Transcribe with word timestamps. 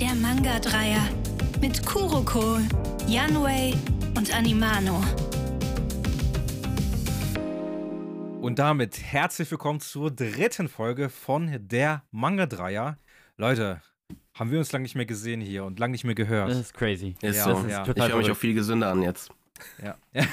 Der 0.00 0.14
Manga-Dreier 0.14 1.08
mit 1.60 1.84
Kuroko, 1.86 2.58
Yanwei 3.06 3.74
und 4.16 4.34
Animano. 4.34 5.02
Und 8.40 8.58
damit 8.58 9.00
herzlich 9.02 9.50
willkommen 9.50 9.80
zur 9.80 10.10
dritten 10.10 10.68
Folge 10.68 11.08
von 11.08 11.50
der 11.68 12.02
Manga-Dreier. 12.10 12.98
Leute, 13.36 13.80
haben 14.34 14.50
wir 14.50 14.58
uns 14.58 14.70
lange 14.72 14.82
nicht 14.82 14.96
mehr 14.96 15.06
gesehen 15.06 15.40
hier 15.40 15.64
und 15.64 15.78
lange 15.78 15.92
nicht 15.92 16.04
mehr 16.04 16.14
gehört. 16.14 16.50
Das 16.50 16.58
ist 16.58 16.74
crazy. 16.74 17.14
Ist 17.22 17.36
Ja, 17.36 17.44
so. 17.44 17.50
das 17.54 17.64
ist 17.64 17.70
ich 17.70 17.76
total 17.84 18.10
höre 18.10 18.18
mich 18.18 18.30
auch 18.30 18.36
viel 18.36 18.54
gesünder 18.54 18.90
an 18.90 19.02
jetzt. 19.02 19.30
Ja. 19.82 19.96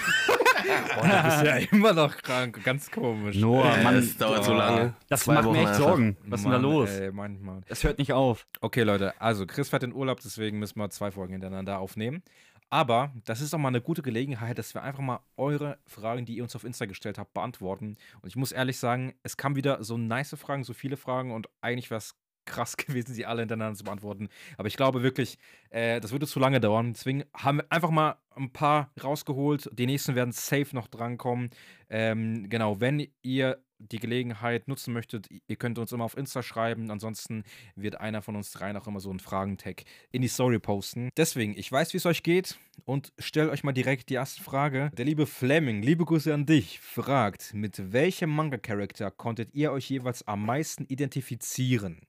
Boah, 0.95 1.07
du 1.07 1.23
bist 1.23 1.43
ja 1.43 1.55
immer 1.71 1.93
noch 1.93 2.15
krank, 2.17 2.63
ganz 2.63 2.89
komisch. 2.89 3.37
Noah, 3.37 3.77
Äh, 3.77 3.83
Mann, 3.83 3.95
es 3.95 4.17
dauert 4.17 4.43
so 4.43 4.53
oh. 4.53 4.57
lange. 4.57 4.93
Das 5.09 5.21
Zwei 5.21 5.35
macht 5.35 5.45
Wochen 5.45 5.53
mir 5.53 5.61
echt 5.61 5.67
einfach. 5.69 5.81
Sorgen. 5.81 6.17
Was 6.25 6.39
ist 6.39 6.43
denn 6.45 6.51
da 6.51 6.59
Mann, 6.59 6.71
los? 6.71 6.89
Ey, 6.89 7.11
manchmal. 7.11 7.61
Das 7.67 7.83
hört 7.83 7.97
nicht 7.99 8.13
auf. 8.13 8.47
Okay, 8.61 8.83
Leute, 8.83 9.19
also 9.21 9.45
Chris 9.45 9.69
fährt 9.69 9.83
in 9.83 9.93
Urlaub, 9.93 10.19
deswegen 10.21 10.59
müssen 10.59 10.79
wir 10.79 10.89
zwei 10.89 11.11
Folgen 11.11 11.33
hintereinander 11.33 11.79
aufnehmen. 11.79 12.23
Aber 12.69 13.11
das 13.25 13.39
ist 13.39 13.53
auch 13.53 13.59
mal 13.59 13.67
eine 13.67 13.81
gute 13.81 14.01
Gelegenheit, 14.01 14.57
dass 14.57 14.73
wir 14.73 14.81
einfach 14.81 15.03
mal 15.03 15.19
eure 15.37 15.77
Fragen, 15.85 16.25
die 16.25 16.37
ihr 16.37 16.43
uns 16.43 16.55
auf 16.55 16.63
Insta 16.63 16.85
gestellt 16.85 17.19
habt, 17.19 17.33
beantworten. 17.35 17.97
Und 18.21 18.29
ich 18.29 18.35
muss 18.35 18.51
ehrlich 18.51 18.79
sagen, 18.79 19.13
es 19.21 19.37
kamen 19.37 19.55
wieder 19.55 19.83
so 19.83 19.95
nice 19.95 20.35
Fragen, 20.39 20.63
so 20.63 20.73
viele 20.73 20.97
Fragen 20.97 21.31
und 21.31 21.49
eigentlich 21.61 21.91
wäre 21.91 21.99
es 21.99 22.15
krass 22.45 22.77
gewesen, 22.77 23.13
sie 23.13 23.25
alle 23.25 23.41
hintereinander 23.41 23.77
zu 23.77 23.83
beantworten. 23.83 24.29
Aber 24.57 24.67
ich 24.67 24.77
glaube 24.77 25.03
wirklich, 25.03 25.37
äh, 25.69 25.99
das 25.99 26.11
würde 26.11 26.27
zu 26.27 26.39
lange 26.39 26.59
dauern. 26.59 26.93
Deswegen 26.93 27.23
haben 27.35 27.57
wir 27.57 27.71
einfach 27.71 27.89
mal 27.89 28.17
ein 28.35 28.51
paar 28.51 28.91
rausgeholt. 29.03 29.69
Die 29.73 29.85
nächsten 29.85 30.15
werden 30.15 30.31
safe 30.31 30.69
noch 30.73 30.87
drankommen. 30.87 31.49
Ähm, 31.89 32.49
genau, 32.49 32.79
wenn 32.79 33.07
ihr 33.21 33.63
die 33.91 33.99
Gelegenheit 33.99 34.67
nutzen 34.67 34.93
möchtet, 34.93 35.27
ihr 35.47 35.55
könnt 35.55 35.77
uns 35.77 35.91
immer 35.91 36.05
auf 36.05 36.17
Insta 36.17 36.43
schreiben. 36.43 36.89
Ansonsten 36.89 37.43
wird 37.75 37.99
einer 37.99 38.21
von 38.21 38.35
uns 38.35 38.51
dreien 38.51 38.77
auch 38.77 38.87
immer 38.87 38.99
so 38.99 39.09
einen 39.09 39.19
Fragentag 39.19 39.83
in 40.11 40.21
die 40.21 40.27
Story 40.27 40.59
posten. 40.59 41.09
Deswegen, 41.17 41.57
ich 41.57 41.71
weiß, 41.71 41.93
wie 41.93 41.97
es 41.97 42.05
euch 42.05 42.23
geht 42.23 42.57
und 42.85 43.13
stellt 43.19 43.51
euch 43.51 43.63
mal 43.63 43.73
direkt 43.73 44.09
die 44.09 44.15
erste 44.15 44.41
Frage. 44.41 44.91
Der 44.97 45.05
liebe 45.05 45.25
Fleming, 45.25 45.81
liebe 45.81 46.05
Grüße 46.05 46.33
an 46.33 46.45
dich, 46.45 46.79
fragt, 46.79 47.53
mit 47.53 47.91
welchem 47.93 48.29
Manga-Charakter 48.29 49.11
konntet 49.11 49.53
ihr 49.53 49.71
euch 49.71 49.89
jeweils 49.89 50.27
am 50.27 50.45
meisten 50.45 50.85
identifizieren? 50.85 52.01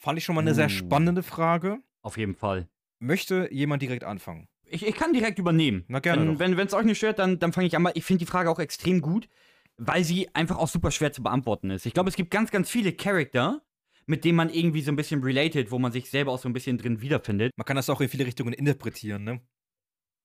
Fand 0.00 0.18
ich 0.18 0.24
schon 0.24 0.34
mal 0.34 0.40
eine 0.40 0.54
sehr 0.54 0.66
Uh. 0.66 0.70
spannende 0.70 1.22
Frage. 1.22 1.78
Auf 2.00 2.16
jeden 2.16 2.34
Fall. 2.34 2.68
Möchte 3.00 3.48
jemand 3.52 3.82
direkt 3.82 4.02
anfangen? 4.02 4.48
Ich, 4.64 4.86
ich 4.86 4.94
kann 4.94 5.12
direkt 5.12 5.38
übernehmen. 5.38 5.84
Na, 5.88 5.98
gerne. 6.00 6.38
Wenn 6.38 6.58
es 6.58 6.72
euch 6.72 6.84
nicht 6.86 6.96
stört, 6.96 7.18
dann, 7.18 7.38
dann 7.38 7.52
fange 7.52 7.66
ich 7.66 7.76
an. 7.76 7.86
Ich 7.94 8.04
finde 8.04 8.20
die 8.20 8.30
Frage 8.30 8.48
auch 8.50 8.58
extrem 8.58 9.02
gut, 9.02 9.28
weil 9.76 10.02
sie 10.02 10.34
einfach 10.34 10.56
auch 10.56 10.68
super 10.68 10.90
schwer 10.90 11.12
zu 11.12 11.22
beantworten 11.22 11.70
ist. 11.70 11.84
Ich 11.84 11.92
glaube, 11.92 12.08
es 12.08 12.16
gibt 12.16 12.30
ganz, 12.30 12.50
ganz 12.50 12.70
viele 12.70 12.92
Charakter, 12.92 13.60
mit 14.06 14.24
denen 14.24 14.36
man 14.36 14.48
irgendwie 14.48 14.80
so 14.80 14.90
ein 14.90 14.96
bisschen 14.96 15.22
related, 15.22 15.70
wo 15.70 15.78
man 15.78 15.92
sich 15.92 16.08
selber 16.08 16.32
auch 16.32 16.38
so 16.38 16.48
ein 16.48 16.54
bisschen 16.54 16.78
drin 16.78 17.02
wiederfindet. 17.02 17.52
Man 17.56 17.66
kann 17.66 17.76
das 17.76 17.90
auch 17.90 18.00
in 18.00 18.08
viele 18.08 18.24
Richtungen 18.24 18.54
interpretieren, 18.54 19.24
ne? 19.24 19.40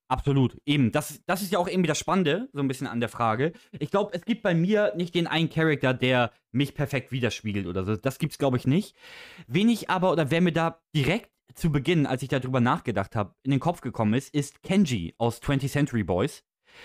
Absolut, 0.07 0.55
eben. 0.65 0.91
Das, 0.91 1.21
das 1.25 1.41
ist 1.41 1.51
ja 1.51 1.57
auch 1.59 1.67
irgendwie 1.67 1.87
das 1.87 1.97
Spannende, 1.97 2.47
so 2.53 2.59
ein 2.61 2.67
bisschen 2.67 2.85
an 2.87 2.99
der 2.99 3.09
Frage. 3.09 3.53
Ich 3.79 3.89
glaube, 3.89 4.11
es 4.13 4.23
gibt 4.23 4.43
bei 4.43 4.53
mir 4.53 4.93
nicht 4.95 5.15
den 5.15 5.25
einen 5.25 5.49
Charakter, 5.49 5.93
der 5.95 6.31
mich 6.51 6.75
perfekt 6.75 7.11
widerspiegelt 7.11 7.65
oder 7.65 7.83
so. 7.83 7.95
Das 7.95 8.19
gibt's, 8.19 8.37
glaube 8.37 8.57
ich, 8.57 8.67
nicht. 8.67 8.95
Wen 9.47 9.67
ich 9.69 9.89
aber, 9.89 10.11
oder 10.11 10.29
wer 10.29 10.41
mir 10.41 10.51
da 10.53 10.79
direkt 10.95 11.31
zu 11.55 11.71
Beginn, 11.71 12.05
als 12.05 12.21
ich 12.21 12.29
darüber 12.29 12.59
nachgedacht 12.59 13.15
habe, 13.15 13.33
in 13.43 13.51
den 13.51 13.59
Kopf 13.59 13.81
gekommen 13.81 14.13
ist, 14.13 14.33
ist 14.33 14.61
Kenji 14.61 15.15
aus 15.17 15.41
20th 15.41 15.69
Century 15.71 16.03
Boys. 16.03 16.43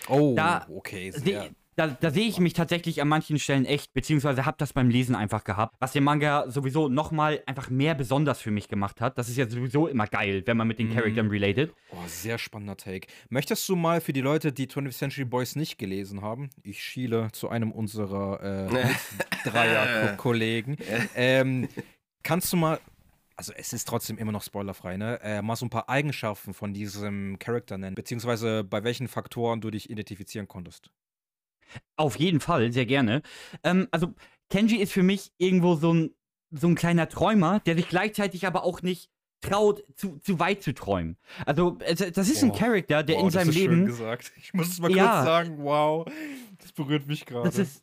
Oh, 0.08 0.34
Da 0.36 0.66
okay. 0.70 1.10
Seh- 1.10 1.18
Sehr. 1.20 1.50
Da, 1.80 1.86
da 1.86 2.10
sehe 2.10 2.28
ich 2.28 2.38
mich 2.38 2.52
tatsächlich 2.52 3.00
an 3.00 3.08
manchen 3.08 3.38
Stellen 3.38 3.64
echt, 3.64 3.94
beziehungsweise 3.94 4.44
habe 4.44 4.58
das 4.58 4.74
beim 4.74 4.90
Lesen 4.90 5.14
einfach 5.14 5.44
gehabt, 5.44 5.74
was 5.78 5.92
den 5.92 6.04
Manga 6.04 6.44
sowieso 6.50 6.90
nochmal 6.90 7.42
einfach 7.46 7.70
mehr 7.70 7.94
besonders 7.94 8.38
für 8.38 8.50
mich 8.50 8.68
gemacht 8.68 9.00
hat. 9.00 9.16
Das 9.16 9.30
ist 9.30 9.38
ja 9.38 9.48
sowieso 9.48 9.86
immer 9.86 10.06
geil, 10.06 10.42
wenn 10.44 10.58
man 10.58 10.68
mit 10.68 10.78
den 10.78 10.90
Mhm. 10.90 10.94
Charakteren 10.94 11.30
related. 11.30 11.72
Oh, 11.92 11.96
sehr 12.06 12.36
spannender 12.36 12.76
Take. 12.76 13.08
Möchtest 13.30 13.66
du 13.66 13.76
mal 13.76 14.02
für 14.02 14.12
die 14.12 14.20
Leute, 14.20 14.52
die 14.52 14.66
20th 14.66 14.98
Century 14.98 15.24
Boys 15.24 15.56
nicht 15.56 15.78
gelesen 15.78 16.20
haben, 16.20 16.50
ich 16.62 16.84
schiele 16.84 17.28
zu 17.32 17.48
einem 17.48 17.72
unserer 17.72 18.42
äh, 18.42 18.68
Dreier-Kollegen, 19.48 20.76
ähm, 21.16 21.66
kannst 22.22 22.52
du 22.52 22.58
mal, 22.58 22.78
also 23.36 23.54
es 23.56 23.72
ist 23.72 23.88
trotzdem 23.88 24.18
immer 24.18 24.32
noch 24.32 24.42
spoilerfrei, 24.42 24.98
ne? 24.98 25.18
Äh, 25.22 25.40
mal 25.40 25.56
so 25.56 25.64
ein 25.64 25.70
paar 25.70 25.88
Eigenschaften 25.88 26.52
von 26.52 26.74
diesem 26.74 27.38
Charakter 27.38 27.78
nennen, 27.78 27.94
beziehungsweise 27.94 28.64
bei 28.64 28.84
welchen 28.84 29.08
Faktoren 29.08 29.62
du 29.62 29.70
dich 29.70 29.88
identifizieren 29.88 30.46
konntest? 30.46 30.90
Auf 31.96 32.18
jeden 32.18 32.40
Fall, 32.40 32.72
sehr 32.72 32.86
gerne. 32.86 33.22
Ähm, 33.62 33.88
also, 33.90 34.14
Kenji 34.48 34.76
ist 34.76 34.92
für 34.92 35.02
mich 35.02 35.32
irgendwo 35.38 35.74
so 35.76 35.92
ein, 35.92 36.10
so 36.50 36.66
ein 36.66 36.74
kleiner 36.74 37.08
Träumer, 37.08 37.60
der 37.60 37.76
sich 37.76 37.88
gleichzeitig 37.88 38.46
aber 38.46 38.64
auch 38.64 38.82
nicht 38.82 39.10
traut, 39.42 39.84
zu, 39.96 40.18
zu 40.18 40.38
weit 40.38 40.62
zu 40.62 40.74
träumen. 40.74 41.16
Also, 41.46 41.78
das 41.80 42.28
ist 42.28 42.42
ein 42.42 42.50
Oh. 42.50 42.54
Charakter, 42.54 43.02
der 43.02 43.16
Wow, 43.16 43.22
in 43.22 43.26
das 43.30 43.34
seinem 43.34 43.54
Leben. 43.54 43.86
gesagt. 43.86 44.32
Ich 44.36 44.52
muss 44.52 44.68
es 44.68 44.80
mal 44.80 44.90
Ja. 44.90 45.12
kurz 45.14 45.24
sagen, 45.24 45.58
wow, 45.62 46.06
das 46.60 46.72
berührt 46.72 47.06
mich 47.06 47.24
gerade. 47.24 47.44
Das 47.48 47.56
ist, 47.56 47.82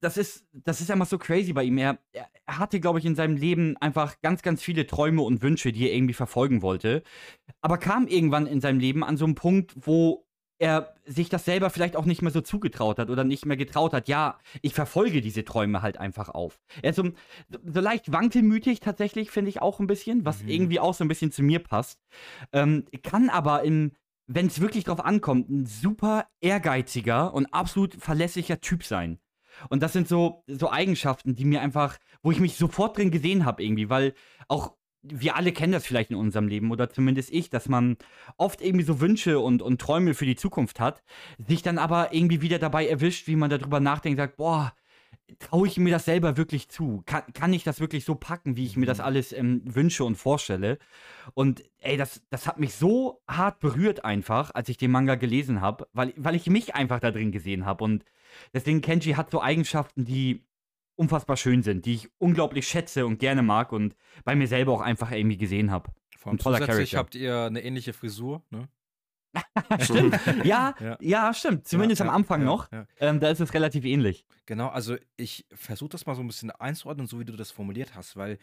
das 0.00 0.16
ist, 0.16 0.44
das 0.52 0.80
ist 0.80 0.90
einfach 0.90 1.06
so 1.06 1.18
crazy 1.18 1.52
bei 1.52 1.62
ihm. 1.64 1.78
Er, 1.78 1.98
er 2.12 2.58
hatte, 2.58 2.80
glaube 2.80 2.98
ich, 2.98 3.04
in 3.04 3.14
seinem 3.14 3.36
Leben 3.36 3.76
einfach 3.76 4.20
ganz, 4.22 4.42
ganz 4.42 4.62
viele 4.62 4.86
Träume 4.86 5.22
und 5.22 5.40
Wünsche, 5.42 5.70
die 5.72 5.86
er 5.88 5.94
irgendwie 5.94 6.14
verfolgen 6.14 6.62
wollte. 6.62 7.02
Aber 7.60 7.78
kam 7.78 8.08
irgendwann 8.08 8.46
in 8.46 8.60
seinem 8.60 8.80
Leben 8.80 9.04
an 9.04 9.16
so 9.16 9.24
einen 9.24 9.34
Punkt, 9.36 9.74
wo 9.76 10.26
er 10.58 10.94
sich 11.06 11.28
das 11.28 11.44
selber 11.44 11.70
vielleicht 11.70 11.96
auch 11.96 12.04
nicht 12.04 12.22
mehr 12.22 12.32
so 12.32 12.40
zugetraut 12.40 12.98
hat 12.98 13.10
oder 13.10 13.24
nicht 13.24 13.46
mehr 13.46 13.56
getraut 13.56 13.92
hat. 13.92 14.08
Ja, 14.08 14.38
ich 14.62 14.74
verfolge 14.74 15.20
diese 15.20 15.44
Träume 15.44 15.82
halt 15.82 15.98
einfach 15.98 16.28
auf. 16.28 16.58
Er 16.82 16.90
ist 16.90 16.96
so, 16.96 17.10
so 17.64 17.80
leicht 17.80 18.12
wankelmütig 18.12 18.80
tatsächlich, 18.80 19.30
finde 19.30 19.50
ich 19.50 19.62
auch 19.62 19.80
ein 19.80 19.86
bisschen, 19.86 20.24
was 20.24 20.42
Mhm. 20.42 20.48
irgendwie 20.48 20.80
auch 20.80 20.94
so 20.94 21.04
ein 21.04 21.08
bisschen 21.08 21.32
zu 21.32 21.42
mir 21.42 21.60
passt. 21.60 22.00
Ähm, 22.52 22.84
kann 23.02 23.30
aber 23.30 23.62
im, 23.62 23.92
wenn 24.26 24.46
es 24.46 24.60
wirklich 24.60 24.84
drauf 24.84 25.04
ankommt, 25.04 25.48
ein 25.48 25.66
super 25.66 26.26
ehrgeiziger 26.40 27.32
und 27.32 27.46
absolut 27.54 27.94
verlässlicher 27.94 28.60
Typ 28.60 28.84
sein. 28.84 29.18
Und 29.70 29.82
das 29.82 29.92
sind 29.92 30.06
so, 30.08 30.44
so 30.46 30.70
Eigenschaften, 30.70 31.34
die 31.34 31.44
mir 31.44 31.60
einfach, 31.62 31.98
wo 32.22 32.30
ich 32.30 32.40
mich 32.40 32.56
sofort 32.56 32.96
drin 32.96 33.10
gesehen 33.10 33.44
habe 33.44 33.62
irgendwie, 33.64 33.90
weil 33.90 34.14
auch 34.46 34.74
wir 35.02 35.36
alle 35.36 35.52
kennen 35.52 35.72
das 35.72 35.86
vielleicht 35.86 36.10
in 36.10 36.16
unserem 36.16 36.48
Leben 36.48 36.70
oder 36.70 36.90
zumindest 36.90 37.32
ich, 37.32 37.50
dass 37.50 37.68
man 37.68 37.96
oft 38.36 38.60
irgendwie 38.60 38.84
so 38.84 39.00
Wünsche 39.00 39.38
und, 39.38 39.62
und 39.62 39.80
Träume 39.80 40.14
für 40.14 40.26
die 40.26 40.36
Zukunft 40.36 40.80
hat, 40.80 41.02
sich 41.46 41.62
dann 41.62 41.78
aber 41.78 42.12
irgendwie 42.12 42.42
wieder 42.42 42.58
dabei 42.58 42.86
erwischt, 42.86 43.26
wie 43.26 43.36
man 43.36 43.50
darüber 43.50 43.80
nachdenkt, 43.80 44.18
sagt, 44.18 44.36
boah, 44.36 44.72
traue 45.38 45.68
ich 45.68 45.76
mir 45.76 45.90
das 45.90 46.04
selber 46.04 46.36
wirklich 46.36 46.68
zu? 46.68 47.02
Kann, 47.06 47.22
kann 47.34 47.52
ich 47.52 47.62
das 47.64 47.80
wirklich 47.80 48.04
so 48.04 48.14
packen, 48.14 48.56
wie 48.56 48.64
ich 48.64 48.76
mir 48.76 48.86
das 48.86 49.00
alles 49.00 49.32
ähm, 49.32 49.62
wünsche 49.64 50.04
und 50.04 50.16
vorstelle? 50.16 50.78
Und 51.34 51.62
ey, 51.78 51.96
das, 51.96 52.22
das 52.30 52.46
hat 52.46 52.58
mich 52.58 52.74
so 52.74 53.20
hart 53.28 53.60
berührt 53.60 54.04
einfach, 54.04 54.50
als 54.54 54.68
ich 54.68 54.78
den 54.78 54.90
Manga 54.90 55.16
gelesen 55.16 55.60
habe, 55.60 55.86
weil, 55.92 56.14
weil 56.16 56.34
ich 56.34 56.48
mich 56.48 56.74
einfach 56.74 57.00
da 57.00 57.10
drin 57.10 57.32
gesehen 57.32 57.66
habe. 57.66 57.84
Und 57.84 58.04
deswegen, 58.54 58.80
Kenji 58.80 59.12
hat 59.12 59.30
so 59.30 59.42
Eigenschaften, 59.42 60.04
die 60.04 60.44
unfassbar 60.98 61.36
schön 61.36 61.62
sind, 61.62 61.86
die 61.86 61.94
ich 61.94 62.10
unglaublich 62.18 62.66
schätze 62.66 63.06
und 63.06 63.18
gerne 63.18 63.42
mag 63.42 63.72
und 63.72 63.94
bei 64.24 64.34
mir 64.34 64.48
selber 64.48 64.72
auch 64.72 64.80
einfach 64.80 65.10
irgendwie 65.12 65.38
gesehen 65.38 65.70
habe. 65.70 65.90
Vor 66.16 66.30
allem 66.30 66.38
toller 66.38 66.58
zusätzlich 66.58 66.90
Charakter. 66.92 66.98
habt 66.98 67.14
ihr 67.14 67.42
eine 67.44 67.62
ähnliche 67.62 67.92
Frisur, 67.92 68.42
ne? 68.50 68.68
stimmt. 69.80 70.18
Ja, 70.44 70.74
Ja. 70.80 70.96
ja, 71.00 71.34
stimmt. 71.34 71.68
Zumindest 71.68 72.00
Ja, 72.00 72.06
am 72.06 72.10
ja, 72.10 72.16
Anfang 72.16 72.40
ja, 72.40 72.46
noch. 72.46 72.68
Ähm, 72.98 73.20
da 73.20 73.28
ist 73.30 73.40
es 73.40 73.54
relativ 73.54 73.84
ähnlich. 73.84 74.24
Genau, 74.46 74.68
also 74.68 74.96
ich 75.16 75.46
versuche 75.54 75.90
das 75.90 76.06
mal 76.06 76.14
so 76.14 76.22
ein 76.22 76.26
bisschen 76.26 76.50
einzuordnen, 76.50 77.06
so 77.06 77.20
wie 77.20 77.24
du 77.24 77.36
das 77.36 77.50
formuliert 77.50 77.94
hast, 77.94 78.16
weil 78.16 78.38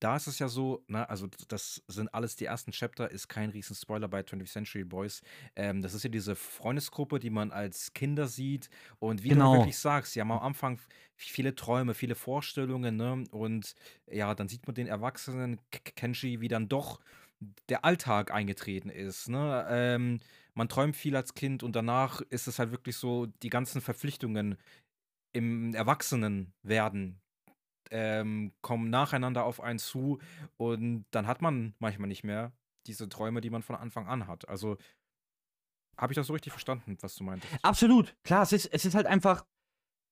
da 0.00 0.16
ist 0.16 0.26
es 0.26 0.38
ja 0.38 0.48
so, 0.48 0.84
ne, 0.88 1.08
also 1.08 1.28
das 1.48 1.82
sind 1.88 2.12
alles 2.14 2.36
die 2.36 2.44
ersten 2.46 2.72
Chapter, 2.72 3.10
ist 3.10 3.28
kein 3.28 3.50
riesen 3.50 3.74
Spoiler 3.76 4.08
bei 4.08 4.22
20th 4.22 4.52
Century 4.52 4.84
Boys. 4.84 5.22
Ähm, 5.56 5.82
das 5.82 5.94
ist 5.94 6.02
ja 6.04 6.10
diese 6.10 6.36
Freundesgruppe, 6.36 7.18
die 7.18 7.30
man 7.30 7.50
als 7.52 7.92
Kinder 7.94 8.26
sieht 8.28 8.68
und 8.98 9.22
wie 9.22 9.32
du 9.32 9.50
Genau. 9.50 9.52
wirklich 9.52 9.78
sagst, 9.78 10.12
sie 10.12 10.20
haben 10.20 10.32
am 10.32 10.40
Anfang 10.40 10.80
viele 11.16 11.54
Träume, 11.54 11.94
viele 11.94 12.14
Vorstellungen, 12.14 12.96
ne, 12.96 13.24
und 13.30 13.74
ja, 14.10 14.34
dann 14.34 14.48
sieht 14.48 14.66
man 14.66 14.74
den 14.74 14.86
Erwachsenen 14.86 15.58
K- 15.70 15.92
Kenji, 15.96 16.40
wie 16.40 16.48
dann 16.48 16.68
doch 16.68 17.00
der 17.68 17.84
Alltag 17.84 18.30
eingetreten 18.32 18.88
ist, 18.90 19.28
ne, 19.28 19.66
ähm, 19.68 20.20
man 20.54 20.68
träumt 20.68 20.96
viel 20.96 21.16
als 21.16 21.34
Kind 21.34 21.62
und 21.62 21.74
danach 21.76 22.20
ist 22.30 22.46
es 22.46 22.58
halt 22.58 22.70
wirklich 22.70 22.96
so, 22.96 23.26
die 23.26 23.50
ganzen 23.50 23.80
Verpflichtungen 23.80 24.56
im 25.32 25.74
Erwachsenenwerden 25.74 27.22
ähm, 27.90 28.52
kommen 28.60 28.90
nacheinander 28.90 29.44
auf 29.44 29.60
einen 29.60 29.78
zu 29.78 30.18
und 30.56 31.06
dann 31.10 31.26
hat 31.26 31.42
man 31.42 31.74
manchmal 31.78 32.08
nicht 32.08 32.24
mehr 32.24 32.52
diese 32.86 33.08
Träume, 33.08 33.40
die 33.40 33.50
man 33.50 33.62
von 33.62 33.76
Anfang 33.76 34.06
an 34.06 34.26
hat. 34.26 34.48
Also 34.48 34.76
habe 35.96 36.12
ich 36.12 36.16
das 36.16 36.26
so 36.26 36.32
richtig 36.32 36.52
verstanden, 36.52 36.96
was 37.00 37.14
du 37.14 37.24
meintest? 37.24 37.52
Absolut. 37.62 38.16
Klar, 38.24 38.42
es 38.42 38.52
ist, 38.52 38.66
es 38.66 38.84
ist 38.84 38.94
halt 38.94 39.06
einfach. 39.06 39.44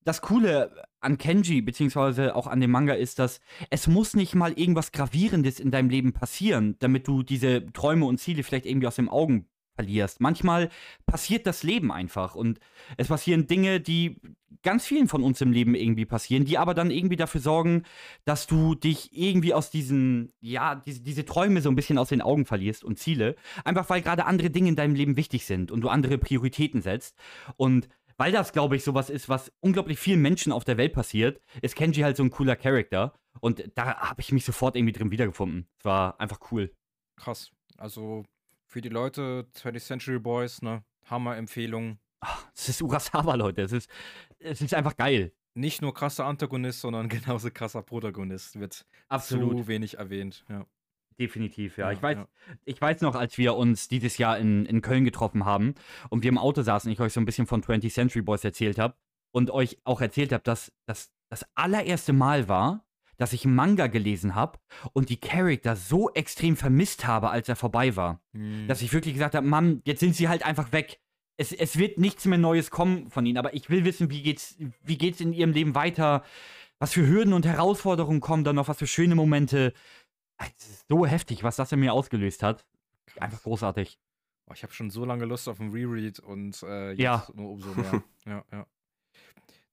Das 0.04 0.20
Coole 0.20 0.84
an 1.00 1.16
Kenji, 1.16 1.62
beziehungsweise 1.62 2.34
auch 2.34 2.48
an 2.48 2.60
dem 2.60 2.72
Manga, 2.72 2.94
ist, 2.94 3.20
dass 3.20 3.40
es 3.70 3.86
muss 3.86 4.14
nicht 4.14 4.34
mal 4.34 4.52
irgendwas 4.52 4.90
Gravierendes 4.90 5.60
in 5.60 5.70
deinem 5.70 5.90
Leben 5.90 6.12
passieren, 6.12 6.75
damit 6.80 7.06
du 7.06 7.22
diese 7.22 7.72
Träume 7.72 8.06
und 8.06 8.18
Ziele 8.18 8.42
vielleicht 8.42 8.66
irgendwie 8.66 8.88
aus 8.88 8.96
den 8.96 9.08
Augen 9.08 9.48
verlierst. 9.74 10.20
Manchmal 10.20 10.69
passiert 11.06 11.46
das 11.46 11.62
Leben 11.62 11.92
einfach 11.92 12.34
und 12.34 12.58
es 12.96 13.08
passieren 13.08 13.46
Dinge, 13.46 13.80
die 13.80 14.20
ganz 14.62 14.86
vielen 14.86 15.08
von 15.08 15.22
uns 15.22 15.40
im 15.40 15.52
Leben 15.52 15.74
irgendwie 15.74 16.04
passieren, 16.04 16.44
die 16.44 16.58
aber 16.58 16.74
dann 16.74 16.90
irgendwie 16.90 17.16
dafür 17.16 17.40
sorgen, 17.40 17.82
dass 18.24 18.46
du 18.46 18.74
dich 18.74 19.10
irgendwie 19.12 19.54
aus 19.54 19.70
diesen, 19.70 20.30
ja, 20.40 20.76
diese, 20.76 21.02
diese 21.02 21.24
Träume 21.24 21.62
so 21.62 21.70
ein 21.70 21.74
bisschen 21.74 21.98
aus 21.98 22.10
den 22.10 22.22
Augen 22.22 22.44
verlierst 22.44 22.84
und 22.84 22.98
Ziele, 22.98 23.34
einfach 23.64 23.88
weil 23.90 24.02
gerade 24.02 24.26
andere 24.26 24.50
Dinge 24.50 24.69
in 24.69 24.76
deinem 24.76 24.94
Leben 24.94 25.16
wichtig 25.16 25.46
sind 25.46 25.70
und 25.70 25.80
du 25.80 25.88
andere 25.88 26.18
Prioritäten 26.18 26.82
setzt 26.82 27.16
und 27.56 27.88
weil 28.18 28.30
das, 28.30 28.52
glaube 28.52 28.76
ich, 28.76 28.84
sowas 28.84 29.10
ist, 29.10 29.28
was 29.28 29.50
unglaublich 29.60 29.98
vielen 29.98 30.20
Menschen 30.20 30.52
auf 30.52 30.64
der 30.64 30.76
Welt 30.76 30.92
passiert, 30.92 31.40
ist 31.60 31.75
Kenji 31.75 32.02
halt 32.02 32.16
so 32.16 32.22
ein 32.22 32.30
cooler 32.30 32.54
Charakter. 32.54 33.14
Und 33.40 33.64
da 33.75 33.96
habe 33.96 34.20
ich 34.20 34.30
mich 34.30 34.44
sofort 34.44 34.76
irgendwie 34.76 34.92
drin 34.92 35.10
wiedergefunden. 35.10 35.66
Es 35.78 35.84
war 35.86 36.20
einfach 36.20 36.38
cool. 36.52 36.72
Krass. 37.16 37.50
Also 37.78 38.25
für 38.72 38.80
die 38.80 38.88
Leute, 38.88 39.46
20th 39.54 39.80
Century 39.80 40.19
Boys, 40.19 40.62
ne? 40.62 40.82
Hammer-Empfehlung. 41.04 41.98
Es 42.54 42.70
ist 42.70 42.80
Urasawa, 42.80 43.34
Leute. 43.34 43.62
Es 43.62 43.72
ist, 43.72 43.90
es 44.38 44.62
ist 44.62 44.72
einfach 44.72 44.96
geil. 44.96 45.32
Nicht 45.54 45.82
nur 45.82 45.92
krasser 45.92 46.24
Antagonist, 46.24 46.80
sondern 46.80 47.08
genauso 47.10 47.50
krasser 47.50 47.82
Protagonist. 47.82 48.58
Wird 48.58 48.86
Absolut. 49.08 49.58
zu 49.58 49.69
wenig 49.69 49.98
erwähnt, 49.98 50.44
ja. 50.48 50.64
Definitiv, 51.19 51.76
ja. 51.76 51.88
ja 51.88 51.92
ich, 51.92 52.02
weiß, 52.02 52.16
ja. 52.16 52.26
ich 52.64 52.80
weiß 52.80 53.02
noch, 53.02 53.14
als 53.14 53.36
wir 53.36 53.54
uns 53.56 53.88
dieses 53.88 54.16
Jahr 54.16 54.38
in, 54.38 54.64
in 54.64 54.80
Köln 54.80 55.04
getroffen 55.04 55.44
haben 55.44 55.75
und 56.08 56.22
wir 56.22 56.30
im 56.30 56.38
Auto 56.38 56.62
saßen, 56.62 56.90
ich 56.90 57.00
euch 57.00 57.12
so 57.12 57.20
ein 57.20 57.26
bisschen 57.26 57.46
von 57.46 57.62
20th 57.62 57.92
Century 57.92 58.22
Boys 58.22 58.42
erzählt 58.42 58.78
habe 58.78 58.94
und 59.32 59.50
euch 59.50 59.78
auch 59.84 60.00
erzählt 60.00 60.32
habe, 60.32 60.42
dass 60.42 60.72
das 60.86 61.12
das 61.28 61.46
allererste 61.54 62.14
Mal 62.14 62.48
war, 62.48 62.86
dass 63.19 63.32
ich 63.32 63.44
Manga 63.44 63.87
gelesen 63.87 64.35
habe 64.35 64.59
und 64.93 65.09
die 65.09 65.19
Charakter 65.19 65.76
so 65.76 66.11
extrem 66.11 66.56
vermisst 66.56 67.06
habe, 67.06 67.31
als 67.31 67.49
er 67.49 67.56
vorbei 67.56 67.94
war. 67.97 68.20
Mhm. 68.32 68.67
Dass 68.69 68.82
ich 68.82 68.93
wirklich 68.93 69.14
gesagt 69.14 69.35
habe, 69.35 69.47
Mann, 69.47 69.82
jetzt 69.85 70.00
sind 70.00 70.17
sie 70.17 70.29
halt 70.29 70.44
einfach 70.44 70.73
weg. 70.73 71.00
Es, 71.37 71.53
es 71.53 71.79
wird 71.79 71.99
nichts 71.99 72.25
mehr 72.25 72.38
Neues 72.38 72.70
kommen 72.70 73.11
von 73.11 73.25
ihnen, 73.26 73.38
aber 73.38 73.55
ich 73.55 73.70
will 73.70 73.85
wissen, 73.85 74.11
wie 74.11 74.23
geht's, 74.23 74.56
wie 74.82 74.99
geht's 74.99 75.20
in 75.20 75.32
ihrem 75.32 75.53
Leben 75.53 75.75
weiter? 75.75 76.23
Was 76.79 76.93
für 76.93 77.06
Hürden 77.06 77.32
und 77.32 77.47
Herausforderungen 77.47 78.20
kommen 78.20 78.44
dann 78.44 78.56
noch? 78.56 78.69
Was 78.69 78.79
für 78.79 78.87
schöne 78.87 79.14
Momente? 79.14 79.73
Es 80.38 80.69
ist 80.69 80.88
so 80.88 81.06
heftig, 81.06 81.44
was 81.44 81.56
das 81.56 81.73
in 81.73 81.81
mir 81.81 81.93
ausgelöst 81.93 82.43
hat. 82.43 82.67
Einfach 83.19 83.43
großartig. 83.43 83.99
Oh, 84.49 84.53
ich 84.55 84.62
habe 84.62 84.73
schon 84.73 84.91
so 84.91 85.05
lange 85.05 85.25
Lust 85.25 85.49
auf 85.49 85.61
ein 85.61 85.70
Reread 85.70 86.19
und 86.19 86.62
äh, 86.62 86.91
jetzt 86.91 87.00
ja. 87.00 87.26
nur 87.35 87.50
umso 87.53 87.73
mehr. 87.75 88.03
ja, 88.26 88.44
ja. 88.53 88.67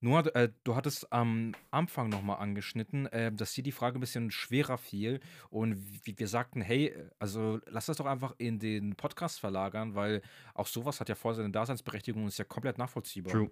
Nur, 0.01 0.33
äh, 0.35 0.49
du 0.63 0.75
hattest 0.75 1.11
am 1.11 1.53
Anfang 1.71 2.09
nochmal 2.09 2.39
angeschnitten, 2.39 3.07
äh, 3.07 3.31
dass 3.31 3.53
dir 3.53 3.63
die 3.63 3.71
Frage 3.71 3.97
ein 3.97 4.01
bisschen 4.01 4.31
schwerer 4.31 4.77
fiel 4.77 5.19
und 5.49 5.77
wir 6.05 6.27
sagten, 6.27 6.61
hey, 6.61 6.95
also 7.19 7.59
lass 7.65 7.87
das 7.87 7.97
doch 7.97 8.05
einfach 8.05 8.33
in 8.37 8.59
den 8.59 8.95
Podcast 8.95 9.39
verlagern, 9.39 9.95
weil 9.95 10.21
auch 10.53 10.67
sowas 10.67 10.99
hat 10.99 11.09
ja 11.09 11.15
voll 11.15 11.35
seine 11.35 11.51
Daseinsberechtigung 11.51 12.23
und 12.23 12.29
ist 12.29 12.39
ja 12.39 12.45
komplett 12.45 12.77
nachvollziehbar. 12.77 13.33
True. 13.33 13.51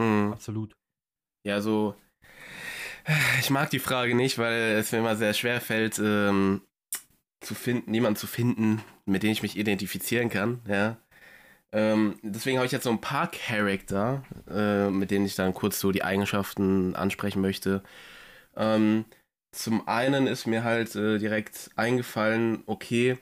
Mhm. 0.00 0.32
Absolut. 0.32 0.74
Ja, 1.46 1.60
so, 1.60 1.94
ich 3.40 3.50
mag 3.50 3.70
die 3.70 3.78
Frage 3.78 4.14
nicht, 4.14 4.38
weil 4.38 4.76
es 4.78 4.92
mir 4.92 4.98
immer 4.98 5.16
sehr 5.16 5.34
schwer 5.34 5.60
fällt, 5.60 5.98
ähm, 5.98 6.62
zu 7.40 7.54
finden, 7.54 7.92
jemanden 7.92 8.16
zu 8.16 8.26
finden, 8.26 8.82
mit 9.04 9.22
dem 9.22 9.30
ich 9.30 9.42
mich 9.42 9.58
identifizieren 9.58 10.30
kann, 10.30 10.62
ja. 10.66 10.96
Ähm, 11.74 12.20
deswegen 12.22 12.58
habe 12.58 12.66
ich 12.66 12.72
jetzt 12.72 12.84
so 12.84 12.90
ein 12.90 13.00
paar 13.00 13.28
Charakter, 13.28 14.22
äh, 14.48 14.88
mit 14.90 15.10
denen 15.10 15.26
ich 15.26 15.34
dann 15.34 15.52
kurz 15.52 15.80
so 15.80 15.90
die 15.90 16.04
Eigenschaften 16.04 16.94
ansprechen 16.94 17.42
möchte. 17.42 17.82
Ähm, 18.56 19.04
zum 19.52 19.88
einen 19.88 20.28
ist 20.28 20.46
mir 20.46 20.62
halt 20.62 20.94
äh, 20.94 21.18
direkt 21.18 21.70
eingefallen, 21.74 22.62
okay, 22.66 23.18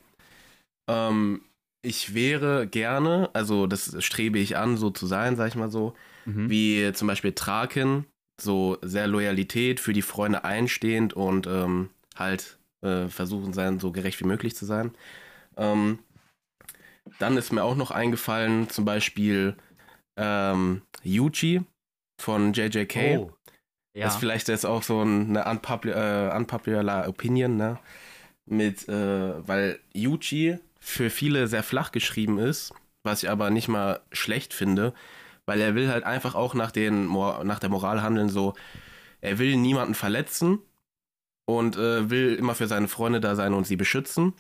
ähm, 0.87 1.41
ich 1.83 2.15
wäre 2.15 2.67
gerne, 2.67 3.31
also 3.33 3.67
das 3.67 3.97
strebe 4.05 4.39
ich 4.39 4.57
an, 4.59 4.77
so 4.77 4.91
zu 4.91 5.07
sein, 5.07 5.35
sag 5.37 5.49
ich 5.49 5.55
mal 5.55 5.71
so, 5.71 5.95
mhm. 6.27 6.51
wie 6.51 6.93
zum 6.93 7.09
Beispiel 7.09 7.33
Traken, 7.33 8.05
so 8.41 8.77
sehr 8.83 9.07
Loyalität 9.07 9.81
für 9.81 9.95
die 9.95 10.03
Freunde 10.03 10.45
einstehend 10.45 11.15
und 11.15 11.47
ähm, 11.47 11.89
halt 12.17 12.59
äh, 12.83 13.09
versuchen 13.09 13.55
sein, 13.55 13.81
so 13.81 13.93
gerecht 13.93 14.21
wie 14.21 14.27
möglich 14.27 14.55
zu 14.55 14.67
sein. 14.67 14.93
Ähm, 15.57 16.01
dann 17.19 17.37
ist 17.37 17.53
mir 17.53 17.65
auch 17.65 17.77
noch 17.77 17.91
eingefallen, 17.91 18.69
zum 18.69 18.85
Beispiel 18.85 19.57
ähm, 20.17 20.83
Yuji 21.03 21.63
von 22.21 22.53
JJK. 22.53 23.19
Oh, 23.19 23.33
ja. 23.95 24.05
Das 24.05 24.15
ist 24.15 24.21
vielleicht 24.21 24.49
jetzt 24.49 24.67
auch 24.67 24.83
so 24.83 25.01
eine 25.01 25.45
unpopular, 25.45 26.33
äh, 26.33 26.37
unpopular 26.37 27.09
Opinion, 27.09 27.57
ne? 27.57 27.79
Mit, 28.47 28.89
äh, 28.89 29.47
weil 29.47 29.79
Yuji 29.95 30.59
für 30.81 31.11
viele 31.11 31.47
sehr 31.47 31.63
flach 31.63 31.93
geschrieben 31.93 32.39
ist, 32.39 32.75
was 33.05 33.23
ich 33.23 33.31
aber 33.31 33.51
nicht 33.51 33.69
mal 33.69 34.01
schlecht 34.11 34.53
finde, 34.53 34.95
weil 35.47 35.61
er 35.61 35.75
will 35.75 35.89
halt 35.89 36.05
einfach 36.05 36.35
auch 36.35 36.55
nach, 36.55 36.73
den, 36.73 37.07
nach 37.07 37.61
der 37.61 37.69
Moral 37.69 38.03
handeln, 38.03 38.29
so, 38.29 38.55
er 39.21 39.39
will 39.39 39.57
niemanden 39.57 39.95
verletzen 39.95 40.59
und 41.47 41.77
äh, 41.77 42.11
will 42.11 42.35
immer 42.35 42.55
für 42.55 42.67
seine 42.67 42.89
Freunde 42.89 43.21
da 43.21 43.37
sein 43.37 43.55
und 43.55 43.67
sie 43.67 43.77
beschützen. 43.77 44.35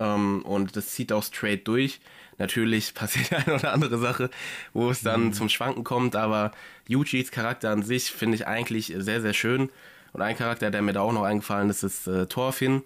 Ähm, 0.00 0.42
und 0.42 0.74
das 0.74 0.88
zieht 0.88 1.12
auch 1.12 1.22
straight 1.22 1.68
durch. 1.68 2.00
Natürlich 2.38 2.94
passiert 2.94 3.32
eine 3.32 3.54
oder 3.54 3.72
andere 3.72 3.98
Sache, 3.98 4.30
wo 4.72 4.90
es 4.90 5.02
dann 5.02 5.26
mhm. 5.26 5.32
zum 5.32 5.48
Schwanken 5.48 5.84
kommt, 5.84 6.16
aber 6.16 6.50
Yujis 6.88 7.30
Charakter 7.30 7.70
an 7.70 7.82
sich 7.82 8.10
finde 8.10 8.34
ich 8.34 8.46
eigentlich 8.46 8.92
sehr, 8.96 9.20
sehr 9.20 9.34
schön. 9.34 9.70
Und 10.12 10.22
ein 10.22 10.36
Charakter, 10.36 10.70
der 10.72 10.82
mir 10.82 10.92
da 10.92 11.02
auch 11.02 11.12
noch 11.12 11.22
eingefallen 11.22 11.70
ist, 11.70 11.84
ist 11.84 12.08
äh, 12.08 12.26
Thorfinn. 12.26 12.82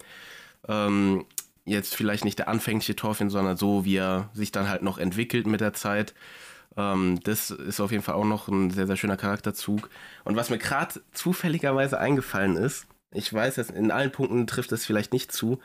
Ähm, 0.68 1.24
jetzt 1.64 1.94
vielleicht 1.94 2.24
nicht 2.24 2.38
der 2.38 2.48
anfängliche 2.48 2.96
Thorfinn, 2.96 3.30
sondern 3.30 3.56
so, 3.56 3.86
wie 3.86 3.96
er 3.96 4.28
sich 4.34 4.52
dann 4.52 4.68
halt 4.68 4.82
noch 4.82 4.98
entwickelt 4.98 5.46
mit 5.46 5.62
der 5.62 5.72
Zeit. 5.72 6.14
Ähm, 6.76 7.20
das 7.24 7.50
ist 7.50 7.80
auf 7.80 7.92
jeden 7.92 8.02
Fall 8.02 8.16
auch 8.16 8.24
noch 8.24 8.48
ein 8.48 8.70
sehr, 8.70 8.86
sehr 8.86 8.96
schöner 8.96 9.16
Charakterzug. 9.16 9.88
Und 10.24 10.36
was 10.36 10.50
mir 10.50 10.58
gerade 10.58 11.00
zufälligerweise 11.12 11.98
eingefallen 11.98 12.56
ist, 12.56 12.86
ich 13.10 13.32
weiß, 13.32 13.58
in 13.58 13.90
allen 13.90 14.12
Punkten 14.12 14.46
trifft 14.46 14.72
es 14.72 14.84
vielleicht 14.84 15.12
nicht 15.12 15.32
zu, 15.32 15.60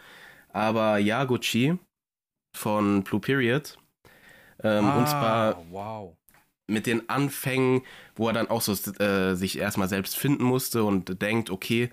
aber 0.49 0.97
Yaguchi 0.97 1.77
von 2.55 3.03
Blue 3.03 3.21
Period. 3.21 3.77
Ähm, 4.63 4.85
ah, 4.85 4.97
und 4.97 5.07
zwar 5.07 5.63
wow. 5.71 6.15
mit 6.67 6.85
den 6.85 7.09
Anfängen, 7.09 7.81
wo 8.15 8.27
er 8.27 8.33
dann 8.33 8.49
auch 8.49 8.61
so 8.61 8.73
äh, 9.01 9.35
sich 9.35 9.57
erstmal 9.57 9.87
selbst 9.87 10.17
finden 10.17 10.43
musste 10.43 10.83
und 10.83 11.21
denkt, 11.21 11.49
okay, 11.49 11.89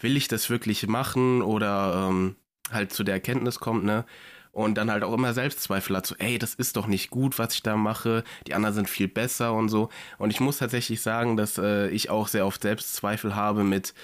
will 0.00 0.16
ich 0.16 0.28
das 0.28 0.50
wirklich 0.50 0.86
machen 0.86 1.42
oder 1.42 2.08
ähm, 2.08 2.36
halt 2.70 2.92
zu 2.92 3.04
der 3.04 3.14
Erkenntnis 3.14 3.60
kommt, 3.60 3.84
ne? 3.84 4.04
Und 4.50 4.74
dann 4.76 4.90
halt 4.90 5.02
auch 5.02 5.14
immer 5.14 5.32
Selbstzweifel 5.32 5.96
hat, 5.96 6.06
so, 6.06 6.14
ey, 6.18 6.38
das 6.38 6.52
ist 6.52 6.76
doch 6.76 6.86
nicht 6.86 7.08
gut, 7.08 7.38
was 7.38 7.54
ich 7.54 7.62
da 7.62 7.74
mache, 7.74 8.22
die 8.46 8.52
anderen 8.52 8.74
sind 8.74 8.90
viel 8.90 9.08
besser 9.08 9.54
und 9.54 9.70
so. 9.70 9.88
Und 10.18 10.28
ich 10.28 10.40
muss 10.40 10.58
tatsächlich 10.58 11.00
sagen, 11.00 11.38
dass 11.38 11.56
äh, 11.56 11.88
ich 11.88 12.10
auch 12.10 12.28
sehr 12.28 12.46
oft 12.46 12.60
Selbstzweifel 12.60 13.34
habe 13.34 13.64
mit, 13.64 13.94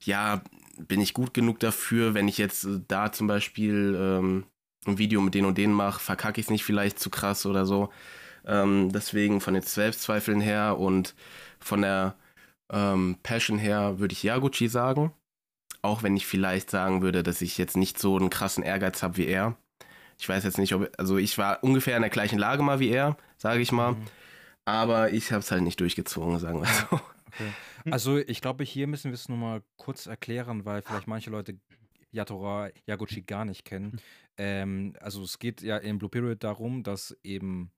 ja, 0.00 0.42
bin 0.86 1.00
ich 1.00 1.14
gut 1.14 1.34
genug 1.34 1.58
dafür, 1.60 2.14
wenn 2.14 2.28
ich 2.28 2.38
jetzt 2.38 2.64
äh, 2.64 2.80
da 2.88 3.12
zum 3.12 3.26
Beispiel 3.26 3.96
ähm, 3.98 4.44
ein 4.86 4.98
Video 4.98 5.20
mit 5.20 5.34
denen 5.34 5.46
und 5.46 5.58
denen 5.58 5.74
mache, 5.74 6.00
verkacke 6.00 6.40
ich 6.40 6.46
es 6.46 6.50
nicht 6.50 6.64
vielleicht 6.64 6.98
zu 6.98 7.10
krass 7.10 7.46
oder 7.46 7.66
so. 7.66 7.90
Ähm, 8.46 8.90
deswegen 8.92 9.40
von 9.40 9.54
den 9.54 9.62
Selbstzweifeln 9.62 10.40
her 10.40 10.78
und 10.78 11.14
von 11.58 11.82
der 11.82 12.14
ähm, 12.72 13.16
Passion 13.22 13.58
her 13.58 13.98
würde 13.98 14.12
ich 14.12 14.22
Yaguchi 14.22 14.68
sagen. 14.68 15.12
Auch 15.82 16.02
wenn 16.02 16.16
ich 16.16 16.26
vielleicht 16.26 16.70
sagen 16.70 17.02
würde, 17.02 17.22
dass 17.22 17.42
ich 17.42 17.58
jetzt 17.58 17.76
nicht 17.76 17.98
so 17.98 18.16
einen 18.16 18.30
krassen 18.30 18.62
Ehrgeiz 18.62 19.02
habe 19.02 19.16
wie 19.16 19.26
er. 19.26 19.56
Ich 20.18 20.28
weiß 20.28 20.44
jetzt 20.44 20.58
nicht, 20.58 20.74
ob. 20.74 20.90
Also, 20.98 21.16
ich 21.16 21.38
war 21.38 21.64
ungefähr 21.64 21.96
in 21.96 22.02
der 22.02 22.10
gleichen 22.10 22.38
Lage 22.38 22.62
mal 22.62 22.80
wie 22.80 22.90
er, 22.90 23.16
sage 23.38 23.60
ich 23.60 23.72
mal. 23.72 23.92
Mhm. 23.92 24.06
Aber 24.66 25.10
ich 25.12 25.32
habe 25.32 25.40
es 25.40 25.50
halt 25.50 25.62
nicht 25.62 25.80
durchgezogen, 25.80 26.38
sagen 26.38 26.60
wir 26.60 26.68
so. 26.90 27.00
Okay. 27.32 27.52
Also 27.90 28.18
ich 28.18 28.40
glaube, 28.40 28.64
hier 28.64 28.86
müssen 28.86 29.10
wir 29.10 29.14
es 29.14 29.28
nur 29.28 29.38
mal 29.38 29.62
kurz 29.76 30.06
erklären, 30.06 30.64
weil 30.64 30.82
vielleicht 30.82 31.06
manche 31.06 31.30
Leute 31.30 31.58
Yatora 32.12 32.70
Yaguchi 32.86 33.22
gar 33.22 33.44
nicht 33.44 33.64
kennen. 33.64 34.00
Ähm, 34.36 34.94
also 35.00 35.22
es 35.22 35.38
geht 35.38 35.62
ja 35.62 35.76
in 35.76 35.98
Blue 35.98 36.10
Period 36.10 36.42
darum, 36.42 36.82
dass 36.82 37.16
eben 37.22 37.70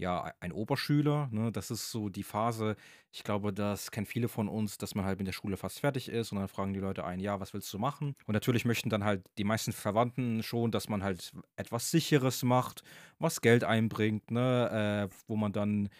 ja 0.00 0.32
ein 0.40 0.52
Oberschüler, 0.52 1.28
ne, 1.30 1.52
das 1.52 1.70
ist 1.70 1.90
so 1.90 2.08
die 2.08 2.22
Phase, 2.22 2.74
ich 3.12 3.22
glaube, 3.22 3.52
das 3.52 3.90
kennen 3.90 4.06
viele 4.06 4.28
von 4.28 4.48
uns, 4.48 4.78
dass 4.78 4.94
man 4.94 5.04
halt 5.04 5.18
mit 5.18 5.26
der 5.26 5.32
Schule 5.32 5.56
fast 5.56 5.80
fertig 5.80 6.08
ist 6.08 6.32
und 6.32 6.38
dann 6.38 6.48
fragen 6.48 6.72
die 6.72 6.80
Leute 6.80 7.04
ein, 7.04 7.20
ja, 7.20 7.38
was 7.38 7.52
willst 7.52 7.72
du 7.72 7.78
machen? 7.78 8.14
Und 8.26 8.32
natürlich 8.32 8.64
möchten 8.64 8.88
dann 8.88 9.04
halt 9.04 9.22
die 9.36 9.44
meisten 9.44 9.72
Verwandten 9.72 10.42
schon, 10.42 10.70
dass 10.70 10.88
man 10.88 11.02
halt 11.02 11.32
etwas 11.56 11.90
Sicheres 11.90 12.42
macht, 12.42 12.82
was 13.18 13.42
Geld 13.42 13.62
einbringt, 13.62 14.30
ne, 14.30 15.08
äh, 15.10 15.14
wo 15.28 15.36
man 15.36 15.52
dann 15.52 15.90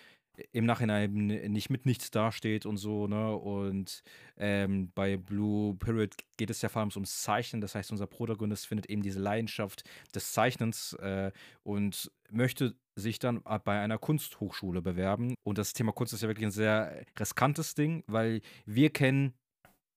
im 0.53 0.67
Nachhinein 0.67 1.13
nicht 1.13 1.71
mit 1.71 1.87
nichts 1.87 2.11
dasteht 2.11 2.67
und 2.67 2.77
so, 2.77 3.07
ne? 3.07 3.35
Und 3.35 4.03
ähm, 4.37 4.91
bei 4.95 5.17
Blue 5.17 5.75
Period 5.77 6.15
geht 6.37 6.51
es 6.51 6.63
ja 6.63 6.69
vor 6.69 6.81
allem 6.81 6.91
ums 6.95 7.23
Zeichnen. 7.23 7.61
Das 7.61 7.75
heißt, 7.75 7.91
unser 7.91 8.07
Protagonist 8.07 8.67
findet 8.67 8.87
eben 8.87 9.03
diese 9.03 9.21
Leidenschaft 9.21 9.85
des 10.15 10.33
Zeichnens 10.33 10.95
äh, 10.95 11.33
und 11.63 12.11
möchte 12.31 12.75
sich 12.97 13.19
dann 13.19 13.43
bei 13.65 13.81
einer 13.81 13.99
Kunsthochschule 13.99 14.83
bewerben. 14.83 15.35
Und 15.43 15.59
das 15.59 15.73
Thema 15.73 15.93
Kunst 15.93 16.13
ist 16.13 16.23
ja 16.23 16.29
wirklich 16.29 16.47
ein 16.47 16.53
sehr 16.53 17.05
riskantes 17.19 17.75
Ding, 17.75 18.05
weil 18.07 18.41
wir 18.67 18.91
kennen 18.91 19.35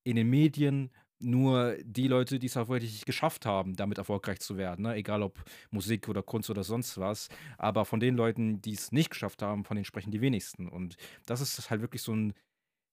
in 0.03 0.15
den 0.15 0.29
Medien 0.29 0.91
nur 1.23 1.77
die 1.83 2.07
Leute, 2.07 2.39
die 2.39 2.47
es 2.47 2.57
auch 2.57 2.67
wirklich 2.69 3.05
geschafft 3.05 3.45
haben, 3.45 3.75
damit 3.75 3.97
erfolgreich 3.97 4.39
zu 4.39 4.57
werden, 4.57 4.83
ne? 4.83 4.95
egal 4.95 5.23
ob 5.23 5.43
Musik 5.71 6.09
oder 6.09 6.23
Kunst 6.23 6.49
oder 6.49 6.63
sonst 6.63 6.97
was. 6.97 7.29
Aber 7.57 7.85
von 7.85 7.99
den 7.99 8.15
Leuten, 8.15 8.61
die 8.61 8.73
es 8.73 8.91
nicht 8.91 9.09
geschafft 9.09 9.41
haben, 9.41 9.65
von 9.65 9.75
denen 9.75 9.85
sprechen 9.85 10.11
die 10.11 10.21
wenigsten. 10.21 10.67
Und 10.67 10.97
das 11.25 11.41
ist 11.41 11.69
halt 11.69 11.81
wirklich 11.81 12.01
so 12.01 12.13
ein 12.13 12.33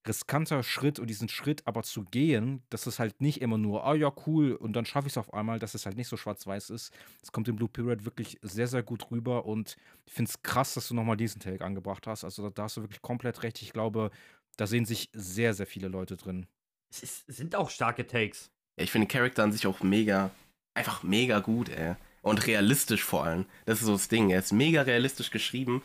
riskanter 0.07 0.63
Schritt 0.63 0.99
und 0.99 1.09
diesen 1.09 1.29
Schritt 1.29 1.67
aber 1.67 1.83
zu 1.83 2.05
gehen, 2.05 2.63
dass 2.71 2.87
es 2.87 2.99
halt 2.99 3.21
nicht 3.21 3.43
immer 3.43 3.59
nur, 3.59 3.85
ah 3.85 3.95
ja, 3.95 4.13
cool, 4.27 4.53
und 4.55 4.73
dann 4.73 4.87
schaffe 4.87 5.09
ich 5.09 5.13
es 5.13 5.19
auf 5.19 5.35
einmal, 5.35 5.59
dass 5.59 5.75
es 5.75 5.85
halt 5.85 5.97
nicht 5.97 6.09
so 6.09 6.17
schwarz-weiß 6.17 6.71
ist. 6.71 6.93
Es 7.23 7.33
kommt 7.33 7.49
im 7.49 7.57
Blue 7.57 7.69
Period 7.69 8.05
wirklich 8.07 8.39
sehr, 8.43 8.67
sehr 8.67 8.83
gut 8.83 9.11
rüber 9.11 9.45
und 9.45 9.77
ich 10.07 10.15
finde 10.15 10.31
es 10.31 10.43
krass, 10.43 10.75
dass 10.75 10.89
du 10.89 10.95
nochmal 10.95 11.17
diesen 11.19 11.41
Take 11.41 11.65
angebracht 11.65 12.07
hast. 12.07 12.25
Also 12.25 12.49
da 12.51 12.63
hast 12.65 12.79
du 12.79 12.83
wirklich 12.83 13.03
komplett 13.03 13.43
recht. 13.43 13.61
Ich 13.63 13.73
glaube, 13.73 14.11
da 14.57 14.67
sehen 14.67 14.87
sich 14.87 15.11
sehr, 15.13 15.53
sehr 15.55 15.67
viele 15.67 15.89
Leute 15.89 16.17
drin. 16.17 16.47
Es 16.91 17.03
ist, 17.03 17.25
sind 17.29 17.55
auch 17.55 17.71
starke 17.71 18.07
Takes. 18.07 18.51
Ja, 18.77 18.85
ich 18.85 18.91
finde 18.91 19.07
den 19.07 19.13
Charakter 19.13 19.43
an 19.43 19.53
sich 19.53 19.67
auch 19.67 19.81
mega, 19.83 20.31
einfach 20.75 21.03
mega 21.03 21.39
gut, 21.39 21.69
ey. 21.69 21.95
Und 22.23 22.47
realistisch 22.47 23.03
vor 23.03 23.25
allem. 23.25 23.47
Das 23.65 23.81
ist 23.81 23.87
so 23.87 23.93
das 23.93 24.09
Ding. 24.09 24.29
Er 24.29 24.41
ist 24.41 24.53
mega 24.53 24.83
realistisch 24.83 25.31
geschrieben. 25.31 25.83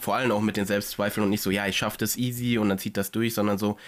Vor 0.00 0.16
allem 0.16 0.32
auch 0.32 0.40
mit 0.40 0.56
den 0.56 0.66
Selbstzweifeln 0.66 1.22
und 1.22 1.30
nicht 1.30 1.42
so, 1.42 1.50
ja, 1.50 1.66
ich 1.66 1.76
schaffe 1.76 1.98
das 1.98 2.16
easy 2.16 2.58
und 2.58 2.68
dann 2.68 2.78
zieht 2.78 2.96
das 2.96 3.12
durch, 3.12 3.34
sondern 3.34 3.56
so, 3.56 3.78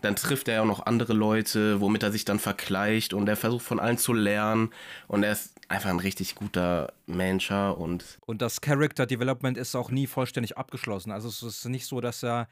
dann 0.00 0.14
trifft 0.14 0.48
er 0.48 0.54
ja 0.54 0.62
auch 0.62 0.66
noch 0.66 0.86
andere 0.86 1.12
Leute, 1.12 1.80
womit 1.80 2.02
er 2.02 2.12
sich 2.12 2.24
dann 2.24 2.38
vergleicht 2.38 3.14
und 3.14 3.28
er 3.28 3.36
versucht 3.36 3.64
von 3.64 3.80
allen 3.80 3.98
zu 3.98 4.12
lernen 4.12 4.70
und 5.08 5.22
er 5.22 5.32
ist 5.32 5.54
einfach 5.68 5.90
ein 5.90 5.98
richtig 5.98 6.34
guter 6.34 6.92
Manager 7.06 7.78
und. 7.78 8.18
Und 8.26 8.42
das 8.42 8.60
Character 8.60 9.06
Development 9.06 9.56
ist 9.56 9.74
auch 9.74 9.90
nie 9.90 10.06
vollständig 10.06 10.56
abgeschlossen. 10.56 11.12
Also 11.12 11.28
es 11.28 11.42
ist 11.42 11.64
nicht 11.64 11.86
so, 11.86 12.00
dass 12.00 12.22
er 12.22 12.48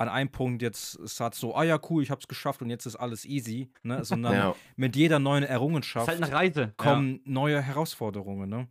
an 0.00 0.08
einem 0.08 0.30
Punkt 0.30 0.62
jetzt 0.62 0.92
sagt 1.06 1.34
so, 1.34 1.54
ah 1.54 1.62
ja, 1.62 1.78
cool, 1.90 2.02
ich 2.02 2.10
hab's 2.10 2.26
geschafft 2.26 2.62
und 2.62 2.70
jetzt 2.70 2.86
ist 2.86 2.96
alles 2.96 3.26
easy, 3.26 3.70
ne? 3.82 4.02
Sondern 4.04 4.32
ja. 4.32 4.54
mit 4.76 4.96
jeder 4.96 5.18
neuen 5.18 5.44
Errungenschaft 5.44 6.08
halt 6.08 6.22
eine 6.22 6.32
Reise. 6.32 6.72
kommen 6.78 7.16
ja. 7.16 7.20
neue 7.26 7.60
Herausforderungen, 7.60 8.48
ne? 8.48 8.68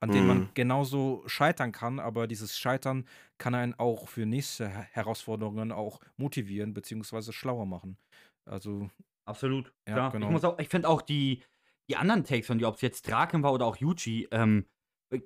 An 0.00 0.10
denen 0.10 0.22
mhm. 0.22 0.28
man 0.28 0.48
genauso 0.54 1.22
scheitern 1.26 1.70
kann, 1.70 2.00
aber 2.00 2.26
dieses 2.26 2.58
Scheitern 2.58 3.04
kann 3.38 3.54
einen 3.54 3.74
auch 3.74 4.08
für 4.08 4.26
nächste 4.26 4.68
Herausforderungen 4.68 5.70
auch 5.70 6.00
motivieren, 6.16 6.74
beziehungsweise 6.74 7.32
schlauer 7.32 7.66
machen. 7.66 7.96
Also. 8.44 8.90
Absolut. 9.24 9.72
Ja, 9.88 10.08
genau. 10.08 10.36
Ich, 10.36 10.64
ich 10.64 10.68
finde 10.68 10.88
auch 10.88 11.02
die, 11.02 11.44
die 11.88 11.96
anderen 11.96 12.24
Takes 12.24 12.48
von 12.48 12.58
dir, 12.58 12.66
ob 12.66 12.74
es 12.74 12.80
jetzt 12.80 13.08
Draken 13.08 13.44
war 13.44 13.52
oder 13.52 13.66
auch 13.66 13.76
Yuji, 13.76 14.26
ähm, 14.32 14.66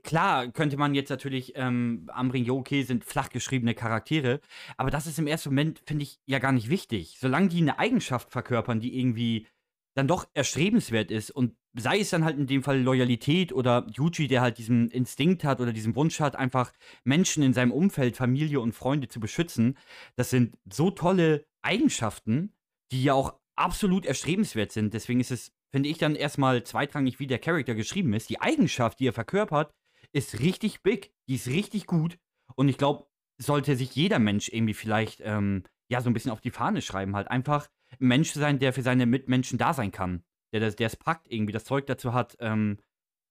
Klar 0.02 0.48
könnte 0.52 0.76
man 0.76 0.94
jetzt 0.94 1.08
natürlich, 1.08 1.52
ähm, 1.56 2.08
Amrin 2.12 2.44
Yoke 2.44 2.84
sind 2.84 3.04
flach 3.04 3.30
geschriebene 3.30 3.74
Charaktere, 3.74 4.40
aber 4.76 4.90
das 4.90 5.06
ist 5.06 5.18
im 5.18 5.26
ersten 5.26 5.50
Moment, 5.50 5.80
finde 5.86 6.02
ich, 6.02 6.20
ja 6.26 6.38
gar 6.38 6.52
nicht 6.52 6.68
wichtig. 6.68 7.16
Solange 7.18 7.48
die 7.48 7.62
eine 7.62 7.78
Eigenschaft 7.78 8.30
verkörpern, 8.30 8.80
die 8.80 8.98
irgendwie 8.98 9.46
dann 9.94 10.06
doch 10.06 10.28
erstrebenswert 10.34 11.10
ist 11.10 11.30
und 11.30 11.56
sei 11.74 12.00
es 12.00 12.10
dann 12.10 12.24
halt 12.24 12.36
in 12.36 12.46
dem 12.46 12.62
Fall 12.62 12.80
Loyalität 12.80 13.52
oder 13.52 13.86
Yuji, 13.90 14.28
der 14.28 14.42
halt 14.42 14.58
diesen 14.58 14.90
Instinkt 14.90 15.44
hat 15.44 15.60
oder 15.60 15.72
diesen 15.72 15.94
Wunsch 15.96 16.20
hat, 16.20 16.36
einfach 16.36 16.72
Menschen 17.04 17.42
in 17.42 17.54
seinem 17.54 17.72
Umfeld, 17.72 18.16
Familie 18.16 18.60
und 18.60 18.74
Freunde 18.74 19.08
zu 19.08 19.18
beschützen, 19.18 19.78
das 20.16 20.30
sind 20.30 20.58
so 20.70 20.90
tolle 20.90 21.46
Eigenschaften, 21.62 22.52
die 22.92 23.04
ja 23.04 23.14
auch 23.14 23.34
absolut 23.56 24.06
erstrebenswert 24.06 24.72
sind. 24.72 24.94
Deswegen 24.94 25.20
ist 25.20 25.30
es 25.30 25.52
finde 25.70 25.88
ich 25.88 25.98
dann 25.98 26.16
erstmal 26.16 26.62
zweitrangig, 26.64 27.18
wie 27.20 27.26
der 27.26 27.38
Charakter 27.38 27.74
geschrieben 27.74 28.12
ist. 28.14 28.30
Die 28.30 28.40
Eigenschaft, 28.40 29.00
die 29.00 29.08
er 29.08 29.12
verkörpert, 29.12 29.72
ist 30.12 30.40
richtig 30.40 30.82
big. 30.82 31.12
Die 31.28 31.36
ist 31.36 31.48
richtig 31.48 31.86
gut. 31.86 32.18
Und 32.56 32.68
ich 32.68 32.78
glaube, 32.78 33.06
sollte 33.38 33.76
sich 33.76 33.94
jeder 33.94 34.18
Mensch 34.18 34.48
irgendwie 34.48 34.74
vielleicht, 34.74 35.20
ähm, 35.22 35.64
ja, 35.88 36.00
so 36.00 36.10
ein 36.10 36.12
bisschen 36.12 36.32
auf 36.32 36.40
die 36.40 36.50
Fahne 36.50 36.82
schreiben, 36.82 37.16
halt 37.16 37.28
einfach 37.28 37.68
ein 37.92 38.08
Mensch 38.08 38.32
sein, 38.32 38.58
der 38.58 38.72
für 38.72 38.82
seine 38.82 39.06
Mitmenschen 39.06 39.58
da 39.58 39.72
sein 39.72 39.92
kann. 39.92 40.22
Der 40.52 40.60
das, 40.60 40.76
der 40.76 40.88
es 40.88 40.96
packt, 40.96 41.30
irgendwie 41.30 41.52
das 41.52 41.64
Zeug 41.64 41.86
dazu 41.86 42.12
hat, 42.12 42.36
ähm, 42.40 42.78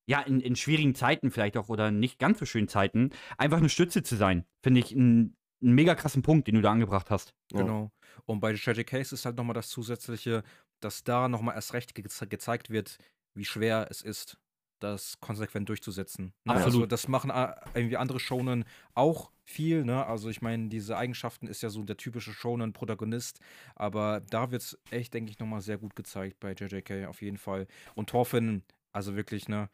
ja, 0.07 0.21
in, 0.21 0.39
in 0.39 0.55
schwierigen 0.55 0.95
Zeiten 0.95 1.29
vielleicht 1.29 1.57
auch 1.57 1.69
oder 1.69 1.91
nicht 1.91 2.17
ganz 2.17 2.39
so 2.39 2.45
schönen 2.45 2.67
Zeiten, 2.67 3.11
einfach 3.37 3.57
eine 3.57 3.69
Stütze 3.69 4.01
zu 4.01 4.15
sein. 4.15 4.45
Finde 4.63 4.79
ich 4.79 4.91
einen, 4.91 5.37
einen 5.61 5.73
mega 5.73 5.93
krassen 5.93 6.23
Punkt, 6.23 6.47
den 6.47 6.55
du 6.55 6.61
da 6.61 6.71
angebracht 6.71 7.11
hast. 7.11 7.35
Genau. 7.51 7.91
Und 8.25 8.39
bei 8.39 8.55
The 8.55 8.59
Tragic 8.59 8.87
Case 8.87 9.13
ist 9.13 9.25
halt 9.25 9.35
nochmal 9.37 9.53
das 9.53 9.69
zusätzliche, 9.69 10.43
dass 10.79 11.03
da 11.03 11.27
nochmal 11.27 11.55
erst 11.55 11.73
recht 11.73 11.95
ge 11.95 12.03
gezeigt 12.03 12.69
wird, 12.69 12.97
wie 13.33 13.45
schwer 13.45 13.87
es 13.89 14.01
ist, 14.01 14.37
das 14.79 15.19
konsequent 15.19 15.69
durchzusetzen. 15.69 16.33
Ne? 16.45 16.53
Also 16.53 16.65
Absolut. 16.65 16.83
Also 16.83 16.87
das 16.87 17.07
machen 17.07 17.31
irgendwie 17.73 17.97
andere 17.97 18.19
Shonen 18.19 18.65
auch 18.93 19.31
viel. 19.43 19.83
Ne? 19.83 20.05
Also 20.05 20.29
ich 20.29 20.41
meine, 20.41 20.69
diese 20.69 20.97
Eigenschaften 20.97 21.47
ist 21.47 21.61
ja 21.61 21.69
so 21.69 21.83
der 21.83 21.97
typische 21.97 22.33
Shonen-Protagonist, 22.33 23.39
aber 23.75 24.21
da 24.29 24.51
wird 24.51 24.61
es 24.61 24.79
echt, 24.89 25.13
denke 25.13 25.31
ich, 25.31 25.39
nochmal 25.39 25.61
sehr 25.61 25.77
gut 25.77 25.95
gezeigt 25.95 26.39
bei 26.39 26.53
JJK 26.53 27.07
auf 27.07 27.21
jeden 27.21 27.37
Fall. 27.37 27.67
Und 27.95 28.09
Thorfinn, 28.09 28.63
also 28.91 29.15
wirklich, 29.15 29.47
ne? 29.47 29.69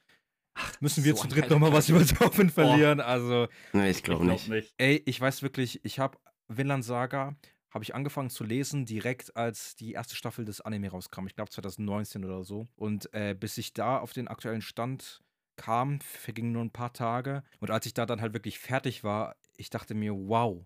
Ach, 0.57 0.73
müssen 0.79 1.03
wir 1.03 1.15
so 1.15 1.23
zu 1.23 1.27
dritt 1.27 1.49
nochmal 1.49 1.73
was 1.73 1.89
über 1.89 2.05
Thorfinn 2.05 2.49
verlieren? 2.49 3.01
Also. 3.01 3.47
Nee, 3.73 3.89
ich 3.89 4.03
glaube 4.03 4.23
glaub 4.23 4.47
nicht. 4.47 4.73
Ey, 4.77 5.03
ich 5.05 5.19
weiß 5.19 5.41
wirklich, 5.41 5.83
ich 5.83 5.99
habe 5.99 6.17
Vinland 6.47 6.85
Saga 6.85 7.35
habe 7.75 7.83
ich 7.83 7.93
angefangen 7.93 8.29
zu 8.29 8.45
lesen, 8.45 8.85
direkt 8.85 9.35
als 9.35 9.75
die 9.75 9.91
erste 9.91 10.15
Staffel 10.15 10.45
des 10.45 10.61
Anime 10.61 10.89
rauskam. 10.89 11.27
Ich 11.27 11.35
glaube 11.35 11.51
2019 11.51 12.23
oder 12.23 12.45
so. 12.45 12.69
Und 12.77 13.13
äh, 13.13 13.35
bis 13.37 13.57
ich 13.57 13.73
da 13.73 13.99
auf 13.99 14.13
den 14.13 14.29
aktuellen 14.29 14.61
Stand 14.61 15.21
kam, 15.57 15.99
vergingen 15.99 16.53
nur 16.53 16.63
ein 16.63 16.71
paar 16.71 16.93
Tage. 16.93 17.43
Und 17.59 17.71
als 17.71 17.85
ich 17.85 17.93
da 17.93 18.05
dann 18.05 18.21
halt 18.21 18.33
wirklich 18.33 18.59
fertig 18.59 19.03
war, 19.03 19.35
ich 19.57 19.69
dachte 19.69 19.93
mir, 19.93 20.13
wow, 20.13 20.65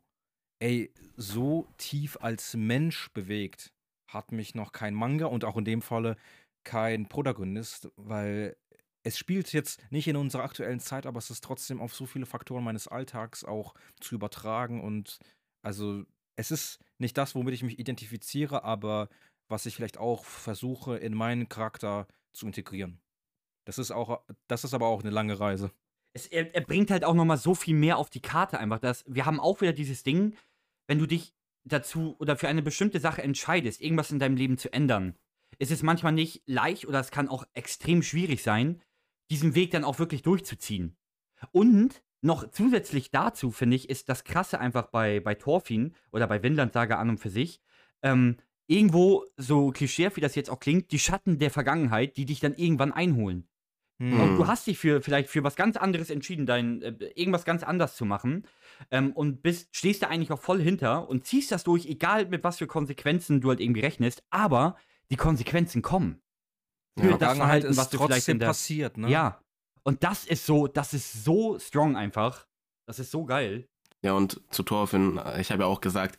ey, 0.59 0.93
so 1.17 1.67
tief 1.77 2.15
als 2.21 2.55
Mensch 2.55 3.11
bewegt 3.11 3.73
hat 4.07 4.31
mich 4.31 4.53
noch 4.53 4.71
kein 4.71 4.93
Manga 4.93 5.25
und 5.25 5.45
auch 5.45 5.57
in 5.57 5.65
dem 5.65 5.81
Falle 5.81 6.15
kein 6.63 7.09
Protagonist, 7.09 7.89
weil 7.95 8.55
es 9.01 9.17
spielt 9.17 9.51
jetzt 9.51 9.81
nicht 9.91 10.07
in 10.07 10.15
unserer 10.15 10.43
aktuellen 10.43 10.79
Zeit, 10.79 11.07
aber 11.07 11.17
es 11.17 11.31
ist 11.31 11.43
trotzdem 11.43 11.81
auf 11.81 11.95
so 11.95 12.05
viele 12.05 12.27
Faktoren 12.27 12.63
meines 12.63 12.87
Alltags 12.87 13.43
auch 13.43 13.73
zu 13.99 14.13
übertragen 14.13 14.83
und 14.83 15.17
also 15.63 16.05
es 16.39 16.51
ist 16.51 16.79
nicht 16.99 17.17
das, 17.17 17.35
womit 17.35 17.53
ich 17.53 17.63
mich 17.63 17.79
identifiziere, 17.79 18.63
aber 18.63 19.09
was 19.49 19.65
ich 19.65 19.75
vielleicht 19.75 19.97
auch 19.97 20.23
versuche, 20.23 20.97
in 20.97 21.13
meinen 21.13 21.49
Charakter 21.49 22.07
zu 22.31 22.45
integrieren. 22.45 23.01
Das 23.65 23.77
ist 23.77 23.91
auch, 23.91 24.21
das 24.47 24.63
ist 24.63 24.73
aber 24.73 24.87
auch 24.87 25.01
eine 25.01 25.09
lange 25.09 25.37
Reise. 25.37 25.71
Es, 26.13 26.27
er, 26.27 26.55
er, 26.55 26.61
bringt 26.61 26.91
halt 26.91 27.03
auch 27.03 27.13
nochmal 27.13 27.37
so 27.37 27.55
viel 27.55 27.75
mehr 27.75 27.97
auf 27.97 28.09
die 28.09 28.21
Karte 28.21 28.57
einfach. 28.57 28.79
Dass, 28.79 29.03
wir 29.05 29.25
haben 29.25 29.39
auch 29.39 29.59
wieder 29.59 29.73
dieses 29.73 30.03
Ding, 30.03 30.35
wenn 30.87 30.97
du 30.97 31.07
dich 31.07 31.33
dazu 31.65 32.15
oder 32.19 32.37
für 32.37 32.47
eine 32.47 32.61
bestimmte 32.61 33.01
Sache 33.01 33.21
entscheidest, 33.21 33.81
irgendwas 33.81 34.11
in 34.11 34.19
deinem 34.19 34.37
Leben 34.37 34.57
zu 34.57 34.71
ändern, 34.71 35.15
ist 35.57 35.71
es 35.71 35.83
manchmal 35.83 36.13
nicht 36.13 36.41
leicht 36.45 36.87
oder 36.87 37.01
es 37.01 37.11
kann 37.11 37.27
auch 37.27 37.45
extrem 37.53 38.01
schwierig 38.01 38.43
sein, 38.43 38.81
diesen 39.29 39.55
Weg 39.55 39.71
dann 39.71 39.83
auch 39.83 39.99
wirklich 39.99 40.21
durchzuziehen. 40.21 40.95
Und 41.51 42.01
noch 42.21 42.49
zusätzlich 42.51 43.11
dazu, 43.11 43.51
finde 43.51 43.75
ich, 43.75 43.89
ist 43.89 44.09
das 44.09 44.23
Krasse 44.23 44.59
einfach 44.59 44.87
bei, 44.87 45.19
bei 45.19 45.35
Thorfinn 45.35 45.93
oder 46.11 46.27
bei 46.27 46.43
Windland 46.43 46.73
Saga 46.73 46.97
an 46.97 47.09
und 47.09 47.19
für 47.19 47.29
sich, 47.29 47.61
ähm, 48.01 48.37
irgendwo, 48.67 49.25
so 49.37 49.71
klischee 49.71 50.09
wie 50.15 50.21
das 50.21 50.35
jetzt 50.35 50.49
auch 50.49 50.59
klingt, 50.59 50.91
die 50.91 50.99
Schatten 50.99 51.39
der 51.39 51.51
Vergangenheit, 51.51 52.17
die 52.17 52.25
dich 52.25 52.39
dann 52.39 52.55
irgendwann 52.55 52.91
einholen. 52.91 53.47
Hm. 54.01 54.19
Und 54.19 54.37
du 54.37 54.47
hast 54.47 54.67
dich 54.67 54.77
für 54.77 55.01
vielleicht 55.01 55.29
für 55.29 55.43
was 55.43 55.55
ganz 55.55 55.75
anderes 55.75 56.09
entschieden, 56.09 56.45
dein, 56.45 56.81
äh, 56.81 56.93
irgendwas 57.15 57.45
ganz 57.45 57.63
anders 57.63 57.95
zu 57.95 58.05
machen. 58.05 58.45
Ähm, 58.91 59.11
und 59.11 59.41
bist, 59.41 59.75
stehst 59.75 60.03
da 60.03 60.07
eigentlich 60.07 60.31
auch 60.31 60.39
voll 60.39 60.61
hinter 60.61 61.09
und 61.09 61.25
ziehst 61.25 61.51
das 61.51 61.63
durch, 61.63 61.85
egal 61.85 62.27
mit 62.27 62.43
was 62.43 62.57
für 62.59 62.67
Konsequenzen 62.67 63.41
du 63.41 63.49
halt 63.49 63.59
irgendwie 63.59 63.81
rechnest, 63.81 64.23
aber 64.29 64.77
die 65.11 65.17
Konsequenzen 65.17 65.81
kommen. 65.81 66.21
Für 66.97 67.11
ja, 67.11 67.17
das 67.17 67.37
Verhalten, 67.37 67.77
was 67.77 67.89
du 67.89 67.97
vielleicht 67.97 68.27
in 68.27 68.39
der, 68.39 68.47
passiert, 68.47 68.97
ne? 68.97 69.09
Ja, 69.09 69.41
und 69.83 70.03
das 70.03 70.25
ist 70.25 70.45
so, 70.45 70.67
das 70.67 70.93
ist 70.93 71.23
so 71.23 71.59
strong 71.59 71.95
einfach. 71.95 72.45
Das 72.87 72.99
ist 72.99 73.11
so 73.11 73.25
geil. 73.25 73.67
Ja, 74.01 74.13
und 74.13 74.41
zu 74.49 74.63
Thorfinn, 74.63 75.19
ich 75.39 75.51
habe 75.51 75.63
ja 75.63 75.67
auch 75.67 75.81
gesagt, 75.81 76.17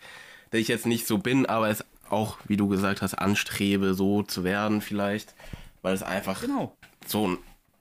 dass 0.50 0.60
ich 0.60 0.68
jetzt 0.68 0.86
nicht 0.86 1.06
so 1.06 1.18
bin, 1.18 1.46
aber 1.46 1.68
es 1.68 1.84
auch, 2.08 2.38
wie 2.46 2.56
du 2.56 2.68
gesagt 2.68 3.02
hast, 3.02 3.14
anstrebe, 3.14 3.94
so 3.94 4.22
zu 4.22 4.44
werden 4.44 4.80
vielleicht, 4.80 5.34
weil 5.82 5.94
es 5.94 6.02
einfach 6.02 6.40
genau. 6.40 6.76
so 7.06 7.28
ein 7.28 7.38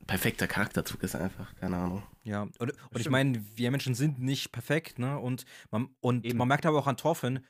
perfekter 0.08 0.48
Charakterzug 0.48 1.04
ist 1.04 1.16
einfach, 1.16 1.54
keine 1.56 1.78
Ahnung. 1.78 2.04
Ja, 2.24 2.44
und, 2.44 2.60
und 2.60 3.00
ich 3.00 3.10
meine, 3.10 3.44
wir 3.56 3.72
Menschen 3.72 3.96
sind 3.96 4.20
nicht 4.20 4.52
perfekt, 4.52 5.00
ne? 5.00 5.20
Und 5.20 5.46
man, 5.72 5.90
und 6.00 6.32
man 6.34 6.48
merkt 6.48 6.66
aber 6.66 6.80
auch 6.80 6.88
an 6.88 6.98
Thorfinn, 6.98 7.46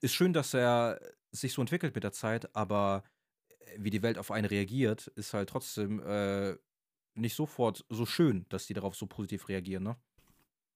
ist 0.00 0.14
schön, 0.14 0.32
dass 0.32 0.54
er 0.54 1.00
sich 1.32 1.52
so 1.52 1.62
entwickelt 1.62 1.94
mit 1.94 2.04
der 2.04 2.12
Zeit, 2.12 2.54
aber 2.54 3.04
wie 3.76 3.90
die 3.90 4.02
Welt 4.02 4.18
auf 4.18 4.30
einen 4.30 4.46
reagiert, 4.46 5.06
ist 5.08 5.34
halt 5.34 5.48
trotzdem 5.48 6.00
äh, 6.00 6.56
nicht 7.14 7.34
sofort 7.34 7.84
so 7.88 8.06
schön, 8.06 8.46
dass 8.48 8.66
die 8.66 8.74
darauf 8.74 8.94
so 8.94 9.06
positiv 9.06 9.48
reagieren, 9.48 9.84
ne? 9.84 9.96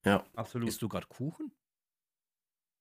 Ja. 0.05 0.23
Absolut. 0.35 0.69
Isst 0.69 0.81
du 0.81 0.89
gerade 0.89 1.07
Kuchen? 1.07 1.51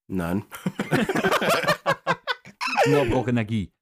Nein. 0.06 0.44
Nur 2.86 3.04
braucht 3.06 3.28
Energie. 3.28 3.72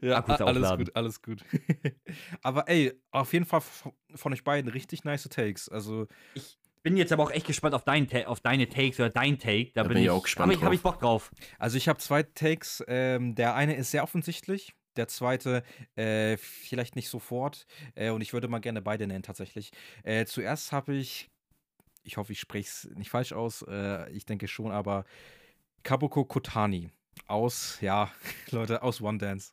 Ja, 0.00 0.18
Akkus 0.18 0.40
alles 0.40 0.64
aufladen. 0.64 0.86
gut, 0.86 0.96
alles 0.96 1.22
gut. 1.22 1.44
aber 2.42 2.68
ey, 2.68 2.92
auf 3.10 3.32
jeden 3.32 3.44
Fall 3.44 3.60
von 3.60 4.32
euch 4.32 4.44
beiden 4.44 4.70
richtig 4.70 5.04
nice 5.04 5.28
Takes. 5.28 5.68
Also 5.68 6.06
ich 6.34 6.58
bin 6.82 6.96
jetzt 6.96 7.12
aber 7.12 7.24
auch 7.24 7.30
echt 7.30 7.46
gespannt 7.46 7.74
auf, 7.74 7.84
dein, 7.84 8.08
auf 8.26 8.40
deine 8.40 8.68
Takes 8.68 9.00
oder 9.00 9.10
dein 9.10 9.38
Take. 9.38 9.72
Da, 9.74 9.82
da 9.82 9.88
bin, 9.88 9.98
ich 9.98 10.10
auch 10.10 10.22
gespannt. 10.22 10.52
Habe 10.52 10.58
ich, 10.58 10.64
hab 10.64 10.72
ich 10.72 10.82
Bock 10.82 11.00
drauf. 11.00 11.32
Also 11.58 11.76
ich 11.76 11.88
habe 11.88 11.98
zwei 11.98 12.22
Takes. 12.22 12.84
Ähm, 12.86 13.34
der 13.34 13.54
eine 13.54 13.74
ist 13.74 13.90
sehr 13.90 14.02
offensichtlich. 14.02 14.74
Der 14.96 15.08
zweite 15.08 15.62
äh, 15.96 16.36
vielleicht 16.36 16.96
nicht 16.96 17.08
sofort. 17.08 17.66
Äh, 17.94 18.10
und 18.10 18.20
ich 18.20 18.32
würde 18.32 18.48
mal 18.48 18.60
gerne 18.60 18.82
beide 18.82 19.06
nennen 19.06 19.22
tatsächlich. 19.22 19.72
Äh, 20.02 20.26
zuerst 20.26 20.72
habe 20.72 20.94
ich, 20.94 21.30
ich 22.02 22.16
hoffe, 22.16 22.32
ich 22.32 22.40
spreche 22.40 22.68
es 22.68 22.88
nicht 22.96 23.10
falsch 23.10 23.32
aus, 23.32 23.64
äh, 23.68 24.10
ich 24.10 24.26
denke 24.26 24.48
schon, 24.48 24.72
aber 24.72 25.04
Kabuko 25.82 26.24
Kotani 26.24 26.90
aus, 27.26 27.78
ja, 27.80 28.10
Leute, 28.50 28.82
aus 28.82 29.00
One 29.00 29.18
Dance. 29.18 29.52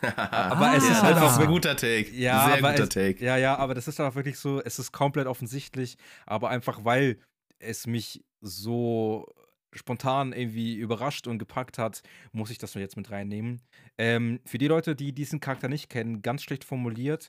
aber 0.16 0.76
es 0.76 0.88
ist 0.88 1.02
halt 1.02 1.16
das 1.16 1.34
auch 1.34 1.40
ein 1.40 1.48
guter 1.48 1.76
Take. 1.76 2.10
Ja, 2.12 2.46
Sehr 2.46 2.56
guter 2.58 2.84
es, 2.84 2.88
Take. 2.88 3.24
Ja, 3.24 3.36
ja, 3.36 3.56
aber 3.56 3.74
das 3.74 3.88
ist 3.88 4.00
auch 4.00 4.14
wirklich 4.14 4.38
so, 4.38 4.62
es 4.62 4.78
ist 4.78 4.92
komplett 4.92 5.26
offensichtlich, 5.26 5.96
aber 6.24 6.50
einfach 6.50 6.84
weil 6.84 7.18
es 7.58 7.86
mich 7.86 8.24
so 8.40 9.26
spontan 9.72 10.32
irgendwie 10.32 10.76
überrascht 10.76 11.26
und 11.26 11.38
gepackt 11.38 11.78
hat, 11.78 12.02
muss 12.32 12.50
ich 12.50 12.58
das 12.58 12.74
jetzt 12.74 12.96
mit 12.96 13.10
reinnehmen. 13.10 13.60
Ähm, 13.98 14.40
für 14.44 14.58
die 14.58 14.68
Leute, 14.68 14.94
die 14.94 15.12
diesen 15.12 15.40
Charakter 15.40 15.68
nicht 15.68 15.88
kennen, 15.88 16.22
ganz 16.22 16.42
schlecht 16.42 16.64
formuliert, 16.64 17.28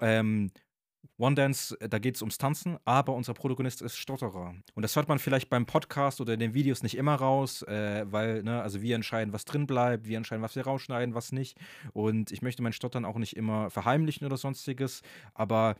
ähm, 0.00 0.50
One 1.20 1.34
Dance, 1.34 1.76
äh, 1.80 1.88
da 1.88 1.98
geht 1.98 2.14
es 2.14 2.22
ums 2.22 2.38
Tanzen, 2.38 2.78
aber 2.84 3.12
unser 3.14 3.34
Protagonist 3.34 3.82
ist 3.82 3.96
Stotterer. 3.96 4.54
Und 4.74 4.82
das 4.82 4.94
hört 4.94 5.08
man 5.08 5.18
vielleicht 5.18 5.50
beim 5.50 5.66
Podcast 5.66 6.20
oder 6.20 6.34
in 6.34 6.40
den 6.40 6.54
Videos 6.54 6.82
nicht 6.82 6.96
immer 6.96 7.16
raus, 7.16 7.62
äh, 7.62 8.04
weil, 8.10 8.42
ne, 8.44 8.62
also 8.62 8.82
wir 8.82 8.94
entscheiden, 8.94 9.32
was 9.32 9.44
drin 9.44 9.66
bleibt, 9.66 10.06
wir 10.06 10.16
entscheiden, 10.16 10.42
was 10.42 10.54
wir 10.54 10.64
rausschneiden, 10.64 11.14
was 11.14 11.32
nicht. 11.32 11.58
Und 11.92 12.30
ich 12.30 12.42
möchte 12.42 12.62
mein 12.62 12.72
Stottern 12.72 13.04
auch 13.04 13.16
nicht 13.18 13.36
immer 13.36 13.70
verheimlichen 13.70 14.26
oder 14.26 14.36
sonstiges, 14.36 15.02
aber 15.34 15.76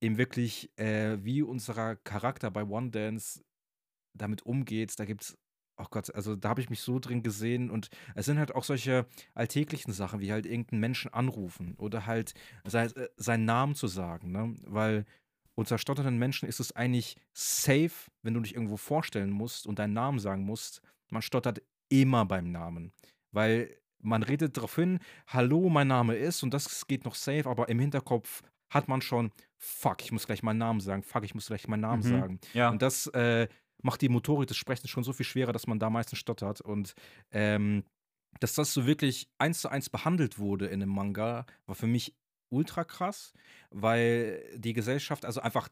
eben 0.00 0.18
wirklich, 0.18 0.70
äh, 0.78 1.16
wie 1.24 1.42
unser 1.42 1.96
Charakter 1.96 2.50
bei 2.50 2.64
One 2.64 2.90
Dance 2.90 3.42
damit 4.14 4.42
umgeht, 4.42 4.98
da 4.98 5.04
gibt's 5.04 5.36
oh 5.78 5.86
Gott, 5.90 6.14
also 6.14 6.36
da 6.36 6.50
habe 6.50 6.60
ich 6.60 6.68
mich 6.70 6.80
so 6.80 6.98
drin 6.98 7.22
gesehen 7.22 7.70
und 7.70 7.88
es 8.14 8.26
sind 8.26 8.38
halt 8.38 8.54
auch 8.54 8.62
solche 8.62 9.06
alltäglichen 9.34 9.92
Sachen, 9.92 10.20
wie 10.20 10.30
halt 10.30 10.44
irgendeinen 10.46 10.80
Menschen 10.80 11.12
anrufen 11.12 11.74
oder 11.78 12.06
halt 12.06 12.34
sei, 12.64 12.84
äh, 12.84 13.08
seinen 13.16 13.46
Namen 13.46 13.74
zu 13.74 13.86
sagen, 13.88 14.30
ne? 14.32 14.54
Weil 14.66 15.06
unter 15.54 15.78
stotternden 15.78 16.18
Menschen 16.18 16.48
ist 16.48 16.60
es 16.60 16.76
eigentlich 16.76 17.16
safe, 17.32 18.10
wenn 18.22 18.34
du 18.34 18.40
dich 18.40 18.54
irgendwo 18.54 18.76
vorstellen 18.76 19.30
musst 19.30 19.66
und 19.66 19.78
deinen 19.78 19.94
Namen 19.94 20.18
sagen 20.18 20.44
musst. 20.44 20.82
Man 21.10 21.22
stottert 21.22 21.62
immer 21.88 22.26
beim 22.26 22.52
Namen, 22.52 22.92
weil 23.32 23.74
man 23.98 24.22
redet 24.22 24.56
darauf 24.56 24.74
hin, 24.76 24.98
hallo, 25.26 25.68
mein 25.68 25.88
Name 25.88 26.16
ist 26.16 26.42
und 26.42 26.52
das 26.54 26.86
geht 26.86 27.04
noch 27.04 27.14
safe, 27.14 27.48
aber 27.48 27.68
im 27.70 27.78
Hinterkopf 27.80 28.42
hat 28.70 28.88
man 28.88 29.02
schon, 29.02 29.30
fuck, 29.58 30.02
ich 30.02 30.12
muss 30.12 30.26
gleich 30.26 30.42
meinen 30.42 30.58
Namen 30.58 30.80
sagen, 30.80 31.02
fuck, 31.02 31.24
ich 31.24 31.34
muss 31.34 31.46
gleich 31.46 31.68
meinen 31.68 31.80
Namen 31.80 32.02
Mhm. 32.02 32.08
sagen. 32.20 32.40
Ja. 32.54 32.70
Und 32.70 32.80
das 32.82 33.06
äh, 33.08 33.48
macht 33.82 34.00
die 34.00 34.08
Motorik 34.08 34.48
des 34.48 34.56
Sprechens 34.56 34.90
schon 34.90 35.04
so 35.04 35.12
viel 35.12 35.26
schwerer, 35.26 35.52
dass 35.52 35.66
man 35.66 35.78
da 35.78 35.90
meistens 35.90 36.18
stottert. 36.18 36.60
Und 36.60 36.94
ähm, 37.30 37.84
dass 38.40 38.54
das 38.54 38.72
so 38.72 38.86
wirklich 38.86 39.28
eins 39.38 39.60
zu 39.60 39.68
eins 39.68 39.90
behandelt 39.90 40.38
wurde 40.38 40.66
in 40.66 40.80
dem 40.80 40.88
Manga, 40.88 41.46
war 41.66 41.74
für 41.74 41.86
mich 41.86 42.14
ultra 42.52 42.84
krass, 42.84 43.32
weil 43.70 44.42
die 44.54 44.74
Gesellschaft, 44.74 45.24
also 45.24 45.40
einfach, 45.40 45.68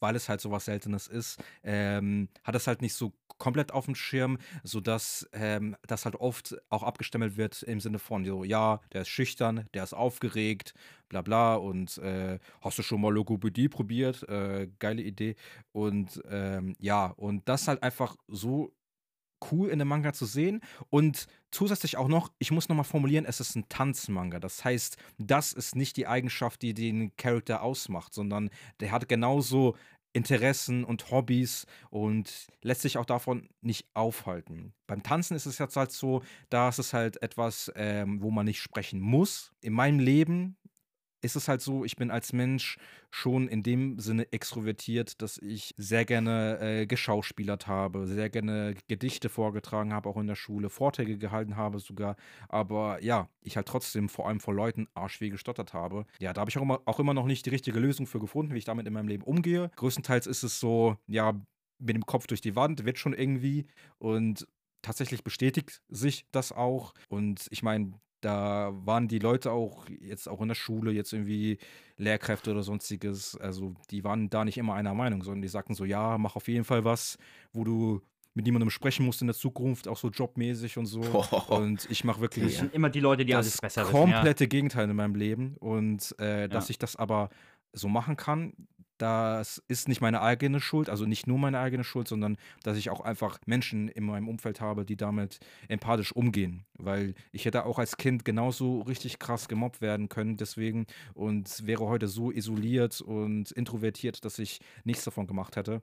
weil 0.00 0.16
es 0.16 0.28
halt 0.28 0.40
so 0.40 0.50
was 0.50 0.66
Seltenes 0.66 1.06
ist, 1.06 1.42
ähm, 1.62 2.28
hat 2.42 2.54
es 2.54 2.66
halt 2.66 2.82
nicht 2.82 2.94
so 2.94 3.12
komplett 3.38 3.72
auf 3.72 3.86
dem 3.86 3.94
Schirm, 3.94 4.38
sodass 4.62 5.28
ähm, 5.32 5.76
das 5.86 6.04
halt 6.04 6.16
oft 6.16 6.56
auch 6.70 6.82
abgestempelt 6.82 7.36
wird 7.36 7.62
im 7.62 7.80
Sinne 7.80 7.98
von 7.98 8.24
so, 8.24 8.44
ja, 8.44 8.80
der 8.92 9.02
ist 9.02 9.08
schüchtern, 9.08 9.68
der 9.74 9.84
ist 9.84 9.94
aufgeregt, 9.94 10.74
bla 11.08 11.22
bla 11.22 11.54
und 11.54 11.98
äh, 11.98 12.38
hast 12.60 12.78
du 12.78 12.82
schon 12.82 13.00
mal 13.00 13.12
Logopädie 13.12 13.68
probiert? 13.68 14.28
Äh, 14.28 14.68
geile 14.78 15.02
Idee. 15.02 15.36
Und 15.72 16.22
ähm, 16.28 16.76
ja, 16.78 17.06
und 17.06 17.48
das 17.48 17.68
halt 17.68 17.82
einfach 17.82 18.16
so 18.28 18.72
cool 19.50 19.68
in 19.68 19.78
dem 19.78 19.88
Manga 19.88 20.12
zu 20.12 20.26
sehen. 20.26 20.60
Und 20.90 21.26
zusätzlich 21.50 21.96
auch 21.96 22.08
noch, 22.08 22.32
ich 22.38 22.50
muss 22.50 22.68
nochmal 22.68 22.84
formulieren, 22.84 23.24
es 23.26 23.40
ist 23.40 23.56
ein 23.56 23.68
Tanzmanga. 23.68 24.40
Das 24.40 24.64
heißt, 24.64 24.96
das 25.18 25.52
ist 25.52 25.76
nicht 25.76 25.96
die 25.96 26.06
Eigenschaft, 26.06 26.62
die 26.62 26.74
den 26.74 27.14
Charakter 27.16 27.62
ausmacht, 27.62 28.14
sondern 28.14 28.50
der 28.80 28.92
hat 28.92 29.08
genauso 29.08 29.76
Interessen 30.14 30.84
und 30.84 31.10
Hobbys 31.10 31.66
und 31.90 32.46
lässt 32.62 32.82
sich 32.82 32.98
auch 32.98 33.04
davon 33.04 33.48
nicht 33.60 33.88
aufhalten. 33.94 34.72
Beim 34.86 35.02
Tanzen 35.02 35.36
ist 35.36 35.46
es 35.46 35.58
jetzt 35.58 35.76
halt 35.76 35.90
so, 35.90 36.22
da 36.50 36.68
ist 36.68 36.78
es 36.78 36.92
halt 36.92 37.20
etwas, 37.20 37.70
ähm, 37.74 38.22
wo 38.22 38.30
man 38.30 38.46
nicht 38.46 38.60
sprechen 38.60 39.00
muss. 39.00 39.52
In 39.60 39.72
meinem 39.72 39.98
Leben 39.98 40.56
ist 41.24 41.36
es 41.36 41.48
halt 41.48 41.62
so, 41.62 41.84
ich 41.84 41.96
bin 41.96 42.10
als 42.10 42.32
Mensch 42.32 42.78
schon 43.10 43.48
in 43.48 43.62
dem 43.62 43.98
Sinne 43.98 44.30
extrovertiert, 44.32 45.22
dass 45.22 45.38
ich 45.38 45.74
sehr 45.78 46.04
gerne 46.04 46.58
äh, 46.60 46.86
geschauspielert 46.86 47.66
habe, 47.66 48.06
sehr 48.06 48.28
gerne 48.28 48.74
Gedichte 48.88 49.28
vorgetragen 49.28 49.92
habe, 49.92 50.08
auch 50.08 50.16
in 50.18 50.26
der 50.26 50.34
Schule, 50.34 50.68
Vorträge 50.68 51.16
gehalten 51.16 51.56
habe 51.56 51.78
sogar. 51.78 52.16
Aber 52.48 53.02
ja, 53.02 53.28
ich 53.40 53.56
halt 53.56 53.66
trotzdem 53.66 54.08
vor 54.08 54.28
allem 54.28 54.40
vor 54.40 54.54
Leuten 54.54 54.86
arschweh 54.94 55.30
gestottert 55.30 55.72
habe. 55.72 56.04
Ja, 56.20 56.32
da 56.32 56.42
habe 56.42 56.50
ich 56.50 56.58
auch 56.58 56.62
immer, 56.62 56.82
auch 56.84 57.00
immer 57.00 57.14
noch 57.14 57.26
nicht 57.26 57.46
die 57.46 57.50
richtige 57.50 57.80
Lösung 57.80 58.06
für 58.06 58.20
gefunden, 58.20 58.52
wie 58.52 58.58
ich 58.58 58.64
damit 58.64 58.86
in 58.86 58.92
meinem 58.92 59.08
Leben 59.08 59.24
umgehe. 59.24 59.70
Größtenteils 59.76 60.26
ist 60.26 60.42
es 60.42 60.60
so, 60.60 60.96
ja, 61.06 61.32
mit 61.78 61.96
dem 61.96 62.06
Kopf 62.06 62.26
durch 62.26 62.40
die 62.40 62.54
Wand, 62.54 62.84
wird 62.84 62.98
schon 62.98 63.14
irgendwie. 63.14 63.66
Und 63.98 64.46
tatsächlich 64.82 65.24
bestätigt 65.24 65.82
sich 65.88 66.26
das 66.32 66.52
auch. 66.52 66.92
Und 67.08 67.46
ich 67.50 67.62
meine, 67.62 67.94
da 68.24 68.72
waren 68.84 69.08
die 69.08 69.18
Leute 69.18 69.50
auch 69.52 69.86
jetzt 70.00 70.28
auch 70.28 70.40
in 70.40 70.48
der 70.48 70.54
Schule, 70.54 70.90
jetzt 70.92 71.12
irgendwie 71.12 71.58
Lehrkräfte 71.96 72.50
oder 72.50 72.62
sonstiges, 72.62 73.36
also 73.36 73.74
die 73.90 74.02
waren 74.04 74.30
da 74.30 74.44
nicht 74.44 74.56
immer 74.58 74.74
einer 74.74 74.94
Meinung, 74.94 75.22
sondern 75.22 75.42
die 75.42 75.48
sagten 75.48 75.74
so, 75.74 75.84
ja, 75.84 76.16
mach 76.18 76.36
auf 76.36 76.48
jeden 76.48 76.64
Fall 76.64 76.84
was, 76.84 77.18
wo 77.52 77.64
du 77.64 78.00
mit 78.36 78.46
niemandem 78.46 78.70
sprechen 78.70 79.06
musst 79.06 79.20
in 79.20 79.28
der 79.28 79.36
Zukunft, 79.36 79.86
auch 79.86 79.96
so 79.96 80.08
jobmäßig 80.08 80.76
und 80.78 80.86
so. 80.86 81.00
Und 81.48 81.88
ich 81.90 82.02
mache 82.02 82.16
Das 82.16 82.22
wirklich 82.22 82.56
sind 82.58 82.74
immer 82.74 82.90
die 82.90 82.98
Leute, 83.00 83.24
die 83.24 83.34
alles 83.34 83.52
das 83.52 83.60
besser 83.60 83.82
wissen. 83.82 83.92
komplette 83.92 84.48
Gegenteil 84.48 84.90
in 84.90 84.96
meinem 84.96 85.14
Leben. 85.14 85.56
Und 85.60 86.18
äh, 86.18 86.48
dass 86.48 86.66
Ja. 86.66 86.70
ich 86.70 86.78
das 86.78 86.96
aber 86.96 87.28
so 87.72 87.88
machen 87.88 88.16
kann, 88.16 88.54
das 88.98 89.62
ist 89.68 89.88
nicht 89.88 90.00
meine 90.00 90.20
eigene 90.22 90.60
Schuld, 90.60 90.88
also 90.88 91.04
nicht 91.04 91.26
nur 91.26 91.38
meine 91.38 91.58
eigene 91.58 91.84
Schuld, 91.84 92.08
sondern 92.08 92.36
dass 92.62 92.76
ich 92.76 92.90
auch 92.90 93.00
einfach 93.00 93.38
Menschen 93.46 93.88
in 93.88 94.04
meinem 94.04 94.28
Umfeld 94.28 94.60
habe, 94.60 94.84
die 94.84 94.96
damit 94.96 95.40
empathisch 95.68 96.12
umgehen. 96.12 96.64
Weil 96.78 97.14
ich 97.32 97.44
hätte 97.44 97.64
auch 97.66 97.78
als 97.78 97.96
Kind 97.96 98.24
genauso 98.24 98.82
richtig 98.82 99.18
krass 99.18 99.48
gemobbt 99.48 99.80
werden 99.80 100.08
können, 100.08 100.36
deswegen 100.36 100.86
und 101.14 101.66
wäre 101.66 101.86
heute 101.86 102.08
so 102.08 102.30
isoliert 102.30 103.00
und 103.00 103.50
introvertiert, 103.52 104.24
dass 104.24 104.38
ich 104.38 104.60
nichts 104.84 105.04
davon 105.04 105.26
gemacht 105.26 105.56
hätte. 105.56 105.82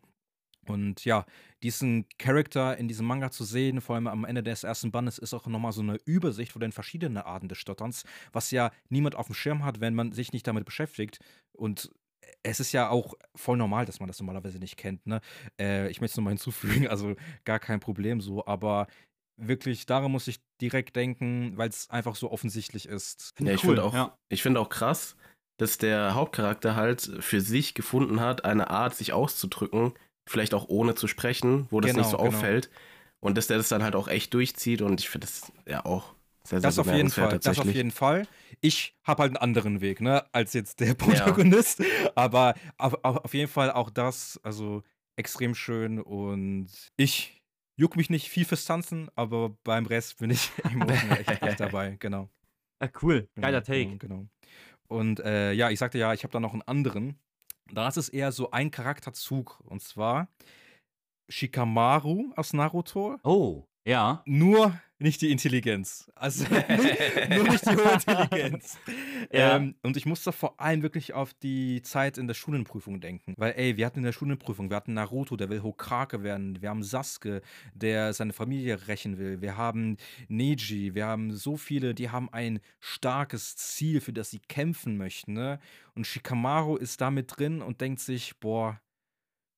Und 0.67 1.05
ja, 1.05 1.25
diesen 1.63 2.05
Charakter 2.19 2.77
in 2.77 2.87
diesem 2.87 3.07
Manga 3.07 3.31
zu 3.31 3.43
sehen, 3.43 3.81
vor 3.81 3.95
allem 3.95 4.07
am 4.07 4.25
Ende 4.25 4.43
des 4.43 4.63
ersten 4.63 4.91
Bandes, 4.91 5.17
ist 5.17 5.33
auch 5.33 5.47
nochmal 5.47 5.71
so 5.71 5.81
eine 5.81 5.97
Übersicht 6.05 6.51
von 6.51 6.59
den 6.59 6.71
verschiedenen 6.71 7.17
Arten 7.17 7.47
des 7.47 7.57
Stotterns, 7.57 8.03
was 8.31 8.51
ja 8.51 8.71
niemand 8.89 9.15
auf 9.15 9.25
dem 9.25 9.35
Schirm 9.35 9.65
hat, 9.65 9.79
wenn 9.81 9.95
man 9.95 10.11
sich 10.11 10.33
nicht 10.33 10.45
damit 10.45 10.65
beschäftigt. 10.65 11.19
Und 11.53 11.91
es 12.43 12.59
ist 12.59 12.71
ja 12.71 12.89
auch 12.89 13.13
voll 13.35 13.57
normal, 13.57 13.85
dass 13.85 13.99
man 13.99 14.07
das 14.07 14.19
normalerweise 14.19 14.59
nicht 14.59 14.77
kennt. 14.77 15.05
Ne? 15.05 15.21
Äh, 15.59 15.89
ich 15.89 16.01
möchte 16.01 16.13
es 16.13 16.17
nochmal 16.17 16.33
hinzufügen, 16.35 16.87
also 16.87 17.15
gar 17.45 17.59
kein 17.59 17.79
Problem 17.79 18.21
so, 18.21 18.45
aber 18.45 18.87
wirklich, 19.37 19.85
daran 19.85 20.11
muss 20.11 20.27
ich 20.27 20.39
direkt 20.61 20.95
denken, 20.95 21.57
weil 21.57 21.69
es 21.69 21.89
einfach 21.89 22.15
so 22.15 22.31
offensichtlich 22.31 22.87
ist. 22.87 23.33
Ja, 23.39 23.53
ich 23.53 23.63
cool, 23.63 23.75
finde 23.75 23.83
auch, 23.83 23.93
ja. 23.93 24.17
ich 24.29 24.41
finde 24.43 24.59
auch 24.59 24.69
krass, 24.69 25.15
dass 25.57 25.77
der 25.77 26.15
Hauptcharakter 26.15 26.75
halt 26.75 27.01
für 27.19 27.41
sich 27.41 27.73
gefunden 27.73 28.19
hat, 28.19 28.45
eine 28.45 28.69
Art, 28.69 28.95
sich 28.95 29.13
auszudrücken, 29.13 29.93
vielleicht 30.29 30.53
auch 30.53 30.67
ohne 30.69 30.95
zu 30.95 31.07
sprechen, 31.07 31.67
wo 31.69 31.81
das 31.81 31.91
Genau, 31.91 31.99
nicht 32.01 32.11
so 32.11 32.17
genau. 32.17 32.29
auffällt. 32.29 32.69
Und 33.19 33.37
dass 33.37 33.47
der 33.47 33.57
das 33.57 33.69
dann 33.69 33.83
halt 33.83 33.95
auch 33.95 34.07
echt 34.07 34.33
durchzieht 34.33 34.81
und 34.81 34.99
ich 34.99 35.09
finde 35.09 35.27
das 35.27 35.51
ja 35.67 35.85
auch 35.85 36.15
sehr, 36.43 36.59
sehr 36.59 36.69
Das 36.69 36.79
auf 36.79 36.91
jeden 36.91 37.09
Fall, 37.09 37.39
das 37.39 37.59
auf 37.59 37.73
jeden 37.73 37.91
Fall. 37.91 38.27
Ich 38.61 38.95
habe 39.03 39.23
halt 39.23 39.31
einen 39.31 39.37
anderen 39.37 39.81
Weg, 39.81 40.01
ne, 40.01 40.25
als 40.31 40.53
jetzt 40.53 40.79
der 40.79 40.93
Protagonist. 40.93 41.83
Aber 42.15 42.55
auf, 42.77 42.95
auf 43.03 43.17
auf 43.25 43.33
jeden 43.33 43.49
Fall 43.49 43.71
auch 43.71 43.89
das, 43.89 44.39
also 44.43 44.83
extrem 45.15 45.55
schön 45.55 45.99
und 45.99 46.69
ich 46.97 47.41
juck 47.77 47.95
mich 47.95 48.09
nicht 48.09 48.29
viel 48.29 48.45
fürs 48.45 48.65
Tanzen, 48.65 49.09
aber 49.15 49.55
beim 49.63 49.85
Rest 49.85 50.17
bin 50.17 50.29
ich 50.31 50.51
emotional 50.63 51.19
echt, 51.19 51.41
echt 51.41 51.59
dabei, 51.59 51.95
genau. 51.99 52.29
Ah, 52.79 52.89
cool, 53.01 53.29
geiler 53.35 53.61
Genau, 53.61 53.85
Take. 53.85 53.97
Genau. 53.97 54.27
Und 54.87 55.19
äh, 55.19 55.53
ja, 55.53 55.69
ich 55.69 55.79
sagte 55.79 55.97
ja, 55.97 56.13
ich 56.13 56.23
habe 56.23 56.33
da 56.33 56.39
noch 56.39 56.53
einen 56.53 56.63
anderen. 56.63 57.19
Da 57.71 57.87
ist 57.87 57.97
es 57.97 58.09
eher 58.09 58.31
so 58.31 58.51
ein 58.51 58.71
Charakterzug 58.71 59.61
und 59.61 59.81
zwar 59.81 60.27
Shikamaru 61.29 62.33
aus 62.35 62.53
Naruto. 62.53 63.17
Oh, 63.23 63.65
ja. 63.85 64.21
Nur 64.25 64.79
nicht 65.01 65.21
die 65.21 65.31
Intelligenz. 65.31 66.11
Also 66.13 66.45
nur 67.29 67.43
nicht 67.49 67.65
die 67.65 67.75
hohe 67.75 67.93
Intelligenz. 67.93 68.77
Ja. 69.33 69.55
ähm, 69.55 69.75
und 69.81 69.95
ich 69.95 70.05
musste 70.05 70.33
vor 70.33 70.59
allem 70.59 70.81
wirklich 70.81 71.13
auf 71.13 71.33
die 71.33 71.81
Zeit 71.83 72.17
in 72.17 72.27
der 72.27 72.33
Schulenprüfung 72.33 72.99
denken. 72.99 73.33
Weil, 73.37 73.53
ey, 73.55 73.77
wir 73.77 73.85
hatten 73.85 73.99
in 73.99 74.03
der 74.03 74.11
Schulenprüfung, 74.11 74.69
wir 74.69 74.75
hatten 74.75 74.93
Naruto, 74.93 75.37
der 75.37 75.49
will 75.49 75.63
Hokage 75.63 76.21
werden. 76.21 76.61
Wir 76.61 76.69
haben 76.69 76.83
Sasuke, 76.83 77.41
der 77.73 78.11
seine 78.13 78.33
Familie 78.33 78.87
rächen 78.89 79.17
will. 79.17 79.39
Wir 79.39 79.55
haben 79.55 79.95
Neji, 80.27 80.95
wir 80.95 81.05
haben 81.05 81.33
so 81.33 81.55
viele, 81.55 81.93
die 81.93 82.09
haben 82.09 82.27
ein 82.33 82.59
starkes 82.79 83.55
Ziel, 83.55 84.01
für 84.01 84.11
das 84.11 84.31
sie 84.31 84.39
kämpfen 84.39 84.97
möchten. 84.97 85.33
Ne? 85.33 85.59
Und 85.95 86.05
Shikamaru 86.05 86.75
ist 86.75 86.99
da 86.99 87.09
mit 87.09 87.37
drin 87.37 87.61
und 87.61 87.79
denkt 87.79 88.01
sich, 88.01 88.37
boah, 88.39 88.81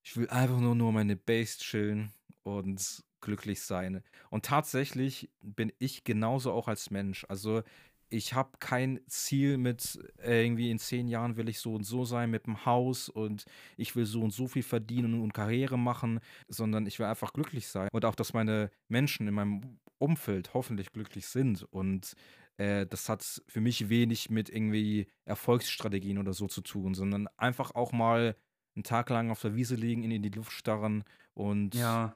ich 0.04 0.16
will 0.16 0.30
einfach 0.30 0.60
nur, 0.60 0.76
nur 0.76 0.92
meine 0.92 1.16
Base 1.16 1.58
chillen 1.58 2.12
und 2.44 3.04
glücklich 3.24 3.62
sein. 3.62 4.04
Und 4.30 4.46
tatsächlich 4.46 5.32
bin 5.42 5.72
ich 5.80 6.04
genauso 6.04 6.52
auch 6.52 6.68
als 6.68 6.92
Mensch. 6.92 7.26
Also 7.30 7.64
ich 8.10 8.34
habe 8.36 8.52
kein 8.60 9.00
Ziel 9.08 9.58
mit 9.58 10.00
äh, 10.20 10.46
irgendwie 10.46 10.70
in 10.70 10.78
zehn 10.78 11.08
Jahren 11.08 11.36
will 11.36 11.50
ich 11.50 11.60
so 11.60 11.74
und 11.74 11.84
so 11.84 12.06
sein 12.06 12.30
mit 12.30 12.46
dem 12.46 12.64
Haus 12.66 13.10
und 13.10 13.46
ich 13.76 13.96
will 13.96 14.06
so 14.06 14.22
und 14.22 14.32
so 14.32 14.48
viel 14.48 14.62
verdienen 14.64 15.20
und 15.22 15.34
Karriere 15.34 15.80
machen, 15.80 16.20
sondern 16.48 16.86
ich 16.86 17.00
will 17.00 17.08
einfach 17.08 17.34
glücklich 17.34 17.68
sein 17.68 17.90
und 17.92 18.06
auch, 18.06 18.16
dass 18.16 18.34
meine 18.34 18.70
Menschen 18.88 19.28
in 19.28 19.34
meinem 19.34 19.80
Umfeld 19.98 20.54
hoffentlich 20.54 20.92
glücklich 20.92 21.26
sind 21.26 21.64
und 21.64 22.14
äh, 22.58 22.86
das 22.86 23.10
hat 23.10 23.42
für 23.48 23.62
mich 23.62 23.90
wenig 23.90 24.30
mit 24.30 24.50
irgendwie 24.50 25.08
Erfolgsstrategien 25.26 26.20
oder 26.20 26.34
so 26.34 26.48
zu 26.48 26.62
tun, 26.62 26.94
sondern 26.94 27.28
einfach 27.38 27.72
auch 27.74 27.94
mal 27.94 28.36
einen 28.76 28.84
Tag 28.84 29.10
lang 29.10 29.32
auf 29.32 29.42
der 29.42 29.56
Wiese 29.56 29.76
liegen, 29.76 30.04
in 30.04 30.22
die 30.22 30.30
Luft 30.30 30.52
starren 30.52 31.04
und 31.34 31.74
Ja. 31.76 32.16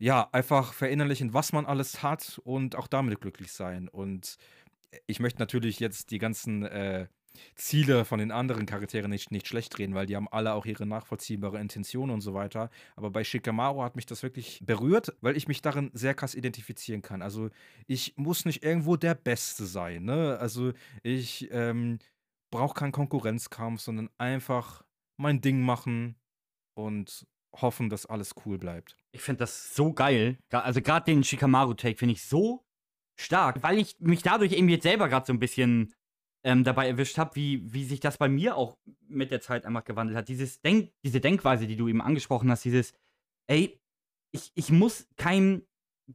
Ja, 0.00 0.28
einfach 0.32 0.72
verinnerlichen, 0.72 1.34
was 1.34 1.52
man 1.52 1.66
alles 1.66 2.02
hat 2.02 2.40
und 2.44 2.74
auch 2.74 2.86
damit 2.88 3.20
glücklich 3.20 3.52
sein. 3.52 3.86
Und 3.86 4.38
ich 5.06 5.20
möchte 5.20 5.38
natürlich 5.38 5.78
jetzt 5.78 6.10
die 6.10 6.18
ganzen 6.18 6.64
äh, 6.64 7.06
Ziele 7.54 8.04
von 8.06 8.18
den 8.18 8.32
anderen 8.32 8.64
Charakteren 8.66 9.10
nicht, 9.10 9.30
nicht 9.30 9.46
schlecht 9.46 9.78
reden, 9.78 9.94
weil 9.94 10.06
die 10.06 10.16
haben 10.16 10.26
alle 10.28 10.54
auch 10.54 10.64
ihre 10.64 10.86
nachvollziehbare 10.86 11.60
Intention 11.60 12.10
und 12.10 12.22
so 12.22 12.32
weiter. 12.32 12.70
Aber 12.96 13.10
bei 13.10 13.22
Shikamaru 13.24 13.82
hat 13.82 13.94
mich 13.94 14.06
das 14.06 14.22
wirklich 14.22 14.60
berührt, 14.64 15.14
weil 15.20 15.36
ich 15.36 15.48
mich 15.48 15.60
darin 15.60 15.90
sehr 15.92 16.14
krass 16.14 16.34
identifizieren 16.34 17.02
kann. 17.02 17.20
Also 17.20 17.50
ich 17.86 18.14
muss 18.16 18.46
nicht 18.46 18.64
irgendwo 18.64 18.96
der 18.96 19.14
Beste 19.14 19.66
sein, 19.66 20.04
ne? 20.04 20.38
Also 20.40 20.72
ich 21.02 21.48
ähm, 21.52 21.98
brauche 22.50 22.74
keinen 22.74 22.92
Konkurrenzkampf, 22.92 23.82
sondern 23.82 24.08
einfach 24.16 24.82
mein 25.18 25.42
Ding 25.42 25.60
machen 25.60 26.16
und 26.74 27.26
hoffen, 27.56 27.90
dass 27.90 28.06
alles 28.06 28.34
cool 28.44 28.58
bleibt. 28.58 28.96
Ich 29.12 29.22
finde 29.22 29.40
das 29.40 29.74
so 29.74 29.92
geil. 29.92 30.38
Also 30.50 30.80
gerade 30.80 31.06
den 31.06 31.24
Shikamaru-Take 31.24 31.98
finde 31.98 32.14
ich 32.14 32.24
so 32.24 32.64
stark, 33.18 33.62
weil 33.62 33.78
ich 33.78 33.96
mich 34.00 34.22
dadurch 34.22 34.52
eben 34.52 34.68
jetzt 34.68 34.84
selber 34.84 35.08
gerade 35.08 35.26
so 35.26 35.32
ein 35.32 35.40
bisschen 35.40 35.92
ähm, 36.44 36.64
dabei 36.64 36.88
erwischt 36.88 37.18
habe, 37.18 37.36
wie, 37.36 37.72
wie 37.72 37.84
sich 37.84 38.00
das 38.00 38.18
bei 38.18 38.28
mir 38.28 38.56
auch 38.56 38.78
mit 39.08 39.30
der 39.30 39.40
Zeit 39.40 39.66
einfach 39.66 39.84
gewandelt 39.84 40.16
hat. 40.16 40.28
Dieses 40.28 40.60
Denk, 40.62 40.92
diese 41.04 41.20
Denkweise, 41.20 41.66
die 41.66 41.76
du 41.76 41.88
eben 41.88 42.00
angesprochen 42.00 42.50
hast, 42.50 42.64
dieses, 42.64 42.94
ey, 43.46 43.78
ich, 44.32 44.52
ich 44.54 44.70
muss 44.70 45.06
kein, 45.16 45.62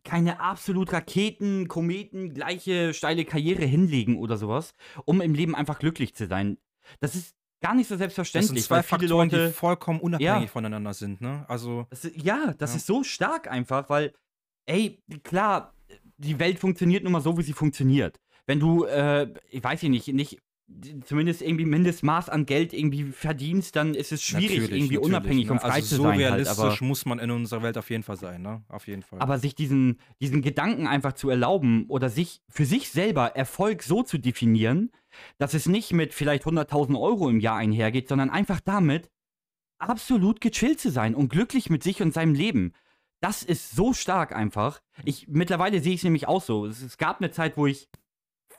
keine 0.03 0.39
absolut 0.39 0.91
Raketen, 0.93 1.67
Kometen, 1.67 2.33
gleiche 2.33 2.93
steile 2.93 3.25
Karriere 3.25 3.65
hinlegen 3.65 4.17
oder 4.17 4.37
sowas, 4.37 4.73
um 5.05 5.21
im 5.21 5.35
Leben 5.35 5.55
einfach 5.55 5.79
glücklich 5.79 6.15
zu 6.15 6.27
sein. 6.27 6.57
Das 6.99 7.15
ist 7.15 7.35
gar 7.61 7.75
nicht 7.75 7.87
so 7.87 7.95
Das 7.95 7.99
selbstverständlich, 7.99 8.61
sind 8.61 8.67
zwei 8.67 8.75
weil 8.75 8.83
viele 8.83 8.99
Faktoren, 8.99 9.29
Leute 9.29 9.47
die 9.47 9.53
vollkommen 9.53 9.99
unabhängig 9.99 10.43
Ja. 10.43 10.47
voneinander 10.47 10.93
sind, 10.93 11.21
ne? 11.21 11.45
Also, 11.47 11.87
das 11.89 12.05
ist, 12.05 12.23
ja, 12.23 12.53
das 12.57 12.71
Ja. 12.71 12.77
ist 12.77 12.85
so 12.85 13.03
stark 13.03 13.49
einfach, 13.49 13.89
weil, 13.89 14.13
ey, 14.65 15.01
klar, 15.23 15.73
die 16.17 16.39
Welt 16.39 16.59
funktioniert 16.59 17.03
nun 17.03 17.13
mal 17.13 17.21
so, 17.21 17.37
wie 17.37 17.43
sie 17.43 17.53
funktioniert. 17.53 18.19
Wenn 18.47 18.59
du, 18.59 18.85
äh, 18.85 19.33
ich 19.49 19.63
weiß 19.63 19.83
ich 19.83 19.89
nicht, 19.89 20.07
nicht 20.13 20.39
zumindest 21.05 21.43
irgendwie 21.43 21.65
Mindestmaß 21.65 22.29
an 22.29 22.45
Geld 22.47 22.73
irgendwie 22.73 23.03
verdienst, 23.11 23.75
dann 23.75 23.93
ist 23.93 24.11
es 24.11 24.23
schwierig, 24.23 24.57
natürlich, 24.57 24.71
irgendwie 24.71 24.95
natürlich, 24.95 25.05
unabhängig 25.05 25.45
ne? 25.45 25.51
und 25.51 25.59
frei 25.59 25.69
also 25.69 25.87
zu 25.87 25.95
so 25.97 26.03
sein. 26.03 26.11
Halt, 26.13 26.21
realistisch 26.21 26.57
aber, 26.59 26.83
muss 26.83 27.05
man 27.05 27.19
in 27.19 27.29
unserer 27.29 27.61
Welt 27.61 27.77
auf 27.77 27.89
jeden 27.91 28.01
Fall 28.03 28.17
sein, 28.17 28.41
ne? 28.41 28.63
Auf 28.69 28.87
jeden 28.87 29.03
Fall. 29.03 29.19
aber 29.19 29.37
sich 29.37 29.53
diesen, 29.53 29.99
diesen 30.19 30.41
Gedanken 30.41 30.87
einfach 30.87 31.13
zu 31.13 31.29
erlauben 31.29 31.85
oder 31.87 32.09
sich 32.09 32.41
für 32.49 32.65
sich 32.65 32.89
selber 32.89 33.35
Erfolg 33.35 33.83
so 33.83 34.01
zu 34.01 34.17
definieren, 34.17 34.91
dass 35.37 35.53
es 35.53 35.67
nicht 35.67 35.93
mit 35.93 36.13
vielleicht 36.13 36.43
100.000 36.45 36.99
Euro 36.99 37.29
im 37.29 37.39
Jahr 37.39 37.57
einhergeht, 37.57 38.07
sondern 38.07 38.29
einfach 38.29 38.59
damit, 38.59 39.09
absolut 39.77 40.41
gechillt 40.41 40.79
zu 40.79 40.89
sein 40.89 41.15
und 41.15 41.29
glücklich 41.29 41.69
mit 41.69 41.83
sich 41.83 42.01
und 42.01 42.13
seinem 42.13 42.33
Leben. 42.33 42.73
Das 43.21 43.43
ist 43.43 43.71
so 43.71 43.93
stark 43.93 44.35
einfach. 44.35 44.81
Ich 45.03 45.27
mittlerweile 45.27 45.81
sehe 45.81 45.93
ich 45.93 45.99
es 45.99 46.03
nämlich 46.03 46.27
auch 46.27 46.41
so. 46.41 46.65
Es, 46.65 46.81
es 46.81 46.97
gab 46.97 47.19
eine 47.19 47.31
Zeit, 47.31 47.57
wo 47.57 47.65
ich 47.65 47.89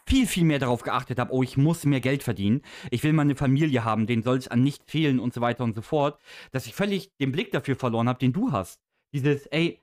viel, 0.06 0.26
viel 0.26 0.44
mehr 0.44 0.58
darauf 0.58 0.82
geachtet 0.82 1.18
habe, 1.18 1.32
oh, 1.32 1.42
ich 1.42 1.56
muss 1.56 1.84
mehr 1.84 2.00
Geld 2.00 2.22
verdienen. 2.22 2.62
Ich 2.90 3.02
will 3.02 3.12
mal 3.12 3.22
eine 3.22 3.36
Familie 3.36 3.84
haben, 3.84 4.06
denen 4.06 4.22
soll 4.22 4.38
es 4.38 4.48
an 4.48 4.62
nichts 4.62 4.90
fehlen 4.90 5.18
und 5.18 5.34
so 5.34 5.40
weiter 5.40 5.64
und 5.64 5.74
so 5.74 5.82
fort, 5.82 6.20
dass 6.52 6.66
ich 6.66 6.74
völlig 6.74 7.14
den 7.16 7.32
Blick 7.32 7.50
dafür 7.50 7.76
verloren 7.76 8.08
habe, 8.08 8.18
den 8.18 8.32
du 8.32 8.52
hast. 8.52 8.80
Dieses, 9.12 9.46
ey, 9.46 9.82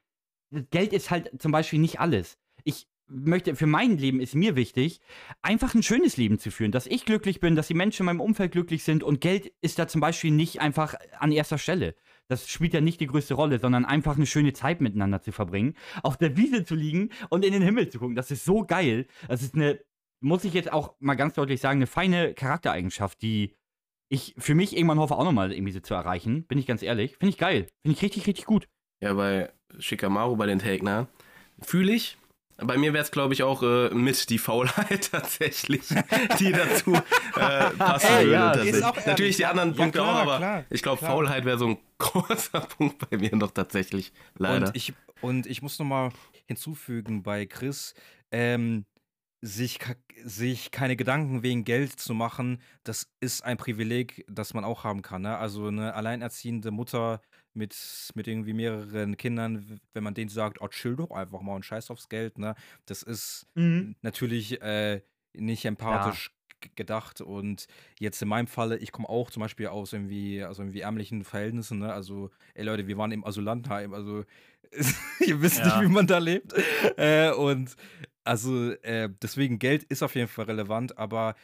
Geld 0.72 0.94
ist 0.94 1.12
halt 1.12 1.32
zum 1.42 1.52
Beispiel 1.52 1.80
nicht 1.80 2.00
alles. 2.00 2.38
Ich 2.64 2.88
möchte, 3.14 3.56
für 3.56 3.68
mein 3.68 3.98
Leben 3.98 4.20
ist 4.20 4.36
mir 4.36 4.56
wichtig, 4.56 5.00
einfach 5.42 5.76
ein 5.76 5.84
schönes 5.84 6.18
Leben 6.18 6.40
zu 6.40 6.52
führen, 6.52 6.72
dass 6.72 6.88
ich 6.88 7.06
glücklich 7.06 7.40
bin, 7.40 7.56
dass 7.56 7.68
die 7.68 7.74
Menschen 7.74 8.04
in 8.04 8.06
meinem 8.08 8.22
Umfeld 8.22 8.52
glücklich 8.52 8.84
sind 8.84 9.04
und 9.04 9.22
Geld 9.22 9.54
ist 9.62 9.80
da 9.80 9.88
zum 9.88 10.02
Beispiel 10.02 10.32
nicht 10.32 10.62
einfach 10.62 10.96
an 11.20 11.32
erster 11.32 11.58
Stelle. 11.58 11.96
Das 12.28 12.50
spielt 12.50 12.74
ja 12.74 12.82
nicht 12.82 13.00
die 13.00 13.08
größte 13.08 13.34
Rolle, 13.34 13.60
sondern 13.60 13.86
einfach 13.86 14.16
eine 14.16 14.26
schöne 14.26 14.54
Zeit 14.54 14.82
miteinander 14.82 15.22
zu 15.22 15.32
verbringen, 15.32 15.76
auf 16.02 16.18
der 16.18 16.38
Wiese 16.38 16.64
zu 16.64 16.76
liegen 16.76 17.10
und 17.30 17.46
in 17.46 17.54
den 17.54 17.62
Himmel 17.62 17.90
zu 17.90 18.00
gucken. 18.00 18.16
Das 18.16 18.32
ist 18.32 18.46
so 18.46 18.66
geil. 18.66 19.08
Das 19.28 19.42
ist 19.42 19.56
eine, 19.56 19.80
muss 20.22 20.44
ich 20.44 20.54
jetzt 20.54 20.72
auch 20.72 20.96
mal 21.00 21.16
ganz 21.16 21.34
deutlich 21.36 21.60
sagen, 21.60 21.80
eine 21.80 21.88
feine 21.88 22.34
Charaktereigenschaft, 22.34 23.22
die 23.22 23.56
ich 24.10 24.36
für 24.38 24.56
mich 24.56 24.76
irgendwann 24.76 25.00
hoffe, 25.00 25.16
auch 25.16 25.24
nochmal 25.24 25.52
irgendwie 25.52 25.74
so 25.74 25.80
zu 25.80 25.94
erreichen. 25.94 26.46
Bin 26.46 26.58
ich 26.58 26.68
ganz 26.68 26.82
ehrlich. 26.82 27.18
Finde 27.18 27.30
ich 27.30 27.38
geil. 27.38 27.68
Finde 27.82 27.98
ich 27.98 28.02
richtig, 28.02 28.28
richtig 28.28 28.46
gut. 28.46 28.68
Ja, 29.02 29.14
bei 29.14 29.52
Shikamaru, 29.80 30.36
bei 30.38 30.46
den 30.46 30.60
Take, 30.60 31.08
fühle 31.60 31.94
ich. 31.94 32.18
Bei 32.58 32.78
mir 32.78 32.94
wäre 32.94 33.04
es, 33.04 33.12
glaube 33.12 33.34
ich, 33.34 33.44
auch 33.44 33.64
äh, 33.64 33.90
mit 33.90 34.30
die 34.30 34.38
Faulheit 34.38 35.10
tatsächlich, 35.12 35.88
die 36.40 36.52
dazu 36.52 36.94
äh, 36.94 37.70
passen 37.72 38.08
Ey, 38.18 38.28
würde. 38.28 38.80
ja, 38.80 38.94
Natürlich 39.06 39.38
die 39.38 39.42
ja. 39.44 39.50
anderen 39.50 39.72
Ja, 39.72 39.78
Punkte 39.78 40.00
klar, 40.00 40.16
auch, 40.16 40.22
aber 40.22 40.38
klar, 40.38 40.66
ich 40.70 40.82
glaube. 40.84 41.04
Faulheit 41.06 41.46
wäre 41.46 41.58
so 41.58 41.68
ein 41.68 41.78
großer 41.98 42.62
Punkt 42.62 43.10
bei 43.10 43.18
mir 43.18 43.36
noch 43.36 43.52
tatsächlich. 43.52 44.14
Leider. 44.38 44.68
Und 44.68 44.76
ich, 44.76 44.94
und 45.22 45.46
ich 45.48 45.62
muss 45.62 45.80
nochmal 45.80 46.12
hinzufügen 46.46 47.24
bei 47.24 47.46
Chris, 47.46 47.94
ähm, 48.32 48.86
sich, 49.42 49.80
sich 50.24 50.72
keine 50.72 50.96
Gedanken 50.96 51.44
wegen 51.44 51.66
Geld 51.66 52.00
zu 52.00 52.14
machen, 52.14 52.62
das 52.84 53.10
ist 53.20 53.44
ein 53.44 53.58
Privileg, 53.58 54.26
das 54.30 54.54
man 54.54 54.64
auch 54.64 54.84
haben 54.84 55.02
kann. 55.02 55.24
Ne? 55.24 55.38
Also 55.38 55.68
eine 55.68 55.96
alleinerziehende 55.96 56.72
Mutter 56.72 57.22
mit, 57.56 57.76
mit 58.16 58.28
irgendwie 58.28 58.54
mehreren 58.54 59.18
Kindern, 59.18 59.80
wenn 59.94 60.04
man 60.04 60.14
denen 60.14 60.30
sagt, 60.30 60.62
oh, 60.62 60.68
chill 60.68 60.96
doch 60.96 61.12
einfach 61.12 61.42
mal 61.42 61.56
und 61.56 61.66
scheiß 61.66 61.92
aufs 61.92 62.10
Geld, 62.10 62.38
ne? 62.38 62.56
Das 62.86 63.04
ist 63.04 63.48
natürlich 64.02 64.62
äh, 64.62 65.02
nicht 65.34 65.66
empathisch 65.66 66.32
g- 66.62 66.70
gedacht 66.76 67.22
und 67.22 67.68
jetzt 68.00 68.22
in 68.22 68.28
meinem 68.28 68.48
Falle, 68.48 68.78
ich 68.78 68.92
komme 68.92 69.10
auch 69.10 69.30
zum 69.32 69.42
Beispiel 69.42 69.68
aus 69.68 69.94
irgendwie, 69.94 70.44
aus 70.44 70.60
irgendwie 70.60 70.82
ärmlichen 70.82 71.24
Verhältnissen, 71.24 71.80
ne? 71.80 71.94
Also, 71.94 72.30
ey 72.56 72.64
Leute, 72.66 72.88
wir 72.88 72.98
waren 72.98 73.12
im 73.12 73.26
Asylantheim, 73.26 73.94
also 73.94 74.24
ihr 75.26 75.42
wisst 75.42 75.60
Ja. 75.60 75.66
nicht, 75.66 75.82
wie 75.82 75.94
man 75.94 76.08
da 76.08 76.18
lebt. 76.18 76.54
Äh, 76.98 77.32
und 77.32 77.76
also 78.24 78.72
äh, 78.84 79.10
deswegen 79.22 79.60
Geld 79.60 79.84
ist 79.84 80.02
auf 80.02 80.16
jeden 80.16 80.30
Fall 80.30 80.46
relevant, 80.46 80.98
aber 80.98 81.36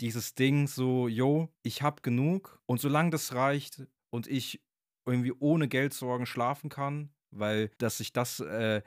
dieses 0.00 0.34
Ding 0.34 0.68
so, 0.68 1.08
yo, 1.08 1.48
ich 1.62 1.82
hab 1.82 2.02
genug 2.02 2.60
und 2.66 2.80
solange 2.80 3.10
das 3.10 3.34
reicht 3.34 3.86
und 4.10 4.26
ich 4.28 4.60
irgendwie 5.08 5.32
ohne 5.32 5.68
Geldsorgen 5.68 6.26
schlafen 6.26 6.70
kann, 6.70 7.10
weil 7.30 7.70
dass 7.78 8.00
ich 8.00 8.12
das 8.12 8.40
äh, 8.40 8.82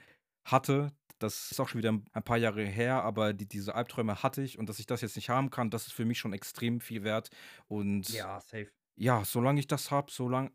hatte, 0.45 0.91
das 1.19 1.51
ist 1.51 1.59
auch 1.59 1.67
schon 1.67 1.79
wieder 1.79 1.91
ein 1.91 2.23
paar 2.23 2.37
Jahre 2.37 2.63
her, 2.63 3.03
aber 3.03 3.33
die, 3.33 3.47
diese 3.47 3.75
Albträume 3.75 4.23
hatte 4.23 4.41
ich 4.41 4.57
und 4.57 4.67
dass 4.69 4.79
ich 4.79 4.87
das 4.87 5.01
jetzt 5.01 5.15
nicht 5.15 5.29
haben 5.29 5.49
kann, 5.49 5.69
das 5.69 5.87
ist 5.87 5.93
für 5.93 6.05
mich 6.05 6.19
schon 6.19 6.33
extrem 6.33 6.81
viel 6.81 7.03
wert. 7.03 7.29
Und 7.67 8.09
safe. 8.39 8.71
ja, 8.95 9.23
solange 9.25 9.59
ich 9.59 9.67
das 9.67 9.91
habe, 9.91 10.11
solange 10.11 10.51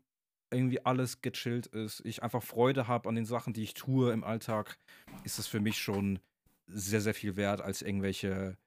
irgendwie 0.51 0.85
alles 0.85 1.21
gechillt 1.21 1.67
ist, 1.67 2.01
ich 2.05 2.23
einfach 2.23 2.43
Freude 2.43 2.87
habe 2.87 3.09
an 3.09 3.15
den 3.15 3.25
Sachen, 3.25 3.53
die 3.53 3.63
ich 3.63 3.73
tue 3.73 4.11
im 4.11 4.23
Alltag, 4.23 4.77
ist 5.23 5.39
das 5.39 5.47
für 5.47 5.59
mich 5.59 5.77
schon 5.77 6.19
sehr, 6.67 7.01
sehr 7.01 7.13
viel 7.13 7.35
wert 7.35 7.61
als 7.61 7.81
irgendwelche 7.81 8.57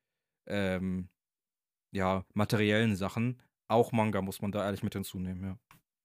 ähm, 0.47 1.09
ja, 1.93 2.25
materiellen 2.35 2.97
Sachen. 2.97 3.43
Auch 3.69 3.93
Manga 3.93 4.21
muss 4.21 4.43
man 4.43 4.53
da 4.53 4.65
ehrlich 4.65 4.83
mit 4.83 4.95
hinzunehmen, 4.95 5.45
ja. 5.45 5.59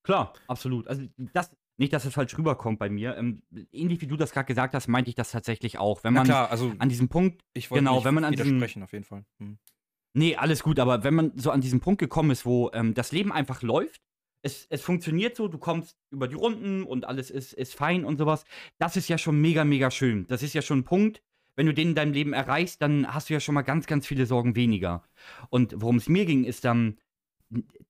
Klar, 0.06 0.34
absolut. 0.48 0.88
Also 0.88 1.04
das, 1.34 1.52
nicht, 1.78 1.92
dass 1.92 2.06
es 2.06 2.14
falsch 2.14 2.38
rüberkommt 2.38 2.80
bei 2.80 2.90
mir. 2.90 3.18
Ähm, 3.18 3.42
ähnlich 3.72 4.00
wie 4.02 4.08
du 4.08 4.16
das 4.16 4.32
gerade 4.32 4.46
gesagt 4.46 4.74
hast, 4.74 4.88
meinte 4.88 5.10
ich 5.10 5.16
das 5.16 5.32
tatsächlich 5.32 5.78
auch. 5.78 6.04
Wenn 6.04 6.14
man 6.14 6.26
klar, 6.26 6.50
also 6.50 6.74
an 6.80 6.90
diesem 6.90 7.10
Punkt, 7.10 7.44
ich 7.54 7.70
wollte 7.70 7.82
genau, 7.82 7.96
nicht 7.96 8.06
wenn 8.06 8.14
man 8.14 8.24
an 8.24 8.32
diesem- 8.32 8.48
widersprechen, 8.48 8.84
auf 8.84 8.94
jeden 8.94 9.04
Fall. 9.04 9.26
Hm. 9.40 9.58
nee, 10.14 10.36
alles 10.36 10.64
gut, 10.64 10.80
aber 10.80 11.04
wenn 11.04 11.16
man 11.16 11.32
so 11.36 11.52
an 11.52 11.60
diesen 11.60 11.82
Punkt 11.82 12.00
gekommen 12.00 12.32
ist, 12.32 12.46
wo 12.46 12.72
ähm, 12.74 12.94
das 12.94 13.12
Leben 13.12 13.34
einfach 13.34 13.62
läuft, 13.62 14.02
es, 14.42 14.68
es 14.70 14.84
funktioniert 14.84 15.36
so, 15.36 15.48
du 15.48 15.58
kommst 15.58 15.98
über 16.12 16.28
die 16.28 16.36
Runden 16.36 16.84
und 16.84 17.06
alles 17.06 17.32
ist, 17.32 17.54
ist 17.54 17.74
fein 17.74 18.06
und 18.06 18.18
sowas, 18.18 18.46
das 18.78 18.96
ist 18.96 19.10
ja 19.10 19.18
schon 19.18 19.42
mega, 19.42 19.66
mega 19.66 19.90
schön. 19.90 20.28
Das 20.28 20.44
ist 20.44 20.54
ja 20.54 20.62
schon 20.62 20.80
ein 20.80 20.84
Punkt, 20.84 21.24
wenn 21.56 21.66
du 21.66 21.74
den 21.74 21.90
in 21.90 21.96
deinem 21.96 22.14
Leben 22.14 22.34
erreichst, 22.34 22.82
dann 22.82 23.12
hast 23.12 23.30
du 23.30 23.34
ja 23.34 23.40
schon 23.40 23.56
mal 23.56 23.64
ganz, 23.64 23.88
ganz 23.88 24.06
viele 24.06 24.26
Sorgen 24.26 24.56
weniger. 24.56 25.04
Und 25.50 25.74
worum 25.82 25.98
es 25.98 26.08
mir 26.08 26.26
ging, 26.26 26.44
ist 26.44 26.64
dann, 26.64 26.98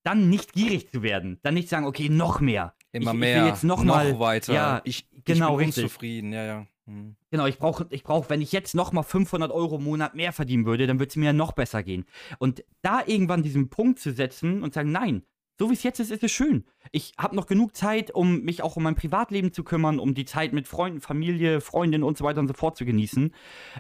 dann 0.03 0.29
nicht 0.29 0.53
gierig 0.53 0.89
zu 0.89 1.03
werden. 1.03 1.39
Dann 1.43 1.53
nicht 1.53 1.69
sagen, 1.69 1.85
okay, 1.85 2.09
noch 2.09 2.39
mehr. 2.39 2.75
Immer 2.91 3.13
ich, 3.13 3.19
mehr, 3.19 3.37
Ich 3.37 3.41
will 3.43 3.49
jetzt 3.49 3.63
noch, 3.63 3.83
mal, 3.83 4.19
weiter. 4.19 4.53
Ja, 4.53 4.81
ich, 4.83 5.07
genau, 5.25 5.53
ich 5.53 5.57
bin 5.57 5.65
richtig. 5.67 5.83
unzufrieden, 5.83 6.33
ja, 6.33 6.45
ja. 6.45 6.67
Hm. 6.85 7.15
Genau, 7.31 7.47
ich 7.47 7.57
brauche, 7.57 7.87
ich 7.89 8.03
brauch, 8.03 8.29
wenn 8.29 8.41
ich 8.41 8.51
jetzt 8.51 8.75
noch 8.75 8.91
mal 8.91 9.03
500 9.03 9.51
Euro 9.51 9.77
im 9.77 9.83
Monat 9.83 10.15
mehr 10.15 10.33
verdienen 10.33 10.65
würde, 10.65 10.87
dann 10.87 10.99
würde 10.99 11.09
es 11.09 11.15
mir 11.15 11.25
ja 11.25 11.33
noch 11.33 11.53
besser 11.53 11.83
gehen. 11.83 12.05
Und 12.37 12.63
da 12.81 13.01
irgendwann 13.05 13.43
diesen 13.43 13.69
Punkt 13.69 13.99
zu 13.99 14.11
setzen 14.11 14.61
und 14.61 14.73
sagen, 14.73 14.91
nein, 14.91 15.23
so 15.57 15.69
wie 15.69 15.73
es 15.73 15.83
jetzt 15.83 15.99
ist, 15.99 16.11
ist 16.11 16.23
es 16.23 16.31
schön. 16.31 16.65
Ich 16.91 17.13
habe 17.17 17.35
noch 17.35 17.47
genug 17.47 17.75
Zeit, 17.75 18.11
um 18.11 18.41
mich 18.41 18.61
auch 18.61 18.75
um 18.75 18.83
mein 18.83 18.95
Privatleben 18.95 19.53
zu 19.53 19.63
kümmern, 19.63 19.99
um 19.99 20.13
die 20.13 20.25
Zeit 20.25 20.53
mit 20.53 20.67
Freunden, 20.67 21.01
Familie, 21.01 21.61
Freundinnen 21.61 22.03
und 22.03 22.17
so 22.17 22.25
weiter 22.25 22.41
und 22.41 22.47
so 22.47 22.53
fort 22.53 22.77
zu 22.77 22.85
genießen. 22.85 23.33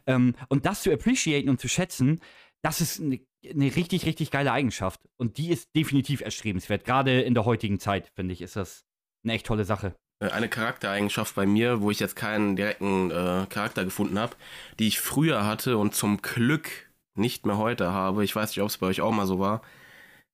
Ähm, 0.07 0.35
und 0.47 0.65
das 0.65 0.83
zu 0.83 0.91
appreciaten 0.91 1.49
und 1.49 1.59
zu 1.59 1.67
schätzen, 1.67 2.21
das 2.61 2.81
ist 2.81 3.01
eine, 3.01 3.19
eine 3.49 3.75
richtig, 3.75 4.05
richtig 4.05 4.31
geile 4.31 4.51
Eigenschaft. 4.51 4.99
Und 5.17 5.37
die 5.37 5.49
ist 5.49 5.75
definitiv 5.75 6.21
erstrebenswert. 6.21 6.85
Gerade 6.85 7.21
in 7.21 7.33
der 7.33 7.45
heutigen 7.45 7.79
Zeit, 7.79 8.11
finde 8.15 8.33
ich, 8.33 8.41
ist 8.41 8.55
das 8.55 8.85
eine 9.23 9.33
echt 9.33 9.45
tolle 9.45 9.65
Sache. 9.65 9.95
Äh, 10.19 10.29
eine 10.29 10.49
Charaktereigenschaft 10.49 11.35
bei 11.35 11.45
mir, 11.45 11.81
wo 11.81 11.91
ich 11.91 11.99
jetzt 11.99 12.15
keinen 12.15 12.55
direkten 12.55 13.11
äh, 13.11 13.45
Charakter 13.49 13.83
gefunden 13.83 14.19
habe, 14.19 14.35
die 14.79 14.87
ich 14.87 14.99
früher 14.99 15.45
hatte 15.45 15.77
und 15.77 15.95
zum 15.95 16.21
Glück 16.21 16.69
nicht 17.15 17.45
mehr 17.45 17.57
heute 17.57 17.91
habe. 17.91 18.23
Ich 18.23 18.35
weiß 18.35 18.49
nicht, 18.49 18.61
ob 18.61 18.69
es 18.69 18.77
bei 18.77 18.87
euch 18.87 19.01
auch 19.01 19.11
mal 19.11 19.27
so 19.27 19.39
war. 19.39 19.61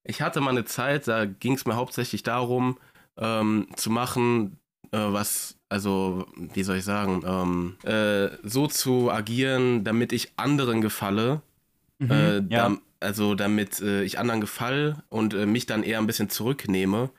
Ich 0.04 0.22
hatte 0.22 0.42
mal 0.42 0.52
eine 0.52 0.66
Zeit, 0.66 1.08
da 1.08 1.26
ging 1.26 1.54
es 1.54 1.66
mir 1.66 1.76
hauptsächlich 1.76 2.24
darum, 2.24 2.80
ähm, 3.18 3.68
zu 3.76 3.92
machen, 3.92 4.58
äh, 4.92 4.98
was, 4.98 5.58
also, 5.70 6.26
wie 6.36 6.64
soll 6.64 6.78
ich 6.78 6.84
sagen, 6.84 7.22
ähm, 7.26 7.78
äh, 7.84 8.36
so 8.44 8.68
zu 8.68 9.12
agieren, 9.12 9.84
damit 9.84 10.12
ich 10.12 10.34
anderen 10.38 10.82
gefalle. 10.82 11.42
Mhm, 12.02 12.10
äh, 12.10 12.42
ja. 12.50 12.58
dam- 12.64 12.82
also, 13.00 13.36
damit 13.36 13.82
äh, 13.82 14.04
ich 14.04 14.20
anderen 14.20 14.42
gefalle 14.42 15.04
und 15.10 15.34
äh, 15.34 15.46
mich 15.46 15.66
dann 15.66 15.84
eher 15.84 16.00
ein 16.00 16.08
bisschen 16.08 16.30
zurücknehme. 16.30 17.10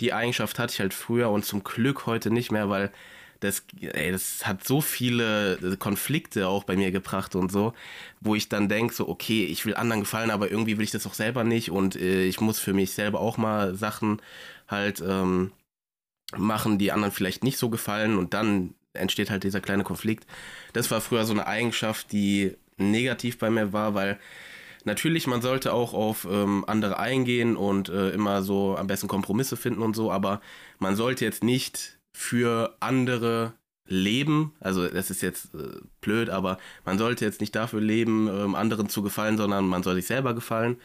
Die 0.00 0.12
Eigenschaft 0.12 0.58
hatte 0.58 0.72
ich 0.74 0.80
halt 0.80 0.94
früher 0.94 1.30
und 1.30 1.44
zum 1.44 1.64
Glück 1.64 2.06
heute 2.06 2.30
nicht 2.30 2.50
mehr, 2.52 2.68
weil 2.70 2.92
das, 3.40 3.64
ey, 3.80 4.10
das 4.12 4.46
hat 4.46 4.66
so 4.66 4.80
viele 4.80 5.54
äh, 5.58 5.76
Konflikte 5.76 6.48
auch 6.48 6.64
bei 6.64 6.76
mir 6.76 6.90
gebracht 6.90 7.36
und 7.36 7.52
so, 7.52 7.72
wo 8.20 8.34
ich 8.34 8.48
dann 8.48 8.68
denke, 8.68 8.94
so, 8.94 9.08
okay, 9.08 9.44
ich 9.44 9.64
will 9.66 9.74
anderen 9.76 10.00
gefallen, 10.00 10.30
aber 10.30 10.50
irgendwie 10.50 10.76
will 10.78 10.84
ich 10.84 10.90
das 10.90 11.06
auch 11.06 11.14
selber 11.14 11.44
nicht 11.44 11.70
und 11.70 11.94
äh, 11.96 12.24
ich 12.24 12.40
muss 12.40 12.58
für 12.60 12.72
mich 12.74 12.92
selber 12.92 13.20
auch 13.20 13.36
mal 13.38 13.74
Sachen 13.76 14.20
halt 14.68 15.00
ähm, 15.06 15.52
machen, 16.36 16.78
die 16.78 16.92
anderen 16.92 17.12
vielleicht 17.12 17.44
nicht 17.44 17.58
so 17.58 17.70
gefallen 17.70 18.18
und 18.18 18.34
dann 18.34 18.74
entsteht 18.92 19.30
halt 19.30 19.44
dieser 19.44 19.60
kleine 19.60 19.84
Konflikt. 19.84 20.26
Das 20.72 20.90
war 20.90 21.00
früher 21.00 21.24
so 21.24 21.32
eine 21.32 21.46
Eigenschaft, 21.46 22.12
die 22.12 22.56
negativ 22.78 23.38
bei 23.38 23.50
mir 23.50 23.72
war, 23.72 23.94
weil 23.94 24.18
natürlich, 24.84 25.26
man 25.26 25.42
sollte 25.42 25.72
auch 25.72 25.94
auf 25.94 26.26
ähm, 26.30 26.64
andere 26.66 26.98
eingehen 26.98 27.56
und 27.56 27.88
äh, 27.88 28.10
immer 28.10 28.42
so 28.42 28.76
am 28.76 28.86
besten 28.86 29.08
Kompromisse 29.08 29.56
finden 29.56 29.82
und 29.82 29.94
so, 29.94 30.10
aber 30.10 30.40
man 30.78 30.96
sollte 30.96 31.24
jetzt 31.24 31.44
nicht 31.44 31.98
für 32.16 32.76
andere 32.80 33.54
leben. 33.86 34.52
Also 34.60 34.86
das 34.88 35.10
ist 35.10 35.22
jetzt 35.22 35.54
äh, 35.54 35.80
blöd, 36.00 36.30
aber 36.30 36.58
man 36.84 36.98
sollte 36.98 37.24
jetzt 37.24 37.40
nicht 37.40 37.54
dafür 37.54 37.80
leben, 37.80 38.28
ähm, 38.28 38.54
anderen 38.54 38.88
zu 38.88 39.02
gefallen, 39.02 39.36
sondern 39.36 39.66
man 39.66 39.82
soll 39.82 39.94
sich 39.94 40.06
selber 40.06 40.34
gefallen 40.34 40.76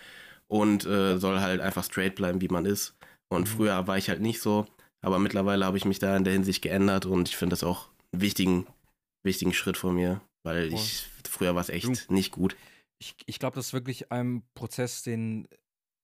und 0.48 0.86
äh, 0.86 1.18
soll 1.18 1.40
halt 1.40 1.62
einfach 1.62 1.84
straight 1.84 2.16
bleiben, 2.16 2.42
wie 2.42 2.48
man 2.48 2.66
ist. 2.66 2.96
Und 3.30 3.50
früher 3.50 3.88
war 3.88 3.98
ich 3.98 4.10
halt 4.10 4.22
nicht 4.22 4.42
so, 4.42 4.68
aber 5.02 5.18
mittlerweile 5.20 5.66
habe 5.66 5.78
ich 5.78 5.86
mich 5.86 6.00
da 6.00 6.16
in 6.16 6.24
der 6.24 6.34
Hinsicht 6.34 6.62
geändert 6.62 7.06
und 7.06 7.30
ich 7.30 7.36
finde 7.36 7.54
das 7.54 7.64
auch 7.64 7.90
einen 8.12 8.22
wichtigen, 8.22 8.68
wichtigen 9.24 9.54
Schritt 9.54 9.78
von 9.78 9.96
mir, 9.96 10.22
weil 10.44 10.72
ich 10.72 11.08
früher 11.34 11.56
war 11.56 11.62
es 11.62 11.70
echt 11.70 11.86
Du. 11.86 12.14
nicht 12.14 12.32
gut. 12.32 12.56
Ich, 13.00 13.16
ich 13.26 13.40
glaube, 13.40 13.56
das 13.56 13.68
ist 13.68 13.74
wirklich 13.74 14.12
ein 14.12 14.44
Prozess, 14.54 15.04
den 15.04 15.48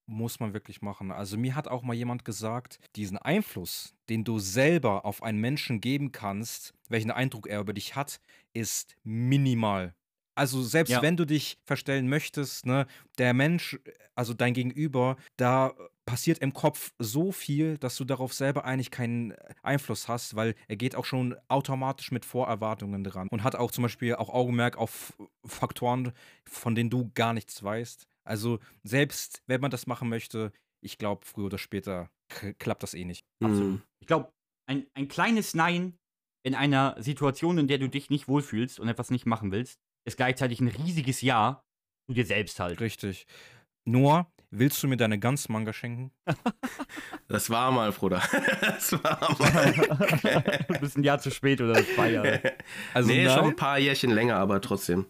muss 0.06 0.40
man 0.40 0.54
wirklich 0.54 0.82
machen. 0.82 1.12
Also 1.12 1.38
mir 1.38 1.56
hat 1.56 1.68
auch 1.68 1.84
mal 1.84 1.94
jemand 1.94 2.26
gesagt, 2.26 2.80
diesen 2.96 3.18
Einfluss, 3.18 3.94
den 4.10 4.24
du 4.24 4.40
selber 4.40 5.06
auf 5.06 5.22
einen 5.22 5.40
Menschen 5.40 5.82
geben 5.82 6.12
kannst, 6.12 6.74
welchen 6.90 7.12
Eindruck 7.12 7.48
er 7.48 7.60
über 7.60 7.74
dich 7.74 7.96
hat, 7.96 8.20
ist 8.54 8.96
minimal. 9.04 9.94
Also 10.40 10.62
selbst 10.64 10.92
Ja. 10.92 11.02
wenn 11.02 11.18
du 11.18 11.26
dich 11.26 11.58
verstellen 11.66 12.08
möchtest, 12.08 12.66
ne, 12.66 12.88
der 13.18 13.34
Mensch, 13.34 13.78
also 14.16 14.34
dein 14.34 14.54
Gegenüber, 14.54 15.18
da 15.36 15.74
passiert 16.06 16.40
im 16.40 16.54
Kopf 16.54 16.94
so 16.98 17.34
viel, 17.34 17.78
dass 17.78 17.98
du 17.98 18.06
darauf 18.06 18.34
selber 18.34 18.64
eigentlich 18.64 18.90
keinen 18.90 19.34
Einfluss 19.64 20.08
hast, 20.08 20.38
weil 20.38 20.56
er 20.70 20.78
geht 20.78 20.96
auch 20.96 21.04
schon 21.04 21.36
automatisch 21.50 22.12
mit 22.12 22.24
Vorerwartungen 22.24 23.04
dran 23.04 23.28
und 23.30 23.44
hat 23.44 23.56
auch 23.58 23.70
zum 23.70 23.82
Beispiel 23.82 24.16
auch 24.16 24.30
Augenmerk 24.30 24.78
auf 24.78 25.14
Faktoren, 25.46 26.14
von 26.46 26.74
denen 26.74 26.90
du 26.90 27.12
gar 27.14 27.34
nichts 27.34 27.62
weißt. 27.62 28.08
Also 28.24 28.60
selbst 28.84 29.44
wenn 29.46 29.60
man 29.60 29.72
das 29.72 29.88
machen 29.88 30.08
möchte, 30.08 30.54
ich 30.82 30.98
glaube, 30.98 31.26
früher 31.26 31.48
oder 31.48 31.58
später 31.58 32.10
klappt 32.60 32.84
das 32.84 32.94
eh 32.94 33.04
nicht. 33.04 33.26
Absolut. 33.44 33.74
Hm. 33.74 33.82
Ich 34.00 34.08
glaube, 34.08 34.32
ein, 34.68 34.88
ein 34.94 35.10
kleines 35.10 35.54
Nein 35.54 35.98
in 36.44 36.56
einer 36.56 36.96
Situation, 36.98 37.58
in 37.58 37.68
der 37.68 37.78
du 37.78 37.90
dich 37.90 38.10
nicht 38.10 38.30
wohlfühlst 38.30 38.80
und 38.80 38.88
etwas 38.88 39.12
nicht 39.12 39.26
machen 39.26 39.52
willst, 39.52 39.80
ist 40.06 40.18
gleichzeitig 40.18 40.60
ein 40.60 40.68
riesiges 40.68 41.22
Ja 41.22 41.64
zu 42.08 42.14
dir 42.14 42.26
selbst 42.26 42.60
halt. 42.60 42.80
Richtig. 42.80 43.26
Noah, 43.86 44.32
willst 44.52 44.82
du 44.82 44.88
mir 44.88 44.98
deine 44.98 45.20
Gans-Manga 45.20 45.74
schenken? 45.74 46.12
Das 47.28 47.50
war 47.50 47.72
mal, 47.72 47.92
Bruder. 47.92 48.22
Das 48.62 48.92
war 48.92 49.36
mal. 49.40 50.66
du 50.68 50.74
bist 50.80 50.98
ein 50.98 51.04
Jahr 51.04 51.20
zu 51.20 51.32
spät 51.32 51.62
oder 51.62 51.76
zwei 51.96 52.12
Jahre. 52.12 52.42
Also 52.94 53.10
nee, 53.10 53.24
nein? 53.24 53.38
schon 53.38 53.50
ein 53.50 53.56
paar 53.56 53.80
Jährchen 53.80 54.12
länger, 54.12 54.38
aber 54.38 54.62
trotzdem. 54.62 55.06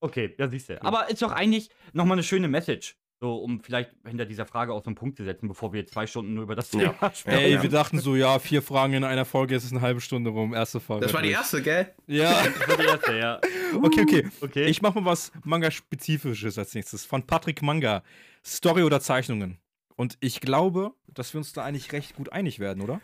Okay, 0.00 0.34
ja, 0.38 0.48
siehst 0.48 0.68
du. 0.68 0.82
Aber 0.82 1.08
ist 1.08 1.22
doch 1.22 1.32
eigentlich 1.32 1.70
nochmal 1.92 2.16
eine 2.16 2.24
schöne 2.24 2.48
Message. 2.48 2.96
So, 3.22 3.36
um 3.36 3.60
vielleicht 3.60 3.92
hinter 4.04 4.24
dieser 4.24 4.46
Frage 4.46 4.72
auch 4.72 4.82
so 4.82 4.86
einen 4.88 4.96
Punkt 4.96 5.16
zu 5.16 5.22
setzen, 5.22 5.46
bevor 5.46 5.72
wir 5.72 5.78
jetzt 5.82 5.92
zwei 5.92 6.08
Stunden 6.08 6.34
nur 6.34 6.42
über 6.42 6.56
das 6.56 6.72
Ja. 6.72 6.88
Thema 6.92 7.14
sprechen. 7.14 7.38
Ey, 7.38 7.52
Ja. 7.52 7.62
wir 7.62 7.70
dachten 7.70 8.00
so, 8.00 8.16
ja, 8.16 8.36
vier 8.40 8.62
Fragen 8.62 8.94
in 8.94 9.04
einer 9.04 9.24
Folge, 9.24 9.54
es 9.54 9.62
ist 9.62 9.70
eine 9.70 9.80
halbe 9.80 10.00
Stunde 10.00 10.30
rum, 10.30 10.52
erste 10.54 10.80
Folge. 10.80 11.04
Das 11.04 11.14
war 11.14 11.22
die 11.22 11.30
erste, 11.30 11.62
gell? 11.62 11.94
Ja, 12.08 12.32
Das 12.58 12.68
war 12.68 12.76
die 12.76 12.82
erste, 12.84 13.16
ja. 13.16 13.40
okay, 13.82 14.00
okay. 14.02 14.28
Okay. 14.40 14.64
Ich 14.64 14.82
mache 14.82 15.00
mal 15.00 15.04
was 15.12 15.30
Manga-Spezifisches 15.44 16.58
als 16.58 16.74
nächstes. 16.74 17.04
Von 17.06 17.24
Patrick 17.24 17.62
Manga. 17.62 18.02
Story 18.44 18.82
oder 18.82 19.00
Zeichnungen? 19.00 19.58
Und 19.94 20.16
ich 20.18 20.40
glaube, 20.40 20.90
dass 21.06 21.32
wir 21.32 21.38
uns 21.38 21.52
da 21.52 21.62
eigentlich 21.62 21.92
recht 21.92 22.16
gut 22.16 22.32
einig 22.32 22.58
werden, 22.58 22.82
oder? 22.82 23.00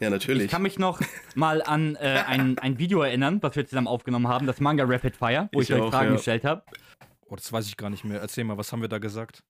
Ja, 0.00 0.06
Ich 0.06 0.10
natürlich. 0.10 0.50
kann 0.50 0.62
mich 0.62 0.78
noch 0.78 1.02
mal 1.34 1.60
an 1.60 1.96
äh, 1.96 2.22
ein, 2.26 2.58
ein 2.58 2.78
Video 2.78 3.02
erinnern, 3.02 3.42
was 3.42 3.56
wir 3.56 3.66
zusammen 3.66 3.88
aufgenommen 3.88 4.26
haben, 4.28 4.46
das 4.46 4.58
Manga 4.60 4.84
Rapid 4.86 5.16
Fire, 5.16 5.50
wo 5.52 5.60
ich, 5.60 5.68
Ich 5.68 5.76
euch 5.76 5.82
auch, 5.82 5.90
Fragen 5.90 6.10
ja. 6.10 6.16
gestellt 6.16 6.44
habe. 6.44 6.62
Oh, 7.28 7.36
das 7.36 7.52
weiß 7.52 7.66
ich 7.66 7.76
gar 7.76 7.90
nicht 7.90 8.04
mehr. 8.04 8.20
Erzähl 8.20 8.44
mal, 8.44 8.56
was 8.58 8.72
haben 8.72 8.80
wir 8.80 8.88
da 8.88 8.98
gesagt? 8.98 9.42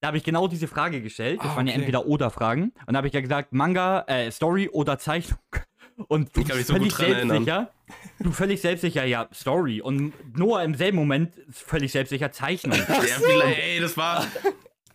Da 0.00 0.08
habe 0.08 0.16
ich 0.16 0.24
genau 0.24 0.46
diese 0.48 0.68
Frage 0.68 1.02
gestellt. 1.02 1.40
Das 1.42 1.50
Ah, 1.52 1.56
waren 1.56 1.66
ja 1.66 1.72
okay. 1.72 1.80
entweder 1.80 2.06
oder 2.06 2.30
Fragen. 2.30 2.72
Und 2.86 2.92
da 2.94 2.98
habe 2.98 3.08
ich 3.08 3.12
ja 3.14 3.20
gesagt, 3.20 3.52
Manga, 3.52 4.04
äh, 4.06 4.30
Story 4.30 4.68
oder 4.68 4.98
Zeichnung. 4.98 5.38
Und 6.06 6.34
du 6.36 6.42
so 6.42 6.74
völlig 6.74 6.96
erinnern. 7.00 7.28
selbstsicher, 7.44 7.70
du 8.20 8.30
völlig 8.30 8.60
selbstsicher, 8.60 9.04
ja, 9.04 9.28
Story. 9.34 9.80
Und 9.80 10.12
Noah 10.38 10.62
im 10.62 10.74
selben 10.74 10.96
Moment 10.96 11.34
völlig 11.50 11.90
selbstsicher 11.90 12.30
Zeichnung. 12.30 12.78
Ja, 12.88 13.40
ey, 13.44 13.80
das 13.80 13.96
war. 13.96 14.24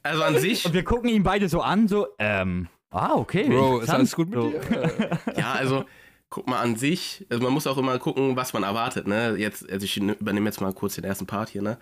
Also 0.02 0.24
an 0.24 0.38
sich, 0.40 0.66
Und 0.66 0.74
wir 0.74 0.84
gucken 0.86 1.10
ihn 1.10 1.24
beide 1.24 1.50
so 1.50 1.62
an, 1.62 1.90
so, 1.90 2.08
ähm, 2.20 2.70
ah, 2.90 3.16
okay. 3.16 3.50
Bro, 3.50 3.80
ist 3.80 3.90
alles 3.90 4.16
gut 4.16 4.30
mit 4.30 4.40
so. 4.40 4.52
dir? 4.52 5.20
ja, 5.38 5.52
also, 5.54 5.84
guck 6.30 6.48
mal 6.48 6.62
an 6.62 6.78
sich, 6.78 7.26
also 7.30 7.44
man 7.44 7.52
muss 7.54 7.68
auch 7.68 7.78
immer 7.78 8.00
gucken, 8.00 8.38
was 8.38 8.54
man 8.54 8.64
erwartet, 8.64 9.06
ne? 9.06 9.36
Jetzt, 9.38 9.70
also 9.70 9.84
ich 9.84 9.98
übernehme 9.98 10.46
jetzt 10.50 10.62
mal 10.62 10.72
kurz 10.74 10.96
den 10.96 11.04
ersten 11.04 11.26
Part 11.26 11.50
hier, 11.50 11.62
ne? 11.62 11.78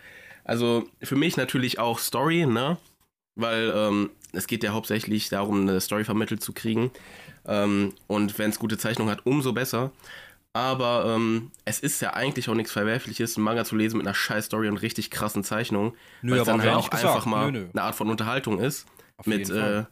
Also 0.51 0.83
für 1.01 1.15
mich 1.15 1.37
natürlich 1.37 1.79
auch 1.79 1.97
Story, 1.97 2.45
ne? 2.45 2.77
Weil 3.35 3.71
ähm, 3.73 4.09
es 4.33 4.47
geht 4.47 4.63
ja 4.65 4.73
hauptsächlich 4.73 5.29
darum, 5.29 5.61
eine 5.61 5.79
Story 5.79 6.03
vermittelt 6.03 6.43
zu 6.43 6.51
kriegen. 6.51 6.91
Ähm, 7.45 7.93
und 8.07 8.37
wenn 8.37 8.49
es 8.49 8.59
gute 8.59 8.77
Zeichnung 8.77 9.09
hat, 9.09 9.25
umso 9.25 9.53
besser. 9.53 9.91
Aber 10.51 11.05
ähm, 11.07 11.51
es 11.63 11.79
ist 11.79 12.01
ja 12.01 12.13
eigentlich 12.13 12.49
auch 12.49 12.55
nichts 12.55 12.73
Verwerfliches, 12.73 13.37
einen 13.37 13.45
Manga 13.45 13.63
zu 13.63 13.77
lesen 13.77 13.97
mit 13.97 14.05
einer 14.05 14.13
scheiß 14.13 14.47
Story 14.47 14.67
und 14.67 14.75
richtig 14.75 15.09
krassen 15.09 15.45
Zeichnungen. 15.45 15.93
Weil 16.21 16.39
es 16.39 16.45
dann 16.45 16.61
halt 16.61 16.73
auch 16.73 16.89
gesagt. 16.89 17.07
einfach 17.07 17.25
mal 17.25 17.49
Nö, 17.49 17.59
nö. 17.59 17.69
eine 17.71 17.83
Art 17.83 17.95
von 17.95 18.09
Unterhaltung 18.09 18.59
ist 18.59 18.85
Auf 19.15 19.27
mit 19.27 19.49
äh, 19.49 19.85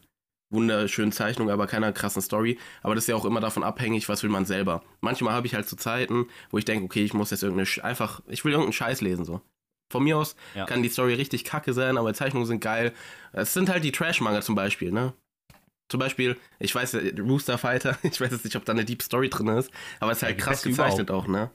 wunderschönen 0.50 1.14
Zeichnungen, 1.14 1.54
aber 1.54 1.68
keiner 1.68 1.94
krassen 1.94 2.22
Story. 2.22 2.60
Aber 2.84 2.96
das 2.96 3.06
ist 3.06 3.08
ja 3.08 3.16
auch 3.16 3.24
immer 3.24 3.40
davon 3.40 3.64
abhängig, 3.64 4.10
was 4.10 4.24
will 4.24 4.30
man 4.30 4.46
selber. 4.46 4.84
Manchmal 5.00 5.34
habe 5.34 5.48
ich 5.48 5.56
halt 5.56 5.70
so 5.70 5.78
Zeiten, 5.78 6.28
wo 6.50 6.58
ich 6.58 6.66
denke, 6.66 6.84
okay, 6.84 7.06
ich 7.06 7.14
muss 7.14 7.32
jetzt 7.32 7.44
irgendeine, 7.44 7.66
Sch- 7.66 7.80
einfach, 7.82 8.22
ich 8.28 8.44
will 8.44 8.52
irgendeinen 8.52 8.74
Scheiß 8.74 9.00
lesen, 9.00 9.24
so. 9.24 9.40
Von 9.90 10.04
mir 10.04 10.18
aus 10.18 10.36
Ja. 10.56 10.66
kann 10.66 10.84
die 10.84 10.90
Story 10.90 11.14
richtig 11.16 11.44
kacke 11.44 11.74
sein, 11.74 11.98
aber 11.98 12.14
Zeichnungen 12.14 12.46
sind 12.46 12.62
geil. 12.62 12.94
Es 13.34 13.54
sind 13.54 13.70
halt 13.70 13.84
die 13.84 13.92
Trash-Manga 13.92 14.42
zum 14.42 14.56
Beispiel, 14.56 14.92
ne? 14.92 15.14
Zum 15.90 16.00
Beispiel, 16.00 16.38
ich 16.60 16.74
weiß, 16.76 16.94
äh, 16.96 17.16
Rooster 17.20 17.58
Fighter, 17.58 17.98
ich 18.04 18.22
weiß 18.22 18.32
jetzt 18.32 18.46
nicht, 18.46 18.56
ob 18.56 18.66
da 18.66 18.74
eine 18.74 18.86
Deep 18.86 19.02
Story 19.02 19.30
drin 19.30 19.48
ist, 19.48 19.72
aber 20.00 20.12
es 20.12 20.20
ist 20.20 20.22
Ja, 20.22 20.28
halt 20.28 20.38
die 20.38 20.44
krass 20.44 20.62
gezeichnet 20.62 21.10
auch, 21.12 21.28
ne? 21.28 21.50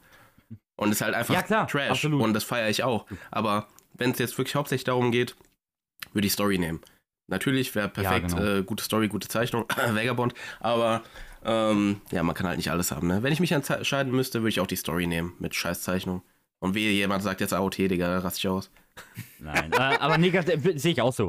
Und 0.77 0.91
ist 0.91 1.01
halt 1.03 1.15
einfach 1.15 1.33
Ja, 1.35 1.43
klar, 1.43 1.69
Trash. 1.69 1.91
absolut. 1.91 2.21
Und 2.23 2.35
das 2.35 2.43
feiere 2.43 2.69
ich 2.69 2.83
auch. 2.83 3.07
Aber 3.31 3.69
wenn 3.95 4.11
es 4.11 4.19
jetzt 4.19 4.37
wirklich 4.39 4.57
hauptsächlich 4.57 4.85
darum 4.85 5.13
geht, 5.13 5.37
würde 6.13 6.27
ich 6.27 6.33
Story 6.33 6.59
nehmen. 6.59 6.81
Natürlich 7.29 7.75
wäre 7.75 7.89
perfekt, 7.89 8.31
genau. 8.33 8.43
äh, 8.45 8.63
gute 8.65 8.83
Story, 8.85 9.09
gute 9.09 9.29
Zeichnung, 9.29 9.65
Vagabond, 9.77 10.35
aber 10.61 11.03
ähm, 11.45 12.01
ja, 12.11 12.23
man 12.23 12.35
kann 12.35 12.47
halt 12.47 12.57
nicht 12.59 12.71
alles 12.71 12.91
haben, 12.91 13.07
ne? 13.07 13.23
Wenn 13.23 13.33
ich 13.33 13.41
mich 13.41 13.53
entscheiden 13.53 14.13
müsste, 14.13 14.41
würde 14.41 14.49
ich 14.51 14.61
auch 14.61 14.67
die 14.67 14.77
Story 14.77 15.07
nehmen 15.07 15.35
mit 15.39 15.55
Scheißzeichnung. 15.55 16.23
Und 16.65 16.75
wehe, 16.75 16.93
jemand 16.93 17.23
sagt 17.23 17.43
jetzt 17.43 17.53
AOT, 17.53 17.77
Digga, 17.77 18.09
da 18.09 18.19
raste 18.21 18.39
ich 18.39 18.49
aus. 18.49 18.71
Nein, 19.39 19.71
äh, 19.75 19.77
aber 19.77 20.17
negativ 20.17 20.81
sehe 20.81 20.93
ich 20.93 21.03
auch 21.03 21.13
so. 21.13 21.29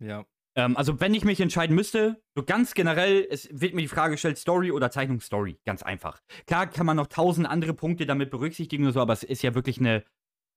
Ja. 0.00 0.26
Ähm, 0.54 0.76
also, 0.76 1.00
wenn 1.00 1.14
ich 1.14 1.24
mich 1.24 1.40
entscheiden 1.40 1.74
müsste, 1.74 2.22
so 2.34 2.42
ganz 2.42 2.74
generell, 2.74 3.26
es 3.30 3.48
wird 3.50 3.72
mir 3.72 3.80
die 3.80 3.88
Frage 3.88 4.12
gestellt, 4.12 4.36
Story 4.36 4.70
oder 4.70 4.90
Zeichnung 4.90 5.20
Story. 5.22 5.58
Ganz 5.64 5.82
einfach. 5.82 6.20
Klar 6.46 6.66
kann 6.66 6.84
man 6.84 6.98
noch 6.98 7.06
tausend 7.06 7.48
andere 7.48 7.72
Punkte 7.72 8.04
damit 8.04 8.28
berücksichtigen 8.28 8.84
oder 8.84 8.92
so, 8.92 9.00
aber 9.00 9.14
es 9.14 9.22
ist 9.22 9.40
ja 9.40 9.54
wirklich 9.54 9.78
eine 9.78 10.04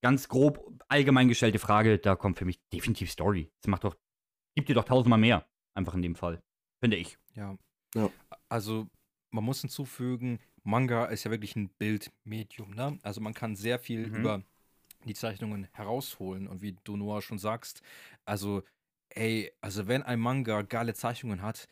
ganz 0.04 0.28
grob 0.28 0.70
allgemein 0.90 1.30
gestellte 1.30 1.60
Frage. 1.60 1.98
Da 1.98 2.18
kommt 2.18 2.38
für 2.38 2.46
mich 2.46 2.60
definitiv 2.74 3.12
Story. 3.12 3.50
Das 3.62 3.70
macht 3.70 3.86
doch, 3.86 3.96
gibt 4.54 4.68
dir 4.68 4.74
doch 4.76 4.84
tausendmal 4.84 5.20
mehr. 5.20 5.48
Einfach 5.76 5.94
in 5.94 6.02
dem 6.02 6.16
Fall. 6.16 6.44
Finde 6.84 6.98
ich. 6.98 7.18
Ja. 7.36 7.58
Ja. 7.96 8.10
Also, 8.50 8.88
man 9.32 9.46
muss 9.46 9.62
hinzufügen, 9.62 10.40
Manga 10.64 11.06
ist 11.06 11.24
ja 11.24 11.32
wirklich 11.32 11.56
ein 11.56 11.70
Bildmedium, 11.70 12.72
ne? 12.76 13.00
Also 13.04 13.22
man 13.22 13.34
kann 13.34 13.56
sehr 13.56 13.80
viel 13.80 14.08
Mhm. 14.08 14.16
über 14.16 14.44
die 15.06 15.14
Zeichnungen 15.16 15.68
herausholen. 15.74 16.48
Und 16.48 16.62
wie 16.62 16.76
du 16.84 16.98
Noah 16.98 17.22
schon 17.22 17.40
sagst, 17.40 17.82
also, 18.26 18.64
ey, 19.10 19.52
also 19.62 19.88
wenn 19.88 20.04
ein 20.04 20.20
Manga 20.20 20.62
geile 20.64 20.94
Zeichnungen 20.94 21.42
hat, 21.42 21.68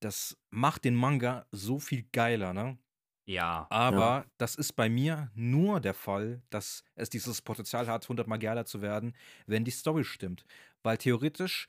das 0.00 0.38
macht 0.50 0.84
den 0.84 0.94
Manga 0.94 1.46
so 1.52 1.78
viel 1.80 2.04
geiler, 2.12 2.52
ne? 2.54 2.78
Ja. 3.26 3.66
Aber 3.70 4.26
das 4.38 4.54
ist 4.54 4.74
bei 4.74 4.88
mir 4.88 5.30
nur 5.34 5.80
der 5.80 5.94
Fall, 5.94 6.42
dass 6.50 6.84
es 6.94 7.10
dieses 7.10 7.42
Potenzial 7.42 7.88
hat, 7.88 8.08
100 8.08 8.28
Mal 8.28 8.38
geiler 8.38 8.64
zu 8.64 8.80
werden, 8.82 9.14
wenn 9.46 9.64
die 9.64 9.70
Story 9.72 10.04
stimmt. 10.04 10.44
Weil 10.82 10.98
theoretisch 10.98 11.66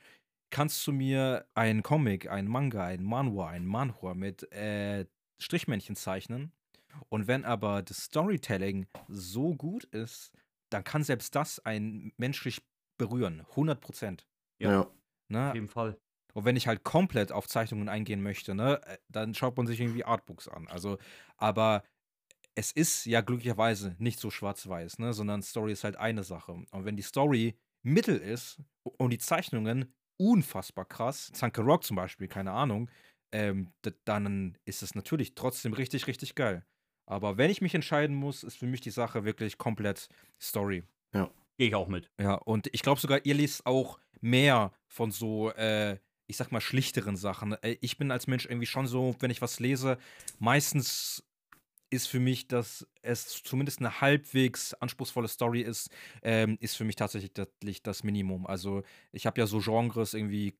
kannst 0.50 0.86
du 0.86 0.92
mir 0.92 1.46
einen 1.54 1.82
Comic, 1.82 2.28
einen 2.30 2.48
Manga, 2.48 2.84
einen 2.84 3.04
Manhwa, 3.04 3.48
einen 3.48 3.66
Manhwa 3.66 4.14
mit 4.14 4.50
äh, 4.52 5.06
Strichmännchen 5.40 5.96
zeichnen. 5.96 6.52
Und 7.08 7.26
wenn 7.26 7.44
aber 7.44 7.82
das 7.82 8.04
Storytelling 8.04 8.86
so 9.08 9.54
gut 9.54 9.84
ist, 9.84 10.32
dann 10.70 10.84
kann 10.84 11.02
selbst 11.04 11.34
das 11.34 11.58
einen 11.60 12.12
menschlich 12.16 12.62
berühren. 12.98 13.40
100 13.50 13.80
Prozent. 13.80 14.26
Ja. 14.58 14.72
Ja. 14.72 14.80
Auf 14.82 14.92
Ne? 15.30 15.52
jeden 15.54 15.68
Fall. 15.68 16.00
Und 16.34 16.44
wenn 16.44 16.56
ich 16.56 16.66
halt 16.66 16.84
komplett 16.84 17.32
auf 17.32 17.48
Zeichnungen 17.48 17.88
eingehen 17.88 18.22
möchte, 18.22 18.54
ne, 18.54 18.80
äh, 18.86 18.98
dann 19.08 19.34
schaut 19.34 19.56
man 19.56 19.66
sich 19.66 19.80
irgendwie 19.80 20.04
Artbooks 20.04 20.48
an. 20.48 20.68
Also, 20.68 20.98
aber 21.36 21.82
es 22.54 22.72
ist 22.72 23.06
ja 23.06 23.20
glücklicherweise 23.20 23.94
nicht 23.98 24.18
so 24.20 24.30
schwarz-weiß, 24.30 24.98
ne, 24.98 25.12
sondern 25.12 25.42
Story 25.42 25.72
ist 25.72 25.84
halt 25.84 25.96
eine 25.96 26.24
Sache. 26.24 26.52
Und 26.52 26.84
wenn 26.84 26.96
die 26.96 27.02
Story 27.02 27.58
Mittel 27.82 28.18
ist 28.18 28.60
und 28.82 29.10
die 29.10 29.18
Zeichnungen 29.18 29.94
unfassbar 30.18 30.84
krass, 30.84 31.30
Zanke 31.32 31.62
Rock 31.62 31.84
zum 31.84 31.96
Beispiel, 31.96 32.28
keine 32.28 32.52
Ahnung, 32.52 32.90
ähm, 33.32 33.72
dann 34.04 34.58
ist 34.64 34.82
es 34.82 34.94
natürlich 34.94 35.34
trotzdem 35.34 35.72
richtig, 35.74 36.06
richtig 36.06 36.34
geil. 36.34 36.64
Aber 37.08 37.38
wenn 37.38 37.50
ich 37.50 37.62
mich 37.62 37.74
entscheiden 37.74 38.14
muss, 38.14 38.44
ist 38.44 38.58
für 38.58 38.66
mich 38.66 38.82
die 38.82 38.90
Sache 38.90 39.24
wirklich 39.24 39.56
komplett 39.56 40.08
Story. 40.40 40.84
Gehe 41.56 41.68
ich 41.68 41.74
auch 41.74 41.88
mit. 41.88 42.10
Ja, 42.20 42.34
und 42.34 42.68
ich 42.72 42.82
glaube 42.82 43.00
sogar, 43.00 43.24
ihr 43.24 43.34
liest 43.34 43.64
auch 43.66 43.98
mehr 44.20 44.72
von 44.86 45.10
so, 45.10 45.50
äh, 45.52 45.98
ich 46.26 46.36
sag 46.36 46.52
mal, 46.52 46.60
schlichteren 46.60 47.16
Sachen. 47.16 47.54
Äh, 47.62 47.78
Ich 47.80 47.96
bin 47.96 48.10
als 48.10 48.26
Mensch 48.26 48.44
irgendwie 48.44 48.66
schon 48.66 48.86
so, 48.86 49.16
wenn 49.20 49.30
ich 49.30 49.40
was 49.40 49.58
lese, 49.58 49.96
meistens 50.38 51.24
ist 51.90 52.08
für 52.08 52.20
mich, 52.20 52.46
dass 52.46 52.86
es 53.00 53.42
zumindest 53.42 53.78
eine 53.80 54.02
halbwegs 54.02 54.74
anspruchsvolle 54.74 55.28
Story 55.28 55.62
ist, 55.62 55.88
ähm, 56.22 56.58
ist 56.60 56.76
für 56.76 56.84
mich 56.84 56.96
tatsächlich 56.96 57.32
das, 57.32 57.48
das 57.82 58.04
Minimum. 58.04 58.46
Also 58.46 58.82
ich 59.12 59.24
habe 59.24 59.40
ja 59.40 59.46
so 59.46 59.60
Genres 59.60 60.12
irgendwie 60.12 60.58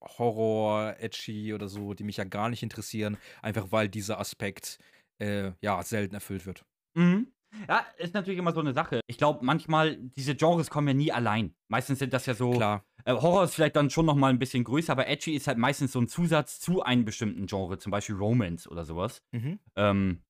Horror, 0.00 0.96
Edgy 0.98 1.52
oder 1.52 1.68
so, 1.68 1.92
die 1.92 2.04
mich 2.04 2.16
ja 2.16 2.24
gar 2.24 2.48
nicht 2.48 2.62
interessieren, 2.62 3.18
einfach 3.42 3.70
weil 3.70 3.90
dieser 3.90 4.18
Aspekt 4.18 4.78
äh, 5.20 5.52
ja 5.60 5.82
selten 5.82 6.14
erfüllt 6.14 6.46
wird. 6.46 6.64
Mhm. 6.94 7.28
Ja, 7.68 7.84
ist 7.98 8.14
natürlich 8.14 8.38
immer 8.38 8.52
so 8.52 8.60
eine 8.60 8.72
Sache. 8.72 9.00
Ich 9.06 9.18
glaube, 9.18 9.44
manchmal, 9.44 9.96
diese 9.96 10.36
Genres 10.36 10.70
kommen 10.70 10.88
ja 10.88 10.94
nie 10.94 11.12
allein. 11.12 11.54
Meistens 11.68 11.98
sind 11.98 12.12
das 12.12 12.26
ja 12.26 12.34
so. 12.34 12.52
Klar. 12.52 12.84
Äh, 13.04 13.12
Horror 13.14 13.44
ist 13.44 13.54
vielleicht 13.54 13.76
dann 13.76 13.90
schon 13.90 14.06
noch 14.06 14.14
mal 14.14 14.28
ein 14.28 14.38
bisschen 14.38 14.62
größer, 14.62 14.92
aber 14.92 15.08
Edgy 15.08 15.34
ist 15.34 15.46
halt 15.48 15.58
meistens 15.58 15.92
so 15.92 16.00
ein 16.00 16.08
Zusatz 16.08 16.60
zu 16.60 16.82
einem 16.82 17.04
bestimmten 17.04 17.46
Genre, 17.46 17.78
zum 17.78 17.90
Beispiel 17.90 18.14
Romance 18.14 18.68
oder 18.68 18.84
sowas. 18.84 19.22
Mhm. 19.32 19.58
Ähm, 19.74 20.22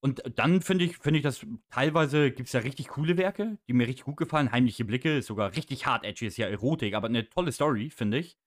und 0.00 0.22
dann 0.36 0.62
finde 0.62 0.84
ich, 0.84 0.98
finde 0.98 1.18
ich 1.18 1.24
das 1.24 1.44
teilweise 1.70 2.30
gibt 2.30 2.46
es 2.46 2.52
ja 2.52 2.60
richtig 2.60 2.88
coole 2.88 3.16
Werke, 3.16 3.58
die 3.66 3.72
mir 3.72 3.88
richtig 3.88 4.04
gut 4.04 4.16
gefallen. 4.16 4.52
Heimliche 4.52 4.84
Blicke 4.84 5.18
ist 5.18 5.26
sogar 5.26 5.56
richtig 5.56 5.86
hart 5.86 6.04
edgy, 6.04 6.26
ist 6.26 6.36
ja 6.36 6.46
Erotik, 6.46 6.94
aber 6.94 7.08
eine 7.08 7.28
tolle 7.28 7.50
Story, 7.50 7.90
finde 7.90 8.18
ich. 8.18 8.38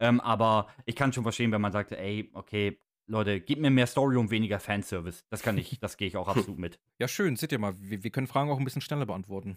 Ähm, 0.00 0.20
aber 0.20 0.68
ich 0.84 0.94
kann 0.94 1.12
schon 1.12 1.24
verstehen, 1.24 1.50
wenn 1.50 1.60
man 1.60 1.72
sagt, 1.72 1.92
ey, 1.92 2.30
okay, 2.34 2.78
Leute, 3.10 3.40
gib 3.40 3.58
mir 3.58 3.70
mehr 3.70 3.86
Story 3.86 4.16
und 4.16 4.30
weniger 4.30 4.60
Fanservice. 4.60 5.24
Das 5.30 5.40
kann 5.42 5.56
ich, 5.56 5.78
das 5.80 5.96
gehe 5.96 6.06
ich 6.08 6.16
auch 6.16 6.28
absolut 6.36 6.58
mit. 6.58 6.78
Ja, 6.98 7.08
schön, 7.08 7.36
seht 7.36 7.52
ihr 7.52 7.58
mal, 7.58 7.74
wir, 7.78 8.04
wir 8.04 8.10
können 8.10 8.26
Fragen 8.26 8.50
auch 8.50 8.58
ein 8.58 8.64
bisschen 8.64 8.82
schneller 8.82 9.06
beantworten. 9.06 9.56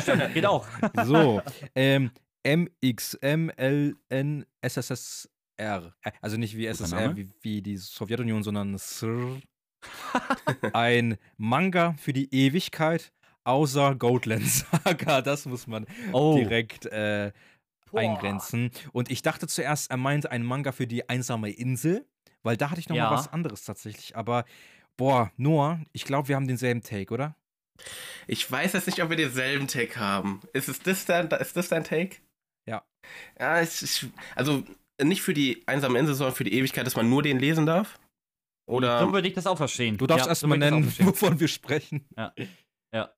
Stimmt, 0.00 0.34
geht 0.34 0.46
auch. 0.46 0.66
So, 1.04 1.40
ähm, 1.74 2.10
MXMLNSSR. 4.62 5.94
Also 6.22 6.36
nicht 6.38 6.56
wie 6.56 6.66
SSR, 6.66 7.16
wie, 7.16 7.28
wie 7.42 7.62
die 7.62 7.76
Sowjetunion, 7.76 8.42
sondern 8.42 8.74
SR. 8.74 9.40
Ein 10.72 11.16
Manga 11.36 11.94
für 11.98 12.12
die 12.12 12.34
Ewigkeit, 12.34 13.12
außer 13.44 13.94
Goatland 13.94 14.46
Saga. 14.48 15.22
Das 15.22 15.46
muss 15.46 15.66
man 15.66 15.86
Oh. 16.12 16.36
direkt 16.36 16.86
äh, 16.86 17.32
eingrenzen. 17.92 18.70
Und 18.92 19.10
ich 19.10 19.22
dachte 19.22 19.46
zuerst, 19.46 19.90
er 19.90 19.96
meinte 19.96 20.30
einen 20.30 20.44
Manga 20.44 20.72
für 20.72 20.86
die 20.86 21.08
einsame 21.08 21.50
Insel, 21.50 22.06
weil 22.42 22.56
da 22.56 22.70
hatte 22.70 22.80
ich 22.80 22.88
noch 22.88 22.96
Ja. 22.96 23.10
mal 23.10 23.16
was 23.16 23.32
anderes 23.32 23.64
tatsächlich. 23.64 24.16
Aber, 24.16 24.44
boah, 24.96 25.30
Noah, 25.36 25.80
ich 25.92 26.04
glaube, 26.04 26.28
wir 26.28 26.36
haben 26.36 26.48
denselben 26.48 26.82
Take, 26.82 27.12
oder? 27.12 27.36
Ich 28.26 28.50
weiß 28.50 28.74
jetzt 28.74 28.86
nicht, 28.86 29.02
ob 29.02 29.08
wir 29.10 29.16
denselben 29.16 29.66
Take 29.66 29.96
haben. 29.98 30.40
Ist 30.52 30.68
es 30.68 30.80
das 30.80 31.04
dein, 31.06 31.28
ist 31.28 31.56
das 31.56 31.68
dein 31.68 31.84
Take? 31.84 32.16
Ja. 32.68 32.84
Ja, 33.38 33.62
ich, 33.62 33.82
ich, 33.82 34.06
also 34.36 34.62
nicht 35.02 35.22
für 35.22 35.32
die 35.34 35.62
einsame 35.66 35.98
Insel, 35.98 36.14
sondern 36.14 36.34
für 36.34 36.44
die 36.44 36.52
Ewigkeit, 36.54 36.86
dass 36.86 36.96
man 36.96 37.08
nur 37.08 37.22
den 37.22 37.38
lesen 37.38 37.64
darf? 37.66 37.98
Oder, 38.68 39.00
So 39.00 39.12
würde 39.12 39.26
ich 39.28 39.34
das 39.34 39.46
auch 39.46 39.56
verstehen. 39.56 39.96
Du 39.96 40.06
darfst 40.06 40.26
Ja, 40.26 40.30
erst 40.30 40.42
so 40.42 40.46
mal 40.46 40.58
nennen, 40.58 40.84
wovon 40.98 41.40
wir 41.40 41.48
sprechen. 41.48 42.06
ja, 42.16 43.12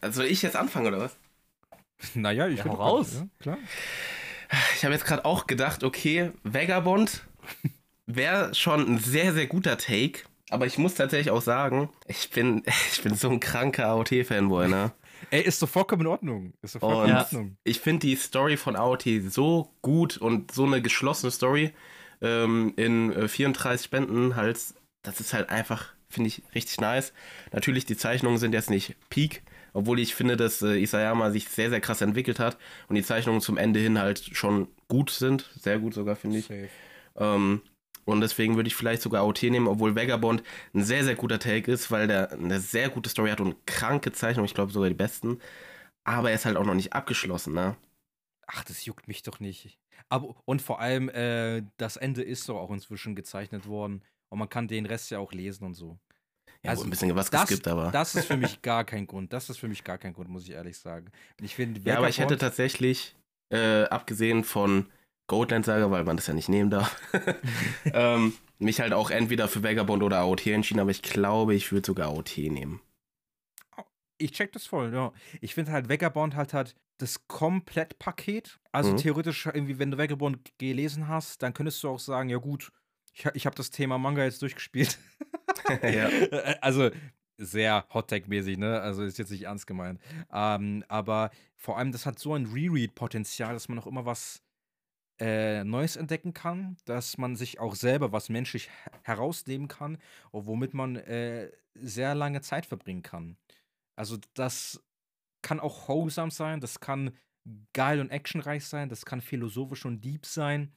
also 0.00 0.20
soll 0.22 0.26
ich 0.26 0.42
jetzt 0.42 0.56
anfangen 0.56 0.86
oder 0.86 1.00
was? 1.00 1.16
Naja, 2.14 2.48
ich 2.48 2.58
Ja, 2.58 2.66
raus. 2.72 3.14
Ja, 3.14 3.28
klar. 3.40 3.58
Ich 4.76 4.84
habe 4.84 4.94
jetzt 4.94 5.04
gerade 5.06 5.24
auch 5.24 5.46
gedacht, 5.46 5.82
okay, 5.84 6.30
Vagabond 6.44 7.24
wäre 8.06 8.54
schon 8.54 8.86
ein 8.86 8.98
sehr, 8.98 9.32
sehr 9.32 9.46
guter 9.46 9.78
Take. 9.78 10.20
Aber 10.50 10.66
ich 10.66 10.78
muss 10.78 10.94
tatsächlich 10.94 11.30
auch 11.30 11.42
sagen, 11.42 11.88
ich 12.06 12.30
bin, 12.30 12.62
ich 12.92 13.02
bin 13.02 13.14
so 13.14 13.30
ein 13.30 13.40
kranker 13.40 13.86
AOT-Fanboy, 13.86 14.68
ne? 14.68 14.92
Ey, 15.30 15.42
ist 15.42 15.62
doch 15.62 15.68
vollkommen 15.68 16.02
in 16.02 16.06
Ordnung. 16.08 16.52
Ist 16.60 16.74
doch 16.74 16.80
vollkommen 16.80 17.10
in. 17.10 17.16
Ordnung. 17.16 17.56
ich 17.64 17.80
finde 17.80 18.06
die 18.06 18.16
Story 18.16 18.56
von 18.56 18.76
AOT 18.76 19.04
so 19.28 19.70
gut 19.80 20.18
und 20.18 20.52
so 20.52 20.64
eine 20.64 20.82
geschlossene 20.82 21.30
Story 21.30 21.72
ähm, 22.20 22.74
in 22.76 23.12
äh, 23.12 23.28
34 23.28 23.90
Bänden 23.90 24.36
halt, 24.36 24.58
das 25.02 25.20
ist 25.20 25.32
halt 25.32 25.48
einfach, 25.48 25.94
finde 26.08 26.28
ich, 26.28 26.42
richtig 26.54 26.80
nice. 26.80 27.12
Natürlich, 27.52 27.86
die 27.86 27.96
Zeichnungen 27.96 28.38
sind 28.38 28.52
jetzt 28.52 28.70
nicht 28.70 28.96
Peak, 29.08 29.42
obwohl 29.72 29.98
ich 29.98 30.14
finde, 30.14 30.36
dass 30.36 30.62
äh, 30.62 30.80
Isayama 30.80 31.30
sich 31.30 31.48
sehr, 31.48 31.70
sehr 31.70 31.80
krass 31.80 32.00
entwickelt 32.00 32.38
hat 32.38 32.58
und 32.88 32.96
die 32.96 33.02
Zeichnungen 33.02 33.40
zum 33.40 33.56
Ende 33.56 33.80
hin 33.80 33.98
halt 33.98 34.30
schon 34.32 34.68
gut 34.88 35.10
sind. 35.10 35.50
Sehr 35.58 35.78
gut 35.78 35.94
sogar, 35.94 36.16
finde 36.16 36.38
ich. 36.38 36.50
Ähm, 37.16 37.62
und 38.04 38.20
deswegen 38.20 38.56
würde 38.56 38.68
ich 38.68 38.74
vielleicht 38.76 39.02
sogar 39.02 39.22
AOT 39.22 39.42
nehmen, 39.44 39.68
obwohl 39.68 39.96
Vagabond 39.96 40.42
ein 40.74 40.84
sehr, 40.84 41.04
sehr 41.04 41.14
guter 41.14 41.38
Take 41.38 41.70
ist, 41.70 41.90
weil 41.90 42.06
der 42.06 42.32
eine 42.32 42.60
sehr 42.60 42.88
gute 42.90 43.08
Story 43.10 43.30
hat 43.30 43.40
und 43.40 43.66
kranke 43.66 44.12
Zeichnungen, 44.12 44.46
ich 44.46 44.54
glaube 44.54 44.72
sogar 44.72 44.88
die 44.88 44.94
besten. 44.94 45.40
Aber 46.04 46.30
er 46.30 46.36
ist 46.36 46.44
halt 46.46 46.56
auch 46.56 46.64
noch 46.66 46.74
nicht 46.74 46.92
abgeschlossen, 46.92 47.54
ne? 47.54 47.76
Ach, 48.46 48.64
das 48.64 48.84
juckt 48.84 49.08
mich 49.08 49.22
doch 49.22 49.40
nicht. 49.40 49.78
Aber, 50.08 50.34
und 50.44 50.60
vor 50.60 50.80
allem, 50.80 51.08
äh, 51.08 51.62
das 51.78 51.96
Ende 51.96 52.22
ist 52.22 52.48
doch 52.48 52.56
auch 52.58 52.70
inzwischen 52.70 53.16
gezeichnet 53.16 53.66
worden. 53.66 54.02
Und 54.28 54.38
man 54.38 54.48
kann 54.48 54.68
den 54.68 54.86
Rest 54.86 55.10
ja 55.10 55.18
auch 55.18 55.32
lesen 55.32 55.64
und 55.64 55.74
so. 55.74 55.98
Ja, 56.62 56.70
Also, 56.70 56.84
ein 56.84 56.90
bisschen 56.90 57.14
was 57.14 57.30
Das, 57.30 57.48
geskippt, 57.48 57.68
aber. 57.68 57.90
das 57.90 58.14
ist 58.14 58.26
für 58.26 58.36
mich 58.36 58.60
gar 58.62 58.84
kein 58.84 59.06
Grund. 59.06 59.32
Das 59.32 59.48
ist 59.48 59.58
für 59.58 59.68
mich 59.68 59.84
gar 59.84 59.98
kein 59.98 60.12
Grund, 60.12 60.28
muss 60.28 60.44
ich 60.44 60.50
ehrlich 60.50 60.76
sagen. 60.78 61.10
Ich 61.40 61.54
finde, 61.54 61.80
ja, 61.88 61.98
aber 61.98 62.08
ich 62.08 62.18
hätte 62.18 62.36
tatsächlich, 62.36 63.16
äh, 63.50 63.84
abgesehen 63.84 64.44
von 64.44 64.86
Goatland 65.26 65.64
Saga, 65.64 65.90
weil 65.90 66.04
man 66.04 66.16
das 66.16 66.26
ja 66.26 66.34
nicht 66.34 66.48
nehmen 66.48 66.70
darf, 66.70 67.00
ähm, 67.86 68.34
mich 68.58 68.80
halt 68.80 68.92
auch 68.92 69.10
entweder 69.10 69.48
für 69.48 69.62
Vagabond 69.62 70.02
oder 70.02 70.18
AOT 70.20 70.46
entschieden, 70.48 70.80
aber 70.80 70.90
ich 70.90 71.02
glaube, 71.02 71.54
ich 71.54 71.72
würde 71.72 71.86
sogar 71.86 72.08
AOT 72.08 72.36
nehmen. 72.38 72.80
Ich 74.18 74.32
check 74.32 74.52
das 74.52 74.66
voll, 74.66 74.92
ja. 74.94 75.12
Ich 75.40 75.54
finde 75.54 75.72
halt, 75.72 75.88
Vagabond 75.88 76.36
halt 76.36 76.54
halt 76.54 76.76
das 76.98 77.26
Komplettpaket. 77.26 78.60
Also 78.70 78.92
Mhm. 78.92 78.96
theoretisch, 78.98 79.46
irgendwie, 79.46 79.78
wenn 79.80 79.90
du 79.90 79.98
Vagabond 79.98 80.56
gelesen 80.58 81.08
hast, 81.08 81.42
dann 81.42 81.52
könntest 81.52 81.82
du 81.82 81.88
auch 81.88 81.98
sagen, 81.98 82.28
ja 82.28 82.38
gut, 82.38 82.70
ich, 83.12 83.26
ich 83.34 83.46
habe 83.46 83.56
das 83.56 83.70
Thema 83.70 83.98
Manga 83.98 84.22
jetzt 84.22 84.40
durchgespielt. 84.42 84.98
ja. 85.82 86.08
Also 86.60 86.90
sehr 87.36 87.84
Hot-Tech-mäßig, 87.92 88.58
ne? 88.58 88.80
Also 88.80 89.02
ist 89.02 89.18
jetzt 89.18 89.30
nicht 89.32 89.42
ernst 89.42 89.66
gemeint. 89.66 90.00
Ähm, 90.32 90.84
aber 90.88 91.30
vor 91.56 91.76
allem, 91.78 91.90
das 91.90 92.06
hat 92.06 92.18
so 92.20 92.34
ein 92.34 92.46
Reread-Potenzial, 92.46 93.52
dass 93.54 93.68
man 93.68 93.80
auch 93.80 93.86
immer 93.88 94.06
was 94.06 94.40
äh, 95.20 95.64
Neues 95.64 95.96
entdecken 95.96 96.34
kann, 96.34 96.76
dass 96.86 97.18
man 97.18 97.36
sich 97.36 97.60
auch 97.60 97.74
selber 97.76 98.12
was 98.12 98.28
menschlich 98.28 98.66
he- 98.68 98.90
herausnehmen 99.04 99.68
kann, 99.68 99.98
womit 100.32 100.74
man 100.74 100.96
äh, 100.96 101.52
sehr 101.74 102.14
lange 102.14 102.40
Zeit 102.40 102.66
verbringen 102.66 103.02
kann. 103.02 103.36
Also 103.96 104.18
das 104.34 104.82
kann 105.42 105.60
auch 105.60 105.88
wholesome 105.88 106.30
sein, 106.30 106.60
das 106.60 106.80
kann 106.80 107.16
geil 107.74 108.00
und 108.00 108.10
actionreich 108.10 108.64
sein, 108.66 108.88
das 108.88 109.04
kann 109.04 109.20
philosophisch 109.20 109.84
und 109.84 110.02
deep 110.04 110.26
sein. 110.26 110.74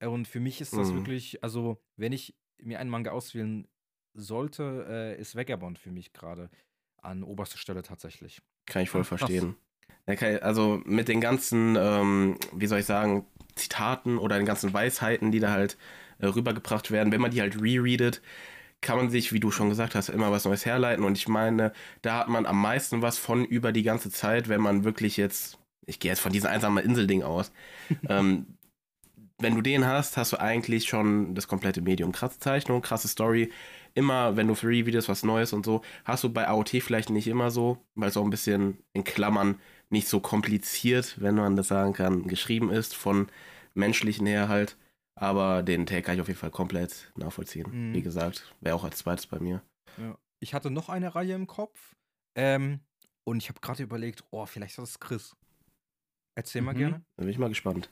Und 0.00 0.28
für 0.28 0.40
mich 0.40 0.60
ist 0.60 0.76
das 0.76 0.92
Mhm. 0.92 0.94
wirklich, 0.94 1.42
also 1.42 1.82
wenn 1.96 2.12
ich 2.12 2.36
mir 2.60 2.80
einen 2.80 2.90
Manga 2.90 3.12
auswählen 3.12 3.68
sollte, 4.14 4.86
äh, 4.88 5.20
ist 5.20 5.36
Vagabond 5.36 5.78
für 5.78 5.92
mich 5.92 6.12
gerade 6.12 6.50
an 7.02 7.22
oberster 7.22 7.58
Stelle 7.58 7.82
tatsächlich. 7.82 8.40
Kann 8.66 8.82
ich 8.82 8.90
voll 8.90 9.04
verstehen. 9.04 9.56
Also 10.40 10.80
mit 10.86 11.08
den 11.08 11.20
ganzen, 11.20 11.76
ähm, 11.78 12.36
wie 12.52 12.66
soll 12.66 12.78
ich 12.78 12.86
sagen, 12.86 13.26
Zitaten 13.56 14.18
oder 14.18 14.38
den 14.38 14.46
ganzen 14.46 14.72
Weisheiten, 14.72 15.32
die 15.32 15.40
da 15.40 15.50
halt 15.50 15.76
äh, 16.18 16.26
rübergebracht 16.26 16.90
werden, 16.90 17.12
wenn 17.12 17.20
man 17.20 17.30
die 17.30 17.40
halt 17.40 17.60
rereadet, 17.60 18.22
kann 18.80 18.96
man 18.96 19.10
sich, 19.10 19.32
wie 19.32 19.40
du 19.40 19.50
schon 19.50 19.68
gesagt 19.68 19.94
hast, 19.94 20.08
immer 20.08 20.30
was 20.30 20.44
Neues 20.44 20.64
herleiten. 20.64 21.04
Und 21.04 21.18
ich 21.18 21.28
meine, 21.28 21.72
da 22.02 22.20
hat 22.20 22.28
man 22.28 22.46
am 22.46 22.60
meisten 22.60 23.02
was 23.02 23.18
von 23.18 23.44
über 23.44 23.72
die 23.72 23.82
ganze 23.82 24.10
Zeit, 24.10 24.48
wenn 24.48 24.60
man 24.60 24.84
wirklich 24.84 25.16
jetzt, 25.16 25.58
ich 25.86 25.98
gehe 25.98 26.10
jetzt 26.10 26.20
von 26.20 26.32
diesem 26.32 26.50
einsamen 26.50 26.84
Insel-Ding 26.84 27.22
aus, 27.22 27.52
ähm, 28.08 28.46
wenn 29.40 29.54
du 29.54 29.62
den 29.62 29.86
hast, 29.86 30.16
hast 30.16 30.32
du 30.32 30.40
eigentlich 30.40 30.88
schon 30.88 31.34
das 31.34 31.46
komplette 31.46 31.80
Medium. 31.80 32.10
Krasse 32.12 32.40
Zeichnung, 32.40 32.82
krasse 32.82 33.06
Story. 33.06 33.52
Immer, 33.94 34.36
wenn 34.36 34.48
du 34.48 34.54
für 34.54 34.68
Videos 34.68 35.08
was 35.08 35.22
Neues 35.22 35.52
und 35.52 35.64
so, 35.64 35.82
hast 36.04 36.24
du 36.24 36.30
bei 36.30 36.48
AOT 36.48 36.70
vielleicht 36.80 37.10
nicht 37.10 37.28
immer 37.28 37.50
so, 37.50 37.78
weil 37.94 38.08
es 38.08 38.16
auch 38.16 38.24
ein 38.24 38.30
bisschen 38.30 38.78
in 38.92 39.04
Klammern 39.04 39.60
nicht 39.90 40.08
so 40.08 40.20
kompliziert, 40.20 41.20
wenn 41.20 41.34
man 41.36 41.56
das 41.56 41.68
sagen 41.68 41.92
kann, 41.92 42.26
geschrieben 42.28 42.70
ist, 42.70 42.94
von 42.94 43.28
menschlichen 43.74 44.26
her 44.26 44.48
halt. 44.48 44.76
Aber 45.14 45.62
den 45.62 45.86
Take 45.86 46.02
kann 46.02 46.14
ich 46.14 46.20
auf 46.20 46.28
jeden 46.28 46.38
Fall 46.38 46.50
komplett 46.50 47.10
nachvollziehen. 47.16 47.90
Mhm. 47.90 47.94
Wie 47.94 48.02
gesagt, 48.02 48.54
wäre 48.60 48.76
auch 48.76 48.84
als 48.84 48.98
zweites 48.98 49.26
bei 49.26 49.40
mir. 49.40 49.62
Ja. 49.96 50.16
Ich 50.40 50.54
hatte 50.54 50.70
noch 50.70 50.88
eine 50.88 51.14
Reihe 51.14 51.34
im 51.34 51.46
Kopf. 51.46 51.96
Ähm, 52.36 52.80
und 53.24 53.42
ich 53.42 53.48
habe 53.48 53.60
gerade 53.60 53.82
überlegt, 53.82 54.22
oh, 54.30 54.46
vielleicht 54.46 54.78
ist 54.78 54.78
das 54.78 55.00
Chris. 55.00 55.36
Erzähl 56.36 56.62
mal 56.62 56.74
Mhm. 56.74 56.78
gerne. 56.78 57.02
Da 57.16 57.22
bin 57.24 57.30
ich 57.32 57.38
mal 57.38 57.48
gespannt. 57.48 57.90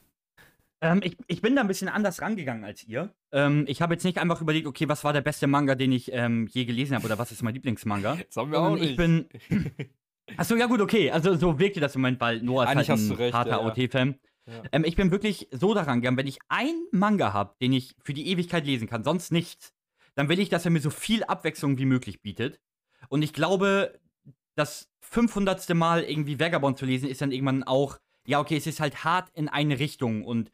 Ähm, 0.82 1.00
ich, 1.02 1.16
ich 1.26 1.40
bin 1.40 1.56
da 1.56 1.62
ein 1.62 1.68
bisschen 1.68 1.88
anders 1.88 2.20
rangegangen 2.20 2.62
als 2.62 2.84
ihr. 2.84 3.12
Ähm, 3.32 3.64
ich 3.66 3.82
habe 3.82 3.94
jetzt 3.94 4.04
nicht 4.04 4.18
einfach 4.18 4.40
überlegt, 4.40 4.66
okay, 4.66 4.88
was 4.88 5.02
war 5.02 5.12
der 5.12 5.22
beste 5.22 5.46
Manga, 5.46 5.74
den 5.74 5.90
ich 5.90 6.12
ähm, 6.12 6.46
je 6.48 6.64
gelesen 6.66 6.94
habe 6.94 7.06
oder 7.06 7.18
was 7.18 7.32
ist 7.32 7.42
mein 7.42 7.54
Lieblingsmanga. 7.54 8.16
Das 8.16 8.36
haben 8.36 8.52
Sondern 8.52 8.76
Ich 8.82 8.96
bin. 8.96 9.26
Achso, 10.36 10.56
ja 10.56 10.66
gut, 10.66 10.80
okay. 10.80 11.10
Also 11.10 11.34
so 11.36 11.58
wirkte 11.58 11.80
das 11.80 11.94
im 11.94 12.02
Moment, 12.02 12.20
weil 12.20 12.42
Noah 12.42 12.64
ist 12.64 12.70
Eigentlich 12.70 12.90
halt 12.90 13.00
ein 13.00 13.12
recht, 13.12 13.34
harter 13.34 13.62
ja. 13.62 13.66
OT-Fan. 13.66 14.18
Ja. 14.46 14.62
Ähm, 14.72 14.84
ich 14.84 14.96
bin 14.96 15.10
wirklich 15.10 15.48
so 15.50 15.74
daran 15.74 16.00
gegangen, 16.00 16.16
wenn 16.16 16.26
ich 16.26 16.38
einen 16.48 16.86
Manga 16.92 17.32
habe, 17.32 17.54
den 17.60 17.72
ich 17.72 17.94
für 18.02 18.14
die 18.14 18.28
Ewigkeit 18.28 18.64
lesen 18.64 18.88
kann, 18.88 19.04
sonst 19.04 19.32
nichts, 19.32 19.72
dann 20.14 20.28
will 20.28 20.38
ich, 20.38 20.48
dass 20.48 20.64
er 20.64 20.70
mir 20.70 20.80
so 20.80 20.90
viel 20.90 21.24
Abwechslung 21.24 21.78
wie 21.78 21.84
möglich 21.84 22.22
bietet. 22.22 22.60
Und 23.08 23.22
ich 23.22 23.32
glaube, 23.32 23.98
das 24.56 24.88
500. 25.00 25.74
Mal 25.74 26.02
irgendwie 26.02 26.40
Vagabond 26.40 26.78
zu 26.78 26.86
lesen, 26.86 27.08
ist 27.08 27.20
dann 27.20 27.32
irgendwann 27.32 27.62
auch, 27.62 27.98
ja, 28.26 28.40
okay, 28.40 28.56
es 28.56 28.66
ist 28.66 28.80
halt 28.80 29.04
hart 29.04 29.30
in 29.34 29.48
eine 29.48 29.78
Richtung 29.78 30.24
und 30.24 30.52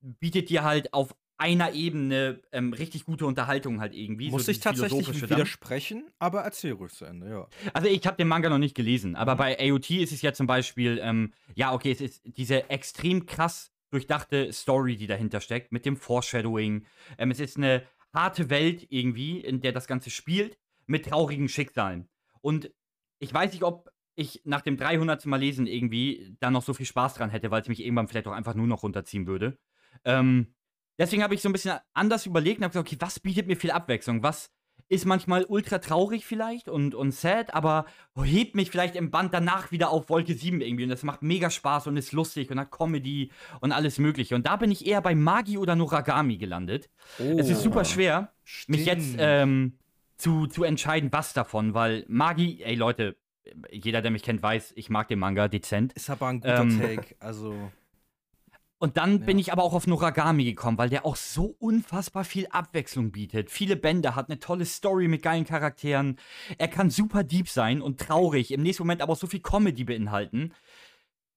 bietet 0.00 0.50
dir 0.50 0.62
halt 0.62 0.92
auf 0.92 1.14
einer 1.38 1.72
Ebene 1.72 2.40
ähm, 2.52 2.72
richtig 2.72 3.04
gute 3.04 3.26
Unterhaltung 3.26 3.80
halt 3.80 3.94
irgendwie. 3.94 4.30
Muss 4.30 4.46
so 4.46 4.50
ich 4.52 4.60
tatsächlich 4.60 4.90
philosophische 4.92 5.26
dann. 5.26 5.38
widersprechen, 5.38 6.04
aber 6.18 6.40
erzähl 6.42 6.72
ruhig 6.72 6.92
zu 6.92 7.04
Ende, 7.04 7.28
ja. 7.28 7.48
Also 7.74 7.88
ich 7.88 8.06
habe 8.06 8.16
den 8.16 8.28
Manga 8.28 8.48
noch 8.48 8.58
nicht 8.58 8.74
gelesen, 8.74 9.16
aber 9.16 9.34
Mhm. 9.34 9.38
bei 9.38 9.58
AOT 9.58 9.90
ist 10.02 10.12
es 10.12 10.22
ja 10.22 10.32
zum 10.32 10.46
Beispiel, 10.46 10.98
ähm, 11.02 11.32
ja, 11.54 11.72
okay, 11.74 11.90
es 11.92 12.00
ist 12.00 12.22
diese 12.24 12.70
extrem 12.70 13.26
krass 13.26 13.72
durchdachte 13.90 14.52
Story, 14.52 14.96
die 14.96 15.06
dahinter 15.06 15.40
steckt, 15.40 15.72
mit 15.72 15.84
dem 15.84 15.96
Foreshadowing. 15.96 16.86
Ähm, 17.18 17.30
es 17.30 17.38
ist 17.40 17.56
eine 17.56 17.82
harte 18.14 18.48
Welt 18.50 18.86
irgendwie, 18.88 19.40
in 19.40 19.60
der 19.60 19.72
das 19.72 19.86
Ganze 19.86 20.10
spielt, 20.10 20.58
mit 20.86 21.06
traurigen 21.06 21.48
Schicksalen. 21.48 22.08
Und 22.40 22.72
ich 23.18 23.32
weiß 23.32 23.52
nicht, 23.52 23.62
ob 23.62 23.90
ich 24.14 24.40
nach 24.44 24.62
dem 24.62 24.78
300. 24.78 25.26
Mal 25.26 25.36
lesen 25.36 25.66
irgendwie 25.66 26.34
da 26.40 26.50
noch 26.50 26.62
so 26.62 26.72
viel 26.72 26.86
Spaß 26.86 27.14
dran 27.14 27.28
hätte, 27.28 27.50
weil 27.50 27.60
es 27.60 27.68
mich 27.68 27.80
irgendwann 27.84 28.08
vielleicht 28.08 28.26
auch 28.26 28.32
einfach 28.32 28.54
nur 28.54 28.66
noch 28.66 28.82
runterziehen 28.82 29.26
würde. 29.26 29.58
Ähm, 30.04 30.54
deswegen 30.98 31.22
habe 31.22 31.34
ich 31.34 31.42
so 31.42 31.48
ein 31.48 31.52
bisschen 31.52 31.78
anders 31.94 32.26
überlegt 32.26 32.58
und 32.58 32.64
habe 32.64 32.72
gesagt, 32.72 32.88
okay, 32.88 32.96
was 33.00 33.20
bietet 33.20 33.46
mir 33.46 33.56
viel 33.56 33.70
Abwechslung? 33.70 34.22
Was 34.22 34.50
ist 34.88 35.04
manchmal 35.04 35.44
ultra 35.44 35.78
traurig 35.78 36.24
vielleicht 36.24 36.68
und, 36.68 36.94
und 36.94 37.12
sad, 37.12 37.54
aber 37.54 37.86
hebt 38.22 38.54
mich 38.54 38.70
vielleicht 38.70 38.94
im 38.94 39.10
Band 39.10 39.34
danach 39.34 39.72
wieder 39.72 39.90
auf 39.90 40.08
Wolke 40.08 40.34
7 40.34 40.60
irgendwie 40.60 40.84
und 40.84 40.90
das 40.90 41.02
macht 41.02 41.22
mega 41.22 41.50
Spaß 41.50 41.88
und 41.88 41.96
ist 41.96 42.12
lustig 42.12 42.50
und 42.50 42.60
hat 42.60 42.70
Comedy 42.70 43.32
und 43.60 43.72
alles 43.72 43.98
mögliche. 43.98 44.34
Und 44.34 44.46
da 44.46 44.56
bin 44.56 44.70
ich 44.70 44.86
eher 44.86 45.00
bei 45.00 45.14
Magi 45.14 45.58
oder 45.58 45.74
Noragami 45.74 46.36
gelandet. 46.36 46.88
Es 47.18 47.48
ist 47.48 47.62
super 47.62 47.84
schwer, 47.84 48.32
mich 48.68 48.86
jetzt 48.86 49.06
Stimmt. 49.06 49.20
ähm, 49.20 49.78
zu, 50.16 50.46
zu 50.46 50.62
entscheiden, 50.62 51.12
was 51.12 51.32
davon, 51.32 51.74
weil 51.74 52.04
Magi, 52.08 52.62
ey 52.62 52.76
Leute, 52.76 53.16
jeder, 53.70 54.02
der 54.02 54.10
mich 54.10 54.22
kennt, 54.22 54.42
weiß, 54.42 54.72
ich 54.76 54.90
mag 54.90 55.08
den 55.08 55.18
Manga 55.18 55.48
dezent. 55.48 55.92
Ist 55.92 56.10
aber 56.10 56.28
ein 56.28 56.40
guter 56.40 56.62
ähm, 56.62 56.80
Take. 56.80 57.16
Also, 57.20 57.70
Und 58.78 58.98
dann 58.98 59.20
bin 59.20 59.38
Ja. 59.38 59.40
ich 59.42 59.52
aber 59.52 59.62
auch 59.62 59.72
auf 59.72 59.86
Noragami 59.86 60.44
gekommen, 60.44 60.76
weil 60.76 60.90
der 60.90 61.06
auch 61.06 61.16
so 61.16 61.56
unfassbar 61.58 62.24
viel 62.24 62.46
Abwechslung 62.48 63.10
bietet. 63.10 63.50
Viele 63.50 63.74
Bände, 63.74 64.14
hat 64.14 64.28
eine 64.28 64.38
tolle 64.38 64.66
Story 64.66 65.08
mit 65.08 65.22
geilen 65.22 65.46
Charakteren. 65.46 66.18
Er 66.58 66.68
kann 66.68 66.90
super 66.90 67.24
deep 67.24 67.48
sein 67.48 67.80
und 67.80 68.00
traurig, 68.00 68.50
im 68.50 68.62
nächsten 68.62 68.82
Moment 68.82 69.00
aber 69.00 69.14
auch 69.14 69.18
so 69.18 69.26
viel 69.26 69.40
Comedy 69.40 69.84
beinhalten. 69.84 70.52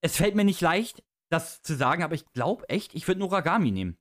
Es 0.01 0.17
fällt 0.17 0.35
mir 0.35 0.43
nicht 0.43 0.59
leicht, 0.59 1.03
das 1.29 1.61
zu 1.61 1.75
sagen, 1.75 2.03
aber 2.03 2.15
ich 2.15 2.25
glaube 2.33 2.67
echt, 2.67 2.93
ich 2.93 3.07
würde 3.07 3.21
Noragami 3.21 3.71
nehmen. 3.71 3.97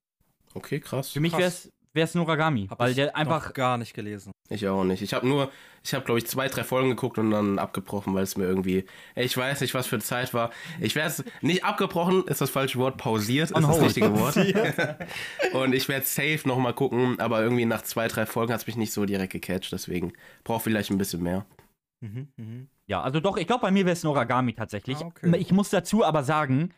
Okay, 0.54 0.80
krass. 0.80 1.10
Für 1.10 1.20
mich 1.20 1.32
Krass. 1.32 1.70
Wäre 1.98 2.06
es 2.06 2.14
Noragami, 2.14 2.68
hab 2.68 2.78
weil 2.78 2.90
ich 2.90 2.96
der 2.96 3.14
einfach 3.16 3.46
noch 3.48 3.54
gar 3.54 3.76
nicht 3.76 3.92
gelesen. 3.92 4.30
Ich 4.48 4.66
auch 4.68 4.84
nicht. 4.84 5.02
Ich 5.02 5.12
habe 5.12 5.26
nur, 5.26 5.50
ich 5.84 5.92
habe 5.92 6.04
glaube 6.04 6.20
ich 6.20 6.26
zwei, 6.26 6.48
drei 6.48 6.62
Folgen 6.62 6.90
geguckt 6.90 7.18
und 7.18 7.32
dann 7.32 7.58
abgebrochen, 7.58 8.14
weil 8.14 8.22
es 8.22 8.36
mir 8.36 8.44
irgendwie, 8.44 8.84
ich 9.16 9.36
weiß 9.36 9.60
nicht, 9.60 9.74
was 9.74 9.88
für 9.88 9.98
Zeit 9.98 10.32
war. 10.32 10.50
Ich 10.80 10.94
werde 10.94 11.08
es 11.08 11.24
nicht 11.42 11.64
abgebrochen, 11.64 12.24
ist 12.28 12.40
das 12.40 12.50
falsche 12.50 12.78
Wort, 12.78 12.96
pausiert 12.96 13.52
On 13.52 13.62
ist 13.62 13.68
das 13.68 13.80
richtige 13.80 14.16
Wort. 14.16 14.36
und 15.52 15.74
ich 15.74 15.88
werde 15.88 16.06
safe 16.06 16.40
noch 16.46 16.58
mal 16.58 16.72
gucken, 16.72 17.18
aber 17.18 17.42
irgendwie 17.42 17.66
nach 17.66 17.82
zwei, 17.82 18.06
drei 18.06 18.24
Folgen 18.24 18.52
hat 18.52 18.60
es 18.60 18.66
mich 18.66 18.76
nicht 18.76 18.92
so 18.92 19.04
direkt 19.04 19.32
gecatcht, 19.32 19.72
deswegen 19.72 20.12
brauche 20.44 20.60
vielleicht 20.62 20.90
ein 20.90 20.98
bisschen 20.98 21.22
mehr. 21.22 21.44
Mhm, 22.00 22.28
mhm. 22.36 22.68
Ja, 22.86 23.02
also 23.02 23.20
doch, 23.20 23.36
ich 23.36 23.46
glaube, 23.46 23.62
bei 23.62 23.70
mir 23.70 23.84
wäre 23.84 23.92
es 23.92 24.04
Noragami 24.04 24.54
tatsächlich. 24.54 24.98
Ah, 24.98 25.06
okay. 25.06 25.36
Ich 25.36 25.52
muss 25.52 25.68
dazu 25.68 26.04
aber 26.04 26.22
sagen, 26.22 26.72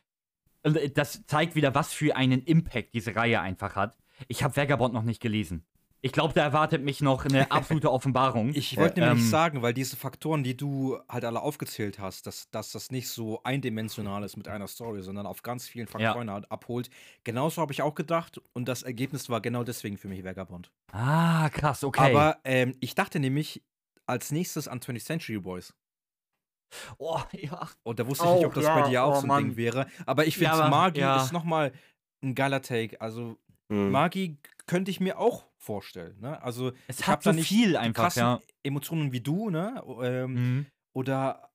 äh, 0.62 0.90
das 0.90 1.24
zeigt 1.26 1.54
wieder, 1.54 1.74
was 1.74 1.92
für 1.92 2.16
einen 2.16 2.42
Impact 2.42 2.94
diese 2.94 3.14
Reihe 3.14 3.40
einfach 3.40 3.76
hat. 3.76 3.96
Ich 4.28 4.42
habe 4.42 4.56
Vagabond 4.56 4.94
noch 4.94 5.02
nicht 5.02 5.20
gelesen. 5.20 5.64
Ich 6.02 6.12
glaube, 6.12 6.32
da 6.32 6.42
erwartet 6.42 6.82
mich 6.82 7.02
noch 7.02 7.26
eine 7.26 7.50
absolute 7.50 7.92
Offenbarung. 7.92 8.54
Ich 8.54 8.76
wollte 8.78 9.00
nämlich 9.00 9.22
ähm, 9.22 9.28
sagen, 9.28 9.60
weil 9.60 9.74
diese 9.74 9.96
Faktoren, 9.96 10.42
die 10.42 10.56
du 10.56 10.98
halt 11.10 11.26
alle 11.26 11.42
aufgezählt 11.42 11.98
hast, 11.98 12.26
dass, 12.26 12.48
dass 12.50 12.72
das 12.72 12.90
nicht 12.90 13.08
so 13.10 13.42
eindimensional 13.42 14.24
ist 14.24 14.38
mit 14.38 14.48
einer 14.48 14.66
Story, 14.66 15.02
sondern 15.02 15.26
auf 15.26 15.42
ganz 15.42 15.68
vielen 15.68 15.86
Faktoren 15.88 16.30
halt 16.30 16.50
abholt. 16.50 16.88
Genauso 17.22 17.60
habe 17.60 17.72
ich 17.74 17.82
auch 17.82 17.94
gedacht 17.94 18.40
und 18.54 18.66
das 18.66 18.82
Ergebnis 18.82 19.28
war 19.28 19.42
genau 19.42 19.62
deswegen 19.62 19.98
für 19.98 20.08
mich 20.08 20.24
Vagabond. 20.24 20.70
ah, 20.92 21.50
krass, 21.50 21.84
okay. 21.84 22.00
Aber 22.14 22.38
ähm, 22.44 22.74
ich 22.80 22.94
dachte 22.94 23.20
nämlich 23.20 23.62
als 24.06 24.32
nächstes 24.32 24.68
an 24.68 24.80
20th 24.80 25.04
Century 25.04 25.38
Boys. 25.38 25.74
oh, 26.98 27.20
ja. 27.32 27.68
Und 27.82 27.98
da 27.98 28.06
wusste 28.06 28.24
ich 28.24 28.30
nicht, 28.30 28.44
Auch, 28.44 28.48
ob 28.48 28.54
das 28.54 28.64
ja, 28.64 28.80
bei 28.80 28.88
dir 28.88 29.04
auch 29.04 29.12
oh 29.12 29.20
so 29.20 29.22
ein 29.22 29.28
Mann. 29.28 29.44
Ding 29.48 29.56
wäre. 29.56 29.86
Aber 30.06 30.24
ich 30.26 30.34
finde, 30.38 30.52
Ja, 30.52 30.60
aber- 30.60 30.68
Magi 30.70 31.00
ja. 31.00 31.22
ist 31.22 31.32
nochmal 31.32 31.72
ein 32.22 32.34
geiler 32.34 32.62
Take. 32.62 33.00
Also 33.00 33.36
Hm. 33.70 33.90
Magi 33.90 34.36
könnte 34.66 34.90
ich 34.90 35.00
mir 35.00 35.18
auch 35.18 35.46
vorstellen. 35.56 36.16
Ne? 36.20 36.42
Also 36.42 36.72
Es 36.88 37.06
hat 37.06 37.22
so 37.22 37.32
nicht 37.32 37.48
viel 37.48 37.76
einfach, 37.76 38.14
ja. 38.16 38.40
Emotionen 38.62 39.12
wie 39.12 39.20
du, 39.20 39.50
ne? 39.50 39.82
Ähm, 40.02 40.32
Mhm. 40.34 40.66
Oder 40.92 41.50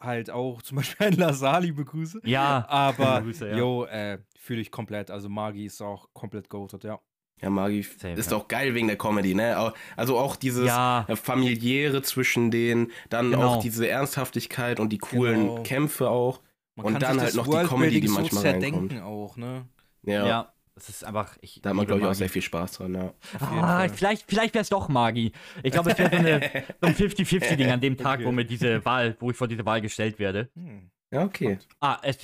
halt 0.00 0.30
auch 0.30 0.62
zum 0.62 0.76
Beispiel 0.78 1.08
ein 1.08 1.12
Lasar, 1.14 1.60
liebe 1.60 1.84
Grüße. 1.84 2.20
Ja. 2.24 2.64
Aber, 2.68 3.20
Grüße, 3.22 3.48
ja. 3.50 3.56
jo, 3.56 3.84
äh, 3.84 4.18
fühle 4.38 4.60
ich 4.60 4.70
komplett. 4.70 5.10
Also 5.10 5.28
Magi 5.28 5.66
ist 5.66 5.80
auch 5.82 6.08
komplett 6.12 6.48
goated, 6.48 6.84
ja. 6.84 6.98
Ja, 7.40 7.50
Magi 7.50 7.82
Safe, 7.82 8.14
ist 8.14 8.30
ja. 8.32 8.36
auch 8.36 8.48
geil 8.48 8.74
wegen 8.74 8.88
der 8.88 8.96
Comedy, 8.98 9.34
ne? 9.34 9.72
Also 9.96 10.18
auch 10.18 10.34
dieses 10.36 10.66
Ja. 10.66 11.04
äh, 11.08 11.14
familiäre 11.16 12.02
zwischen 12.02 12.50
denen, 12.50 12.90
dann 13.10 13.30
Genau. 13.30 13.54
auch 13.56 13.62
diese 13.62 13.86
Ernsthaftigkeit 13.88 14.80
und 14.80 14.92
die 14.92 14.98
coolen 14.98 15.42
Genau. 15.48 15.62
Kämpfe 15.62 16.10
auch. 16.10 16.42
Man 16.74 16.86
Und 16.86 16.92
kann 16.94 17.00
dann 17.00 17.12
sich 17.14 17.20
halt 17.20 17.28
das 17.28 17.46
noch 17.46 17.60
die 17.62 17.66
Comedy, 17.68 18.00
die 18.00 18.08
manchmal 18.08 18.42
so 18.42 18.48
reinkommt. 18.48 19.00
auch, 19.02 19.36
ne? 19.36 19.66
Ja. 20.02 20.26
Ja. 20.26 20.52
Das 20.78 20.88
ist 20.88 21.04
einfach. 21.04 21.36
Ich 21.40 21.60
Da 21.60 21.70
hat 21.70 21.76
man, 21.76 21.86
glaube 21.86 22.02
ich, 22.02 22.06
auch 22.06 22.14
sehr 22.14 22.28
viel 22.28 22.42
Spaß 22.42 22.72
dran, 22.78 22.94
ja. 22.94 23.12
Ah, 23.40 23.88
vielleicht 23.88 24.24
vielleicht 24.28 24.54
wäre 24.54 24.62
es 24.62 24.68
doch 24.68 24.88
Magi. 24.88 25.32
Ich 25.62 25.72
glaube, 25.72 25.90
es 25.90 25.98
wäre 25.98 26.10
so, 26.10 26.16
eine- 26.16 26.64
so 26.80 26.86
ein 26.86 26.94
50-50-Ding 26.94 27.70
an 27.70 27.80
dem 27.80 27.96
Tag, 27.96 28.20
Okay. 28.20 28.26
wo 28.26 28.32
mir 28.32 28.44
diese 28.44 28.84
Wahl, 28.84 29.16
wo 29.18 29.30
ich 29.30 29.36
vor 29.36 29.48
diese 29.48 29.64
Wahl 29.66 29.80
gestellt 29.80 30.18
werde. 30.18 30.50
Hm. 30.54 30.90
Ja, 31.10 31.24
okay. 31.24 31.58
Ah, 31.80 31.98
es, 32.02 32.18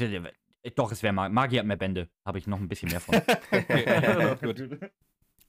doch, 0.76 0.92
es 0.92 1.02
wäre 1.02 1.12
Magi. 1.12 1.34
Magi 1.34 1.57
hat 1.57 1.66
mehr 1.66 1.76
Bände. 1.76 2.09
Habe 2.24 2.38
ich 2.38 2.46
noch 2.46 2.59
ein 2.59 2.68
bisschen 2.68 2.90
mehr 2.90 3.00
von. 3.00 3.16
Okay, 3.50 4.36
gut. 4.42 4.78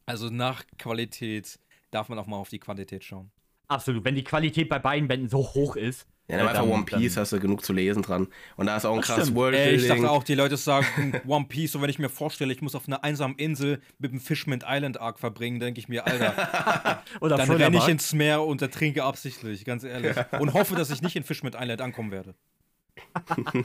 Also 0.08 0.30
nach 0.30 0.64
Qualität 0.80 1.60
darf 1.92 2.10
man 2.10 2.18
auch 2.20 2.28
mal 2.28 2.38
auf 2.38 2.50
die 2.50 2.60
Quantität 2.60 3.04
schauen. 3.04 3.32
Absolut. 3.68 4.04
Wenn 4.04 4.16
die 4.16 4.24
Qualität 4.24 4.68
bei 4.70 4.80
beiden 4.80 5.08
Bänden 5.08 5.30
so 5.30 5.40
hoch 5.40 5.76
ist. 5.76 6.08
Ja, 6.28 6.38
dann 6.38 6.48
äh, 6.48 6.50
einfach 6.50 6.64
One 6.66 6.86
Piece 6.86 7.14
dann- 7.14 7.22
hast 7.22 7.34
du 7.34 7.40
genug 7.40 7.64
zu 7.64 7.72
lesen 7.72 8.02
dran. 8.02 8.28
Und 8.56 8.66
da 8.66 8.78
ist 8.78 8.86
auch 8.86 8.94
ein 8.94 8.98
Das 9.02 9.08
krasses 9.08 9.24
stimmt. 9.26 9.38
World 9.38 9.56
Ey, 9.56 9.76
ich 9.76 9.88
dachte 9.88 10.10
auch, 10.10 10.24
die 10.24 10.34
Leute 10.34 10.58
sagen 10.58 10.86
hm, 10.96 11.14
One 11.28 11.46
Piece, 11.46 11.76
und 11.76 11.82
wenn 11.84 11.90
ich 11.90 12.00
mir 12.00 12.10
vorstelle, 12.10 12.52
ich 12.52 12.62
muss 12.64 12.74
auf 12.74 12.88
einer 12.88 13.04
einsamen 13.04 13.38
Insel 13.38 13.80
mit 14.00 14.12
dem 14.12 14.20
Fishman 14.20 14.64
Island 14.68 15.00
Arc 15.00 15.20
verbringen, 15.20 15.60
denke 15.60 15.80
ich 15.80 15.88
mir, 15.88 16.08
Alter, 16.08 17.04
Oder 17.22 17.38
dann 17.38 17.52
renne 17.52 17.78
ich 17.78 17.88
ins 17.88 18.12
Meer 18.14 18.42
und 18.44 18.62
ertrinke 18.62 19.04
absichtlich, 19.04 19.66
ganz 19.66 19.84
ehrlich. 19.84 20.16
Und 20.40 20.54
hoffe, 20.54 20.76
dass 20.76 20.90
ich 20.90 21.02
nicht 21.04 21.16
in 21.16 21.24
Fishman 21.24 21.54
Island 21.54 21.82
ankommen 21.82 22.12
werde. 22.12 22.34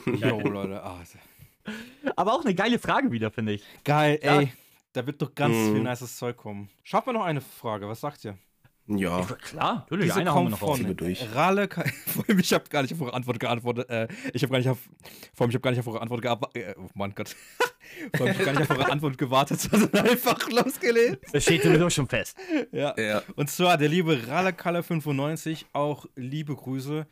Jo, 0.06 0.40
Leute. 0.40 0.82
Ah, 0.82 0.98
Aber 2.16 2.34
auch 2.34 2.44
eine 2.44 2.54
geile 2.54 2.78
Frage 2.78 3.11
wieder, 3.11 3.30
finde 3.30 3.52
ich. 3.52 3.64
geil, 3.84 4.18
Ja. 4.22 4.40
ey. 4.40 4.52
Da 4.92 5.06
wird 5.06 5.22
doch 5.22 5.34
ganz 5.36 5.54
Mhm. 5.54 5.74
viel 5.74 5.82
nices 5.84 6.16
Zeug 6.16 6.36
kommen. 6.36 6.68
Schaffen 6.82 7.11
wir 7.11 7.12
noch 7.12 7.24
eine 7.24 7.40
Frage, 7.40 7.88
was 7.88 8.00
sagt 8.00 8.24
ihr? 8.24 8.36
Ja. 8.99 9.24
Klar, 9.43 9.74
natürlich. 9.74 10.07
Diese 10.07 10.20
eine 10.20 10.34
haben 10.34 10.51
wir 10.51 10.57
kommt 10.57 10.78
von 10.78 10.86
wir 10.86 10.95
durch. 10.95 11.28
Allem, 11.36 11.68
ich 12.38 12.53
habe 12.53 12.64
gar 12.68 12.82
nicht 12.82 12.93
auf 12.93 13.01
eure 13.01 13.14
Antwort 13.14 13.38
geantwortet. 13.38 13.88
Äh, 13.88 14.09
ich 14.32 14.43
habe 14.43 14.51
gar 14.53 14.59
nicht 14.59 14.68
auf. 14.68 14.78
Vor 15.34 15.45
allem, 15.45 15.51
ich 15.51 15.55
habe 15.55 15.62
gar 15.62 15.70
nicht 15.70 15.80
auf 15.80 15.86
eure 15.86 16.01
Antwort 16.03 16.22
geantwortet. 16.22 16.62
Äh, 16.62 16.74
oh 16.78 16.88
Mann 16.95 17.14
Gott. 17.14 17.36
Vor 18.16 18.26
allem, 18.26 18.32
ich 18.32 18.38
hab 18.38 18.47
gar 18.47 18.53
nicht 18.53 18.70
auf 18.70 18.76
eure 18.76 18.91
Antwort 18.91 19.18
gewartet, 19.18 19.61
sondern 19.61 20.07
einfach 20.07 20.49
losgelegt. 20.51 21.24
Das 21.32 21.43
steht 21.45 21.62
sowieso 21.62 21.91
schon 21.91 22.09
fest. 22.09 22.36
Ja. 22.72 22.95
Ja. 22.99 23.22
Und 23.36 23.51
zwar 23.51 23.76
der 23.78 23.88
liebe 23.88 24.14
Ralakalle95, 24.28 25.66
auch 25.72 26.07
liebe 26.16 26.55
Grüße. 26.55 27.07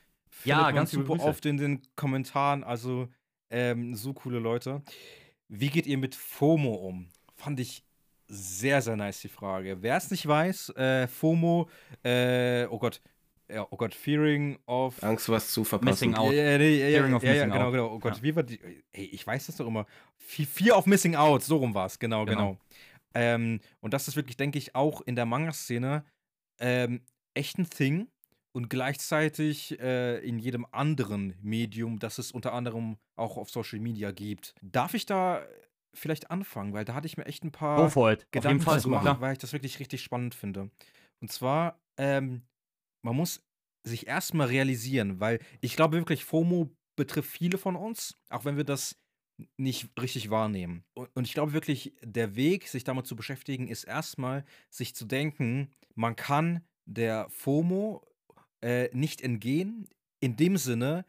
Ja, 0.45 0.57
Findet 0.57 0.62
man 0.62 0.74
ganz 0.74 0.93
liebe 0.93 1.05
super 1.05 1.16
Grüße. 1.18 1.29
oft 1.29 1.47
in 1.47 1.57
den 1.57 1.83
Kommentaren, 1.97 2.64
also 2.64 3.09
ähm, 3.51 3.95
so 3.95 4.12
coole 4.12 4.39
Leute. 4.39 4.83
Wie 5.49 5.68
geht 5.68 5.87
ihr 5.87 5.99
mit 5.99 6.14
FOMO 6.14 6.74
um? 6.74 7.09
Fand 7.35 7.59
ich 7.61 7.85
sehr, 8.29 8.83
sehr 8.83 8.97
nice 8.97 9.20
die 9.20 9.29
Frage. 9.29 9.79
Wer 9.81 9.97
es 9.97 10.11
nicht 10.11 10.26
weiß, 10.26 10.70
äh, 10.76 11.07
FOMO, 11.09 11.68
äh, 12.05 12.66
oh 12.66 12.79
Gott, 12.79 13.01
ja, 13.51 13.66
oh 13.70 13.76
Gott, 13.76 13.95
Fearing 13.95 14.59
of 14.66 15.03
Angst, 15.03 15.29
was 15.31 15.51
zu 15.51 15.64
verpassen. 15.64 16.11
Missing 16.11 16.14
out. 16.14 16.33
Ja, 16.35 16.59
nee, 16.59 16.79
ja, 16.81 16.89
ja, 16.89 16.99
Fearing 16.99 17.14
of 17.14 17.22
missing 17.22 17.51
genau, 17.51 17.64
out. 17.66 17.72
genau. 17.72 17.95
Oh 17.95 17.99
Gott, 17.99 18.16
Ja. 18.18 18.22
wie 18.22 18.37
war 18.37 18.43
die? 18.43 18.61
Ey, 18.93 19.05
ich 19.07 19.26
weiß 19.26 19.47
das 19.47 19.57
doch 19.57 19.66
immer. 19.66 19.87
Fe- 20.16 20.45
Fear 20.45 20.76
of 20.76 20.85
Missing 20.87 21.16
Out, 21.16 21.43
so 21.43 21.57
rum 21.57 21.72
war 21.74 21.87
es, 21.87 21.99
genau, 21.99 22.26
genau. 22.26 22.39
Genau. 22.53 22.59
Ähm, 23.14 23.61
und 23.81 23.95
das 23.95 24.07
ist 24.07 24.16
wirklich, 24.16 24.37
denke 24.37 24.59
ich, 24.59 24.74
auch 24.74 25.01
in 25.01 25.16
der 25.16 25.24
Manga-Szene 25.24 26.05
ähm, 26.61 27.01
echt 27.33 27.57
ein 27.59 27.70
Thing 27.70 28.09
und 28.53 28.68
gleichzeitig 28.68 29.81
äh, 29.81 30.18
in 30.18 30.39
jedem 30.39 30.66
anderen 30.70 31.35
Medium, 31.41 31.99
das 31.99 32.18
es 32.18 32.33
unter 32.33 32.53
anderem 32.53 32.99
auch 33.16 33.39
auf 33.39 33.49
Social 33.49 33.79
Media 33.81 34.11
gibt. 34.11 34.55
Darf 34.61 34.93
ich 34.93 35.07
da 35.07 35.43
vielleicht 35.99 36.30
anfangen? 36.30 36.72
Weil 36.72 36.84
da 36.84 36.94
hatte 36.94 37.07
ich 37.07 37.16
mir 37.16 37.26
echt 37.26 37.44
ein 37.44 37.53
paar 37.53 37.76
Go 37.76 37.88
for 37.88 38.12
it. 38.12 38.18
Auf 38.18 38.22
jeden 38.22 38.30
Gedanken 38.30 38.62
Fall. 38.62 38.80
machen, 38.86 39.03
Klar. 39.03 39.20
weil 39.20 39.32
ich 39.32 39.38
das 39.38 39.53
wirklich 39.53 39.78
richtig 39.80 40.03
spannend 40.03 40.34
finde. 40.34 40.70
Und 41.20 41.32
zwar, 41.32 41.80
ähm, 41.96 42.42
man 43.03 43.16
muss 43.16 43.42
sich 43.84 44.07
erstmal 44.07 44.49
realisieren, 44.49 45.20
weil 45.20 45.40
ich 45.61 45.76
glaube 45.76 45.96
wirklich, 45.96 46.24
FOMO 46.24 46.70
betrifft 46.96 47.30
viele 47.30 47.59
von 47.59 47.76
uns, 47.76 48.16
auch 48.28 48.44
wenn 48.44 48.57
wir 48.57 48.64
das 48.64 49.01
nicht 49.57 49.90
richtig 50.01 50.30
wahrnehmen. 50.30 50.84
Und, 50.94 51.09
und 51.14 51.26
ich 51.26 51.32
glaube 51.32 51.53
wirklich, 51.53 51.94
der 52.03 52.34
Weg, 52.36 52.68
sich 52.68 52.84
damit 52.84 53.07
zu 53.07 53.16
beschäftigen, 53.16 53.68
ist 53.68 53.84
erstmal, 53.84 54.44
sich 54.68 54.94
zu 54.94 55.05
denken, 55.05 55.70
man 55.94 56.16
kann 56.16 56.64
der 56.86 57.28
FOMO 57.30 58.05
äh, 58.61 58.88
nicht 58.92 59.20
entgehen, 59.20 59.88
in 60.20 60.36
dem 60.36 60.57
Sinne, 60.57 61.05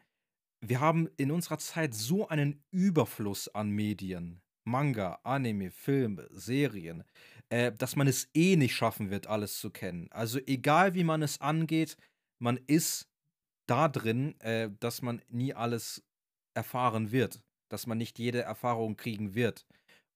wir 0.60 0.80
haben 0.80 1.08
in 1.16 1.30
unserer 1.30 1.58
Zeit 1.58 1.94
so 1.94 2.28
einen 2.28 2.62
Überfluss 2.70 3.48
an 3.48 3.70
Medien, 3.70 4.40
Manga, 4.64 5.20
Anime, 5.24 5.70
Filme, 5.70 6.28
Serien, 6.30 7.04
äh, 7.48 7.72
dass 7.72 7.96
man 7.96 8.06
es 8.06 8.28
eh 8.34 8.56
nicht 8.56 8.74
schaffen 8.74 9.10
wird, 9.10 9.26
alles 9.26 9.58
zu 9.58 9.70
kennen. 9.70 10.08
Also 10.10 10.38
egal 10.46 10.94
wie 10.94 11.04
man 11.04 11.22
es 11.22 11.40
angeht, 11.40 11.96
man 12.38 12.58
ist 12.66 13.08
da 13.66 13.88
drin, 13.88 14.38
äh, 14.40 14.70
dass 14.80 15.02
man 15.02 15.22
nie 15.28 15.54
alles 15.54 16.04
erfahren 16.54 17.12
wird, 17.12 17.40
dass 17.68 17.86
man 17.86 17.98
nicht 17.98 18.18
jede 18.18 18.42
Erfahrung 18.42 18.96
kriegen 18.96 19.34
wird. 19.34 19.66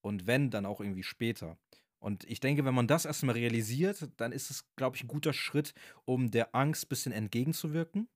Und 0.01 0.27
wenn, 0.27 0.51
dann 0.51 0.65
auch 0.65 0.81
irgendwie 0.81 1.03
später. 1.03 1.57
Und 1.99 2.23
ich 2.25 2.39
denke, 2.39 2.65
wenn 2.65 2.75
man 2.75 2.87
das 2.87 3.05
erstmal 3.05 3.35
realisiert, 3.35 4.09
dann 4.17 4.31
ist 4.31 4.51
es, 4.51 4.65
glaube 4.75 4.95
ich, 4.95 5.03
ein 5.03 5.07
guter 5.07 5.33
Schritt, 5.33 5.73
um 6.05 6.29
der 6.29 6.53
Angst 6.53 6.85
ein 6.85 6.89
bisschen 6.89 7.11
entgegenzuwirken. 7.11 8.07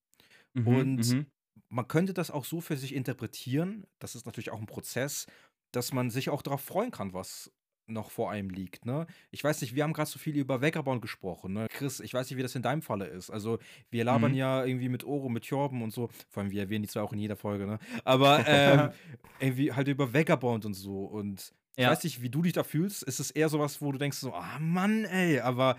Mhm, 0.53 0.67
Und 0.67 1.09
mhm. 1.09 1.25
man 1.69 1.87
könnte 1.87 2.13
das 2.13 2.29
auch 2.29 2.45
so 2.45 2.61
für 2.61 2.77
sich 2.77 2.93
interpretieren, 2.93 3.87
das 3.99 4.15
ist 4.15 4.25
natürlich 4.25 4.51
auch 4.51 4.59
ein 4.59 4.67
Prozess, 4.67 5.25
dass 5.71 5.93
man 5.93 6.09
sich 6.09 6.29
auch 6.29 6.41
darauf 6.41 6.61
freuen 6.61 6.91
kann, 6.91 7.13
was 7.13 7.51
noch 7.87 8.11
vor 8.11 8.29
einem 8.29 8.51
liegt. 8.51 8.85
Ne? 8.85 9.07
Ich 9.31 9.43
weiß 9.43 9.61
nicht, 9.61 9.73
wir 9.73 9.83
haben 9.83 9.93
gerade 9.93 10.09
so 10.09 10.19
viel 10.19 10.37
über 10.37 10.61
Vagabond 10.61 11.01
gesprochen. 11.01 11.53
Ne? 11.53 11.65
Chris, 11.71 11.99
ich 11.99 12.13
weiß 12.13 12.29
nicht, 12.29 12.37
wie 12.37 12.43
das 12.43 12.53
in 12.53 12.61
deinem 12.61 12.83
Falle 12.83 13.05
ist. 13.07 13.31
Also, 13.31 13.57
wir 13.89 14.03
labern 14.03 14.31
Mhm. 14.31 14.37
ja 14.37 14.63
irgendwie 14.63 14.89
mit 14.89 15.03
Oro, 15.03 15.27
mit 15.27 15.45
Jorben 15.45 15.81
und 15.81 15.91
so. 15.91 16.09
Vor 16.29 16.43
allem, 16.43 16.51
wir 16.51 16.61
erwähnen 16.61 16.83
die 16.83 16.89
zwar 16.89 17.03
auch 17.03 17.13
in 17.13 17.19
jeder 17.19 17.35
Folge, 17.35 17.65
ne? 17.65 17.79
Aber 18.03 18.43
ähm, 18.47 18.91
irgendwie 19.39 19.73
halt 19.73 19.87
über 19.87 20.13
Vagabond 20.13 20.65
und 20.65 20.75
so. 20.75 21.03
Und 21.05 21.51
ich 21.75 21.83
Ja. 21.83 21.89
weiß 21.89 22.03
nicht, 22.03 22.21
wie 22.21 22.29
du 22.29 22.43
dich 22.43 22.53
da 22.53 22.63
fühlst. 22.63 23.01
Ist 23.01 23.19
es 23.19 23.31
eher 23.31 23.49
sowas, 23.49 23.81
wo 23.81 23.91
du 23.91 23.97
denkst 23.97 24.17
so, 24.19 24.35
ah 24.35 24.59
Mann, 24.59 25.05
ey, 25.05 25.39
aber 25.39 25.75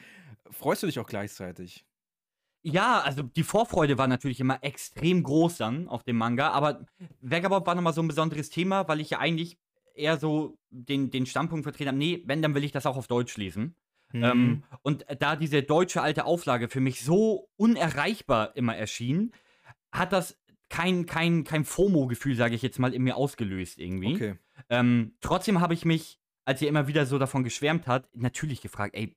freust 0.51 0.83
du 0.83 0.87
dich 0.89 0.99
auch 0.99 1.07
gleichzeitig? 1.07 1.85
Ja, 2.63 3.01
also 3.01 3.23
die 3.23 3.45
Vorfreude 3.45 3.97
war 3.99 4.07
natürlich 4.09 4.41
immer 4.41 4.63
extrem 4.63 5.23
groß 5.23 5.57
dann 5.59 5.89
auf 5.89 6.03
dem 6.03 6.17
Manga, 6.17 6.51
aber 6.51 6.85
Vagabond 7.21 7.67
war 7.67 7.75
nochmal 7.77 7.95
so 7.95 8.03
ein 8.03 8.09
besonderes 8.09 8.51
Thema, 8.51 8.87
weil 8.89 9.01
ich 9.01 9.11
ja 9.11 9.19
eigentlich 9.19 9.57
eher 9.95 10.19
so 10.19 10.59
den, 10.71 11.11
den 11.11 11.27
Standpunkt 11.27 11.65
vertreten 11.65 11.89
habe, 11.89 11.99
nee, 11.99 12.23
wenn, 12.27 12.43
dann 12.43 12.55
will 12.55 12.65
ich 12.65 12.73
das 12.73 12.87
auch 12.87 12.97
auf 12.97 13.07
Deutsch 13.07 13.37
lesen. 13.37 13.75
Mhm. 14.13 14.25
Ähm, 14.25 14.63
und 14.83 15.05
da 15.19 15.37
diese 15.37 15.63
deutsche 15.63 16.03
alte 16.03 16.25
Auflage 16.25 16.69
für 16.69 16.81
mich 16.81 17.03
so 17.03 17.49
unerreichbar 17.57 18.57
immer 18.57 18.77
erschien, 18.77 19.33
hat 19.93 20.13
das 20.13 20.39
kein, 20.69 21.07
kein, 21.07 21.45
kein 21.45 21.65
FOMO-Gefühl, 21.65 22.37
sage 22.37 22.55
ich 22.55 22.63
jetzt 22.63 22.79
mal, 22.79 22.95
in 22.95 23.03
mir 23.03 23.17
ausgelöst 23.17 23.79
irgendwie. 23.79 24.15
okay. 24.15 24.35
Ähm, 24.69 25.15
trotzdem 25.21 25.61
habe 25.61 25.75
ich 25.75 25.85
mich, 25.85 26.21
als 26.45 26.63
ihr 26.63 26.69
immer 26.69 26.87
wieder 26.87 27.07
so 27.07 27.19
davon 27.19 27.45
geschwärmt 27.45 27.87
hat, 27.87 28.09
natürlich 28.15 28.61
gefragt, 28.61 28.95
ey, 28.95 29.17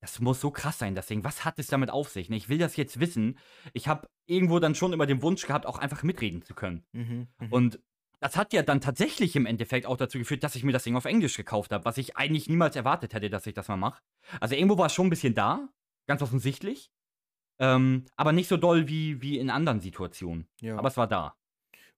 das 0.00 0.20
muss 0.20 0.40
so 0.40 0.50
krass 0.50 0.78
sein, 0.78 0.94
das 0.94 1.06
Ding. 1.06 1.24
Was 1.24 1.44
hat 1.46 1.58
es 1.58 1.68
damit 1.68 1.90
auf 1.90 2.10
sich? 2.10 2.28
Ne, 2.28 2.36
Ich 2.36 2.50
will 2.50 2.58
das 2.58 2.76
jetzt 2.76 3.00
wissen. 3.00 3.38
Ich 3.72 3.88
habe 3.88 4.08
irgendwo 4.26 4.58
dann 4.58 4.74
schon 4.74 4.92
immer 4.92 5.06
den 5.06 5.22
Wunsch 5.22 5.46
gehabt, 5.46 5.64
auch 5.64 5.78
einfach 5.78 6.02
mitreden 6.02 6.42
zu 6.42 6.54
können. 6.54 6.84
Mhm. 6.92 7.28
mhm. 7.40 7.52
Und 7.52 7.80
das 8.24 8.36
hat 8.38 8.54
ja 8.54 8.62
dann 8.62 8.80
tatsächlich 8.80 9.36
im 9.36 9.44
Endeffekt 9.44 9.84
auch 9.84 9.98
dazu 9.98 10.16
geführt, 10.18 10.42
dass 10.42 10.56
ich 10.56 10.64
mir 10.64 10.72
das 10.72 10.84
Ding 10.84 10.96
auf 10.96 11.04
Englisch 11.04 11.36
gekauft 11.36 11.72
habe, 11.72 11.84
was 11.84 11.98
ich 11.98 12.16
eigentlich 12.16 12.48
niemals 12.48 12.74
erwartet 12.74 13.12
hätte, 13.12 13.28
dass 13.28 13.46
ich 13.46 13.52
das 13.52 13.68
mal 13.68 13.76
mache. 13.76 14.02
Also 14.40 14.54
irgendwo 14.54 14.78
war 14.78 14.86
es 14.86 14.94
schon 14.94 15.08
ein 15.08 15.10
bisschen 15.10 15.34
da, 15.34 15.68
ganz 16.06 16.22
offensichtlich. 16.22 16.90
Ähm, 17.58 18.06
aber 18.16 18.32
nicht 18.32 18.48
so 18.48 18.56
doll 18.56 18.88
wie, 18.88 19.20
wie 19.20 19.38
in 19.38 19.50
anderen 19.50 19.80
Situationen. 19.80 20.48
ja. 20.62 20.76
Aber 20.78 20.88
es 20.88 20.96
war 20.96 21.06
da. 21.06 21.36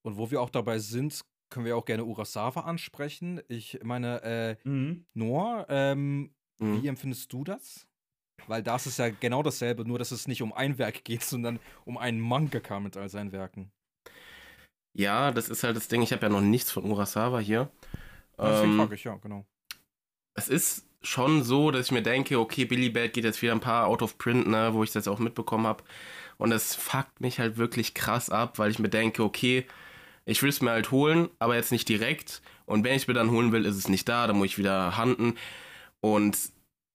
Und 0.02 0.16
wo 0.16 0.28
wir 0.32 0.40
auch 0.40 0.50
dabei 0.50 0.80
sind, 0.80 1.20
können 1.48 1.64
wir 1.64 1.76
auch 1.76 1.84
gerne 1.84 2.04
Urasawa 2.04 2.62
ansprechen. 2.62 3.40
Ich 3.46 3.78
meine, 3.84 4.22
äh, 4.24 4.56
Noah, 5.14 5.66
ähm, 5.68 6.34
Mhm. 6.58 6.82
wie 6.82 6.88
empfindest 6.88 7.32
du 7.32 7.44
das? 7.44 7.86
Weil 8.48 8.62
das 8.64 8.86
ist 8.86 8.98
ja 8.98 9.10
genau 9.10 9.42
dasselbe, 9.44 9.84
nur 9.84 9.98
dass 10.00 10.10
es 10.10 10.26
nicht 10.26 10.42
um 10.42 10.52
ein 10.52 10.76
Werk 10.78 11.04
geht, 11.04 11.22
sondern 11.22 11.60
um 11.84 11.98
einen 11.98 12.18
Mangaka 12.18 12.80
mit 12.80 12.96
all 12.96 13.08
seinen 13.10 13.30
Werken. 13.30 13.70
Ja, 14.96 15.30
das 15.32 15.48
ist 15.48 15.62
halt 15.62 15.76
das 15.76 15.88
Ding. 15.88 16.02
Ich 16.02 16.12
habe 16.12 16.22
ja 16.26 16.28
noch 16.30 16.40
nichts 16.40 16.70
von 16.70 16.84
Urasawa 16.84 17.38
hier. 17.40 17.70
Deswegen 18.42 18.72
Ähm, 18.72 18.76
frage 18.76 18.94
ich, 18.94 19.04
ja, 19.04 19.16
genau. 19.16 19.46
es 20.34 20.48
ist 20.48 20.86
schon 21.02 21.42
so, 21.42 21.70
dass 21.70 21.86
ich 21.86 21.92
mir 21.92 22.02
denke, 22.02 22.38
okay, 22.38 22.64
Billy 22.64 22.90
Bad 22.90 23.12
geht 23.12 23.24
jetzt 23.24 23.40
wieder 23.42 23.52
ein 23.52 23.60
paar 23.60 23.86
out 23.86 24.02
of 24.02 24.18
print, 24.18 24.46
ne, 24.48 24.70
wo 24.74 24.82
ich 24.82 24.92
das 24.92 25.08
auch 25.08 25.18
mitbekommen 25.18 25.66
habe. 25.66 25.84
Und 26.38 26.52
es 26.52 26.74
fuckt 26.74 27.20
mich 27.20 27.38
halt 27.38 27.56
wirklich 27.56 27.94
krass 27.94 28.30
ab, 28.30 28.58
weil 28.58 28.70
ich 28.70 28.78
mir 28.78 28.88
denke, 28.90 29.22
okay, 29.22 29.66
ich 30.26 30.42
will 30.42 30.50
es 30.50 30.60
mir 30.62 30.70
halt 30.72 30.90
holen, 30.90 31.30
aber 31.38 31.56
jetzt 31.56 31.72
nicht 31.72 31.88
direkt. 31.88 32.42
Und 32.66 32.84
wenn 32.84 32.94
ich 32.96 33.02
es 33.02 33.08
mir 33.08 33.14
dann 33.14 33.30
holen 33.30 33.52
will, 33.52 33.64
ist 33.66 33.76
es 33.76 33.88
nicht 33.88 34.08
da, 34.08 34.26
dann 34.26 34.36
muss 34.38 34.48
ich 34.48 34.58
wieder 34.58 34.96
handen. 34.96 35.34
Und 36.00 36.38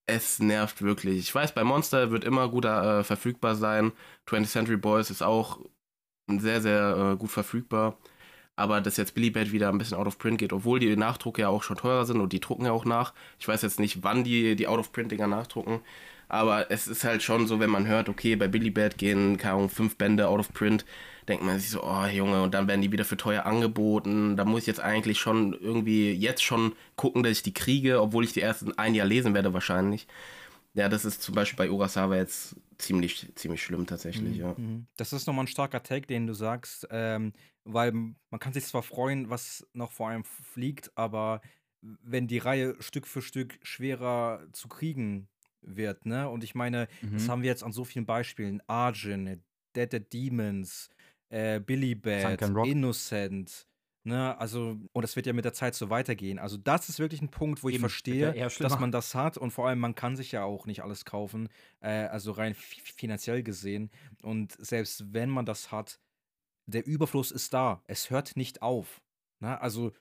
es 0.08 0.40
nervt 0.40 0.82
wirklich. 0.82 1.20
Ich 1.20 1.34
weiß, 1.36 1.54
bei 1.54 1.64
Monster 1.64 2.12
wird 2.12 2.24
immer 2.26 2.50
gut 2.50 2.66
äh, 2.66 3.04
verfügbar 3.04 3.56
sein. 3.56 3.94
20th 4.28 4.52
Century 4.52 4.78
Boys 4.78 5.10
ist 5.10 5.24
auch 5.24 5.60
sehr, 6.40 6.62
sehr 6.62 7.14
äh, 7.14 7.18
gut 7.18 7.32
verfügbar. 7.32 7.98
Aber 8.56 8.82
dass 8.82 8.98
jetzt 8.98 9.16
Billy 9.16 9.32
Bad 9.32 9.52
wieder 9.52 9.70
ein 9.70 9.78
bisschen 9.78 9.98
out 9.98 10.08
of 10.08 10.20
print 10.20 10.38
geht, 10.38 10.54
obwohl 10.54 10.80
die 10.80 10.96
Nachdrucke 10.96 11.42
ja 11.42 11.50
auch 11.50 11.64
schon 11.64 11.78
teurer 11.78 12.06
sind 12.06 12.20
und 12.22 12.34
die 12.34 12.40
drucken 12.40 12.66
ja 12.66 12.72
auch 12.72 12.86
nach. 12.86 13.14
Ich 13.40 13.48
weiß 13.48 13.62
jetzt 13.64 13.80
nicht, 13.80 14.04
wann 14.04 14.24
die 14.24 14.56
die 14.56 14.68
out 14.68 14.80
of 14.80 14.92
print 14.92 15.12
Dinger 15.12 15.28
nachdrucken. 15.28 15.82
Aber 16.32 16.72
es 16.72 16.88
ist 16.88 17.04
halt 17.04 17.24
schon 17.24 17.46
so, 17.46 17.60
wenn 17.60 17.70
man 17.70 17.88
hört, 17.88 18.08
okay, 18.08 18.38
bei 18.38 18.48
Billy 18.48 18.70
Bad 18.70 18.98
gehen, 18.98 19.38
keine 19.38 19.56
Ahnung, 19.56 19.70
fünf 19.70 19.98
Bände 19.98 20.30
out 20.30 20.40
of 20.40 20.54
print, 20.54 20.86
denkt 21.28 21.44
man 21.44 21.60
sich 21.60 21.70
so, 21.70 21.84
oh 21.84 22.06
Junge, 22.06 22.42
und 22.42 22.54
dann 22.54 22.68
werden 22.70 22.82
die 22.82 22.92
wieder 22.92 23.04
für 23.04 23.18
teuer 23.18 23.46
angeboten. 23.46 24.38
Da 24.38 24.46
muss 24.46 24.62
ich 24.62 24.68
jetzt 24.68 24.80
eigentlich 24.80 25.20
schon 25.20 25.54
irgendwie 25.54 26.12
jetzt 26.14 26.42
schon 26.44 26.74
gucken, 26.96 27.24
dass 27.24 27.34
ich 27.34 27.44
die 27.44 27.54
kriege, 27.54 28.02
obwohl 28.02 28.24
ich 28.24 28.34
die 28.34 28.40
erst 28.40 28.62
in 28.62 28.78
ein 28.78 28.96
Jahr 28.96 29.08
lesen 29.08 29.34
werde 29.34 29.54
wahrscheinlich. 29.54 30.08
Ja, 30.74 30.88
das 30.88 31.04
ist 31.06 31.22
zum 31.22 31.36
Beispiel 31.36 31.58
bei 31.58 31.70
Urasawa 31.70 32.16
jetzt 32.16 32.56
ziemlich, 32.78 33.30
ziemlich 33.36 33.62
schlimm 33.62 33.86
tatsächlich, 33.86 34.38
ja. 34.38 34.56
Mhm. 34.58 34.88
Das 34.98 35.14
ist 35.14 35.28
nochmal 35.28 35.46
ein 35.46 35.48
starker 35.48 35.84
Take, 35.84 36.08
den 36.08 36.28
du 36.28 36.34
sagst, 36.34 36.88
ähm, 36.92 37.34
weil 37.64 37.92
man 37.92 38.40
kann 38.40 38.54
sich 38.54 38.66
zwar 38.66 38.84
freuen, 38.84 39.30
was 39.30 39.68
noch 39.74 39.92
vor 39.92 40.10
einem 40.10 40.24
fliegt, 40.24 40.92
aber 40.98 41.42
wenn 41.82 42.28
die 42.28 42.38
Reihe 42.38 42.76
Stück 42.82 43.08
für 43.08 43.22
Stück 43.22 43.60
schwerer 43.64 44.48
zu 44.54 44.68
kriegen 44.68 45.30
wird, 45.62 46.06
ne? 46.06 46.30
Und 46.30 46.44
ich 46.44 46.56
meine, 46.56 46.88
das 47.16 47.28
Mhm. 47.28 47.32
haben 47.32 47.42
wir 47.42 47.50
jetzt 47.50 47.64
an 47.64 47.72
so 47.72 47.84
vielen 47.84 48.06
Beispielen. 48.06 48.62
Arjun, 48.68 49.26
Dead 49.76 49.92
Dead 49.94 50.14
Demons, 50.14 50.90
äh, 51.30 51.60
Billy 51.60 51.96
Bad. 51.96 52.42
Innocent, 52.62 53.68
ne? 54.04 54.38
Also, 54.40 54.78
und 54.94 55.02
das 55.02 55.16
wird 55.16 55.26
ja 55.26 55.34
mit 55.34 55.46
der 55.46 55.54
Zeit 55.54 55.76
so 55.76 55.90
weitergehen. 55.90 56.40
Also, 56.40 56.58
das 56.58 56.90
ist 56.90 57.00
wirklich 57.00 57.22
ein 57.22 57.30
Punkt, 57.30 57.64
wo 57.64 57.70
ich 57.70 57.76
Eben, 57.76 57.82
verstehe, 57.82 58.36
ja 58.36 58.48
dass 58.48 58.80
man 58.80 58.92
das 58.92 59.16
hat 59.16 59.38
und 59.38 59.52
vor 59.52 59.68
allem, 59.68 59.80
man 59.80 59.96
kann 59.96 60.16
sich 60.16 60.32
ja 60.32 60.44
auch 60.44 60.66
nicht 60.66 60.84
alles 60.84 61.06
kaufen, 61.06 61.50
äh, 61.82 61.90
also 62.06 62.32
rein 62.32 62.54
fi- 62.56 62.82
finanziell 62.82 63.44
gesehen. 63.44 63.92
Und 64.22 64.54
selbst 64.64 65.14
wenn 65.14 65.30
man 65.30 65.46
das 65.46 65.72
hat, 65.72 66.00
der 66.68 66.86
Überfluss 66.86 67.32
ist 67.32 67.54
da. 67.54 67.84
Es 67.88 68.10
hört 68.10 68.36
nicht 68.38 68.62
auf. 68.62 69.02
Ne? 69.40 69.60
Also, 69.62 69.92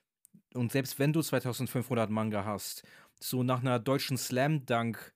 und 0.54 0.72
selbst 0.72 0.98
wenn 0.98 1.12
du 1.12 1.22
2500 1.22 2.10
Manga 2.10 2.44
hast, 2.44 2.82
so 3.18 3.42
nach 3.42 3.60
einer 3.60 3.78
deutschen 3.78 4.16
Slam 4.16 4.66
Dunk 4.66 5.12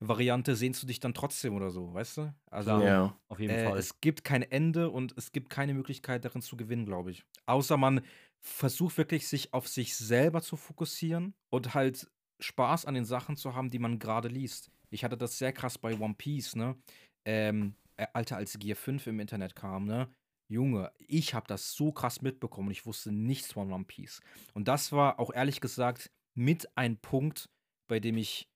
Variante 0.00 0.56
sehnst 0.56 0.82
du 0.82 0.86
dich 0.86 1.00
dann 1.00 1.14
trotzdem 1.14 1.54
oder 1.54 1.70
so, 1.70 1.92
weißt 1.94 2.16
du? 2.18 2.34
Also. 2.50 2.82
Ja. 2.82 3.18
Auf 3.28 3.40
jeden 3.40 3.54
äh, 3.54 3.64
Fall. 3.64 3.78
es 3.78 4.00
gibt 4.00 4.24
kein 4.24 4.42
Ende 4.42 4.90
und 4.90 5.14
es 5.16 5.32
gibt 5.32 5.50
keine 5.50 5.74
Möglichkeit 5.74 6.24
darin 6.24 6.42
zu 6.42 6.56
gewinnen, 6.56 6.84
glaube 6.84 7.10
ich. 7.10 7.24
Außer 7.46 7.76
man 7.76 8.02
versucht 8.40 8.98
wirklich, 8.98 9.26
sich 9.26 9.52
auf 9.54 9.68
sich 9.68 9.96
selber 9.96 10.42
zu 10.42 10.56
fokussieren 10.56 11.34
und 11.50 11.74
halt 11.74 12.08
Spaß 12.40 12.84
an 12.84 12.94
den 12.94 13.04
Sachen 13.04 13.36
zu 13.36 13.54
haben, 13.54 13.70
die 13.70 13.78
man 13.78 13.98
gerade 13.98 14.28
liest. 14.28 14.70
Ich 14.90 15.04
hatte 15.04 15.16
das 15.16 15.38
sehr 15.38 15.52
krass 15.52 15.78
bei 15.78 15.98
One 15.98 16.14
Piece, 16.14 16.54
ne? 16.54 16.76
Ähm, 17.24 17.74
äh, 17.96 18.06
Alter, 18.12 18.36
als 18.36 18.58
Gear 18.58 18.76
5 18.76 19.06
im 19.06 19.20
Internet 19.20 19.56
kam, 19.56 19.86
ne? 19.86 20.08
Junge, 20.48 20.92
ich 20.98 21.34
habe 21.34 21.46
das 21.48 21.72
so 21.72 21.90
krass 21.90 22.22
mitbekommen 22.22 22.68
und 22.68 22.72
ich 22.72 22.86
wusste 22.86 23.10
nichts 23.10 23.52
von 23.52 23.72
One 23.72 23.84
Piece. 23.84 24.20
Und 24.54 24.68
das 24.68 24.92
war 24.92 25.18
auch 25.18 25.32
ehrlich 25.32 25.60
gesagt 25.60 26.10
mit 26.34 26.68
ein 26.76 26.98
Punkt, 26.98 27.48
bei 27.88 27.98
dem 27.98 28.16
ich 28.16 28.48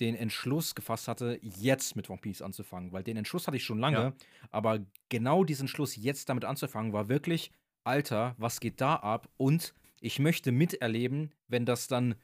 den 0.00 0.14
Entschluss 0.14 0.74
gefasst 0.74 1.08
hatte, 1.08 1.38
jetzt 1.42 1.96
mit 1.96 2.08
One 2.10 2.20
Piece 2.20 2.42
anzufangen. 2.42 2.92
Weil 2.92 3.02
den 3.04 3.16
Entschluss 3.16 3.46
hatte 3.46 3.56
ich 3.56 3.64
schon 3.64 3.78
lange, 3.78 3.96
Ja. 3.98 4.12
aber 4.50 4.80
genau 5.08 5.44
diesen 5.44 5.62
Entschluss, 5.62 5.96
jetzt 5.96 6.28
damit 6.28 6.44
anzufangen, 6.44 6.92
war 6.92 7.08
wirklich, 7.08 7.50
Alter, 7.84 8.34
was 8.38 8.60
geht 8.60 8.80
da 8.80 8.96
ab? 8.96 9.28
Und 9.36 9.74
ich 10.00 10.18
möchte 10.18 10.50
miterleben, 10.52 11.30
wenn 11.48 11.66
das 11.66 11.86
dann 11.88 12.14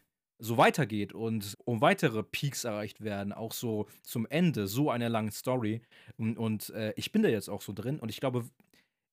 so 0.41 0.57
weitergeht 0.57 1.13
und 1.13 1.55
um 1.65 1.81
weitere 1.81 2.23
Peaks 2.23 2.63
erreicht 2.65 3.01
werden, 3.01 3.33
auch 3.33 3.53
so 3.53 3.89
zum 4.03 4.25
Ende, 4.27 4.69
so 4.69 4.89
einer 4.91 5.09
langen 5.09 5.33
Story. 5.33 5.83
Und, 6.17 6.37
und 6.39 6.71
äh, 6.71 6.93
ich 6.97 7.11
bin 7.13 7.23
da 7.23 7.29
jetzt 7.29 7.49
auch 7.49 7.61
so 7.61 7.73
drin 7.73 7.99
und 7.99 8.09
ich 8.09 8.21
glaube, 8.21 8.45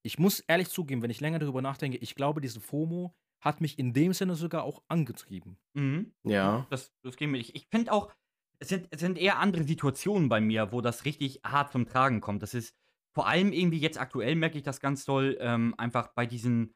ich 0.03 0.19
muss 0.19 0.39
ehrlich 0.41 0.69
zugeben, 0.69 1.01
wenn 1.01 1.09
ich 1.09 1.21
länger 1.21 1.39
darüber 1.39 1.63
nachdenke, 1.63 1.97
ich 1.97 2.13
glaube, 2.13 2.41
diese 2.41 2.61
FOMO 2.61 3.11
hat 3.41 3.59
mich 3.59 3.79
in 3.79 3.91
dem 3.93 4.13
Sinne 4.13 4.35
sogar 4.35 4.63
auch 4.63 4.83
angetrieben. 4.87 5.57
Mhm. 5.73 6.11
Ja. 6.23 6.67
Das, 6.69 6.91
das 7.01 7.15
geht 7.15 7.29
mir 7.29 7.37
nicht. 7.39 7.55
Ich 7.55 7.67
finde 7.71 7.91
auch, 7.91 8.11
es 8.59 8.69
sind, 8.69 8.87
es 8.91 8.99
sind 9.01 9.17
eher 9.17 9.39
andere 9.39 9.63
Situationen 9.63 10.29
bei 10.29 10.41
mir, 10.41 10.71
wo 10.71 10.81
das 10.81 11.05
richtig 11.05 11.41
hart 11.45 11.71
zum 11.71 11.85
Tragen 11.85 12.21
kommt. 12.21 12.43
Das 12.43 12.53
ist 12.53 12.75
vor 13.13 13.27
allem 13.27 13.53
irgendwie 13.53 13.79
jetzt 13.79 13.99
aktuell 13.99 14.35
merke 14.35 14.57
ich 14.57 14.63
das 14.63 14.79
ganz 14.79 15.05
doll, 15.05 15.37
ähm, 15.39 15.73
einfach 15.77 16.09
bei 16.15 16.25
diesem 16.25 16.73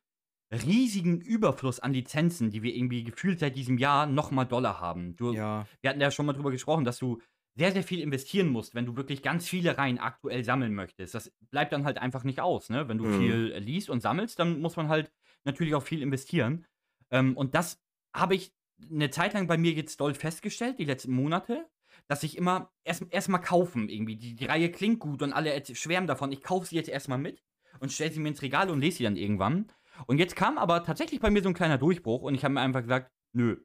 riesigen 0.52 1.22
Überfluss 1.22 1.80
an 1.80 1.94
Lizenzen, 1.94 2.50
die 2.50 2.64
wir 2.64 2.74
irgendwie 2.76 3.04
gefühlt 3.04 3.40
seit 3.40 3.56
diesem 3.56 3.78
Jahr 3.78 4.08
nochmal 4.08 4.48
Dollar 4.48 4.80
haben. 4.80 5.16
Du, 5.16 5.34
Ja, 5.34 5.68
wir 5.82 5.90
hatten 5.90 6.02
ja 6.02 6.10
schon 6.12 6.26
mal 6.26 6.34
drüber 6.34 6.50
gesprochen, 6.52 6.86
dass 6.86 6.98
du 6.98 7.22
sehr, 7.56 7.72
sehr 7.72 7.84
viel 7.84 8.00
investieren 8.00 8.48
musst, 8.50 8.74
wenn 8.74 8.86
du 8.86 8.96
wirklich 8.96 9.22
ganz 9.22 9.48
viele 9.48 9.78
Reihen 9.78 10.00
aktuell 10.00 10.44
sammeln 10.44 10.74
möchtest. 10.74 11.14
Das 11.14 11.32
bleibt 11.52 11.72
dann 11.74 11.84
halt 11.86 11.98
einfach 11.98 12.24
nicht 12.24 12.40
aus, 12.42 12.70
ne? 12.70 12.88
Wenn 12.88 12.98
du 12.98 13.06
Mhm. 13.06 13.12
viel 13.18 13.54
liest 13.58 13.90
und 13.90 14.02
sammelst, 14.02 14.40
dann 14.40 14.60
muss 14.62 14.76
man 14.76 14.88
halt 14.88 15.12
natürlich 15.44 15.76
auch 15.76 15.84
viel 15.84 16.02
investieren. 16.02 16.66
Ähm, 17.12 17.36
und 17.36 17.54
das 17.56 17.80
habe 18.16 18.34
ich 18.36 18.54
eine 18.92 19.10
Zeit 19.10 19.34
lang 19.34 19.48
bei 19.48 19.58
mir 19.58 19.72
jetzt 19.72 20.00
doll 20.00 20.14
festgestellt, 20.14 20.80
die 20.80 20.86
letzten 20.86 21.12
Monate, 21.14 21.68
dass 22.08 22.24
ich 22.24 22.38
immer 22.38 22.72
erst 22.84 23.06
erstmal 23.10 23.42
kaufen 23.42 23.90
irgendwie. 23.90 24.16
Die, 24.16 24.36
die 24.36 24.46
Reihe 24.46 24.72
klingt 24.72 25.00
gut 25.00 25.22
und 25.22 25.34
alle 25.34 25.64
schwärmen 25.76 26.08
davon. 26.08 26.32
Ich 26.32 26.42
kaufe 26.42 26.66
sie 26.68 26.76
jetzt 26.76 26.90
erstmal 26.90 27.18
mit 27.18 27.44
und 27.80 27.92
stelle 27.92 28.12
sie 28.12 28.20
mir 28.20 28.30
ins 28.30 28.42
Regal 28.42 28.70
und 28.70 28.80
lese 28.82 28.98
sie 28.98 29.04
dann 29.04 29.16
irgendwann. 29.16 29.72
Und 30.08 30.18
jetzt 30.18 30.36
kam 30.36 30.58
aber 30.58 30.84
tatsächlich 30.84 31.20
bei 31.20 31.30
mir 31.30 31.44
so 31.44 31.50
ein 31.50 31.54
kleiner 31.56 31.78
Durchbruch 31.78 32.22
und 32.22 32.36
ich 32.36 32.44
habe 32.44 32.54
mir 32.54 32.62
einfach 32.62 32.82
gesagt, 32.82 33.12
nö, 33.34 33.58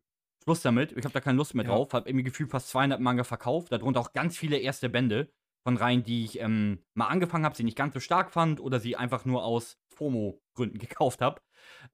Schluss 0.42 0.62
damit. 0.62 0.92
Ich 0.92 1.04
habe 1.04 1.12
da 1.14 1.20
keine 1.20 1.38
Lust 1.38 1.54
mehr 1.54 1.64
Ja. 1.64 1.70
drauf. 1.70 1.92
Habe 1.92 2.08
irgendwie 2.08 2.24
gefühlt 2.24 2.50
fast 2.50 2.68
200 2.68 3.00
Manga 3.00 3.24
verkauft. 3.24 3.72
Darunter 3.72 4.00
auch 4.00 4.12
ganz 4.12 4.36
viele 4.36 4.58
erste 4.58 4.88
Bände 4.90 5.30
von 5.62 5.76
Reihen, 5.78 6.02
die 6.02 6.24
ich 6.24 6.40
ähm, 6.40 6.84
mal 6.92 7.06
angefangen 7.06 7.44
habe, 7.46 7.56
sie 7.56 7.64
nicht 7.64 7.78
ganz 7.78 7.94
so 7.94 8.00
stark 8.00 8.30
fand 8.30 8.60
oder 8.60 8.78
sie 8.80 8.96
einfach 8.96 9.24
nur 9.24 9.44
aus 9.44 9.78
FOMO-Gründen 9.94 10.78
gekauft 10.78 11.22
habe. 11.22 11.40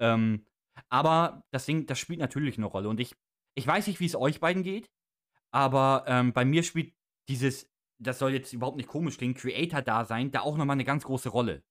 Ähm, 0.01 0.47
aber 0.89 1.43
das 1.51 1.66
Ding, 1.66 1.87
das 1.87 1.99
spielt 1.99 2.20
natürlich 2.20 2.57
eine 2.57 2.66
Rolle. 2.66 2.89
Und 2.89 3.01
ich, 3.01 3.14
ich 3.55 3.66
weiß 3.66 3.87
nicht, 3.87 4.01
wie 4.01 4.07
es 4.07 4.16
euch 4.16 4.41
beiden 4.41 4.62
geht, 4.62 4.91
aber 5.53 6.05
ähm, 6.07 6.33
bei 6.33 6.45
mir 6.45 6.62
spielt 6.62 6.95
dieses, 7.28 7.68
das 7.99 8.18
soll 8.18 8.33
jetzt 8.33 8.53
überhaupt 8.53 8.76
nicht 8.76 8.89
komisch 8.89 9.18
klingen, 9.18 9.35
Creator-Dasein 9.35 10.31
da 10.31 10.41
auch 10.41 10.57
nochmal 10.57 10.74
eine 10.74 10.85
ganz 10.85 11.05
große 11.05 11.28
Rolle. 11.28 11.62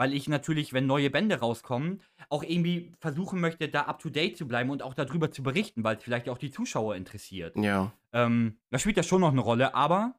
Weil 0.00 0.14
ich 0.14 0.28
natürlich, 0.28 0.72
wenn 0.72 0.86
neue 0.86 1.10
Bände 1.10 1.40
rauskommen, 1.40 2.02
auch 2.28 2.44
irgendwie 2.44 2.92
versuchen 3.00 3.40
möchte, 3.40 3.68
da 3.68 3.82
up 3.82 3.98
to 3.98 4.10
date 4.10 4.36
zu 4.36 4.46
bleiben 4.46 4.70
und 4.70 4.82
auch 4.82 4.94
darüber 4.94 5.32
zu 5.32 5.42
berichten, 5.42 5.82
weil 5.82 5.96
es 5.96 6.04
vielleicht 6.04 6.28
auch 6.28 6.38
die 6.38 6.52
Zuschauer 6.52 6.94
interessiert. 6.94 7.56
Ja. 7.56 7.92
Ähm, 8.12 8.58
da 8.70 8.78
spielt 8.78 8.96
das 8.96 9.06
schon 9.06 9.20
noch 9.20 9.32
eine 9.32 9.40
Rolle, 9.40 9.74
aber 9.74 10.14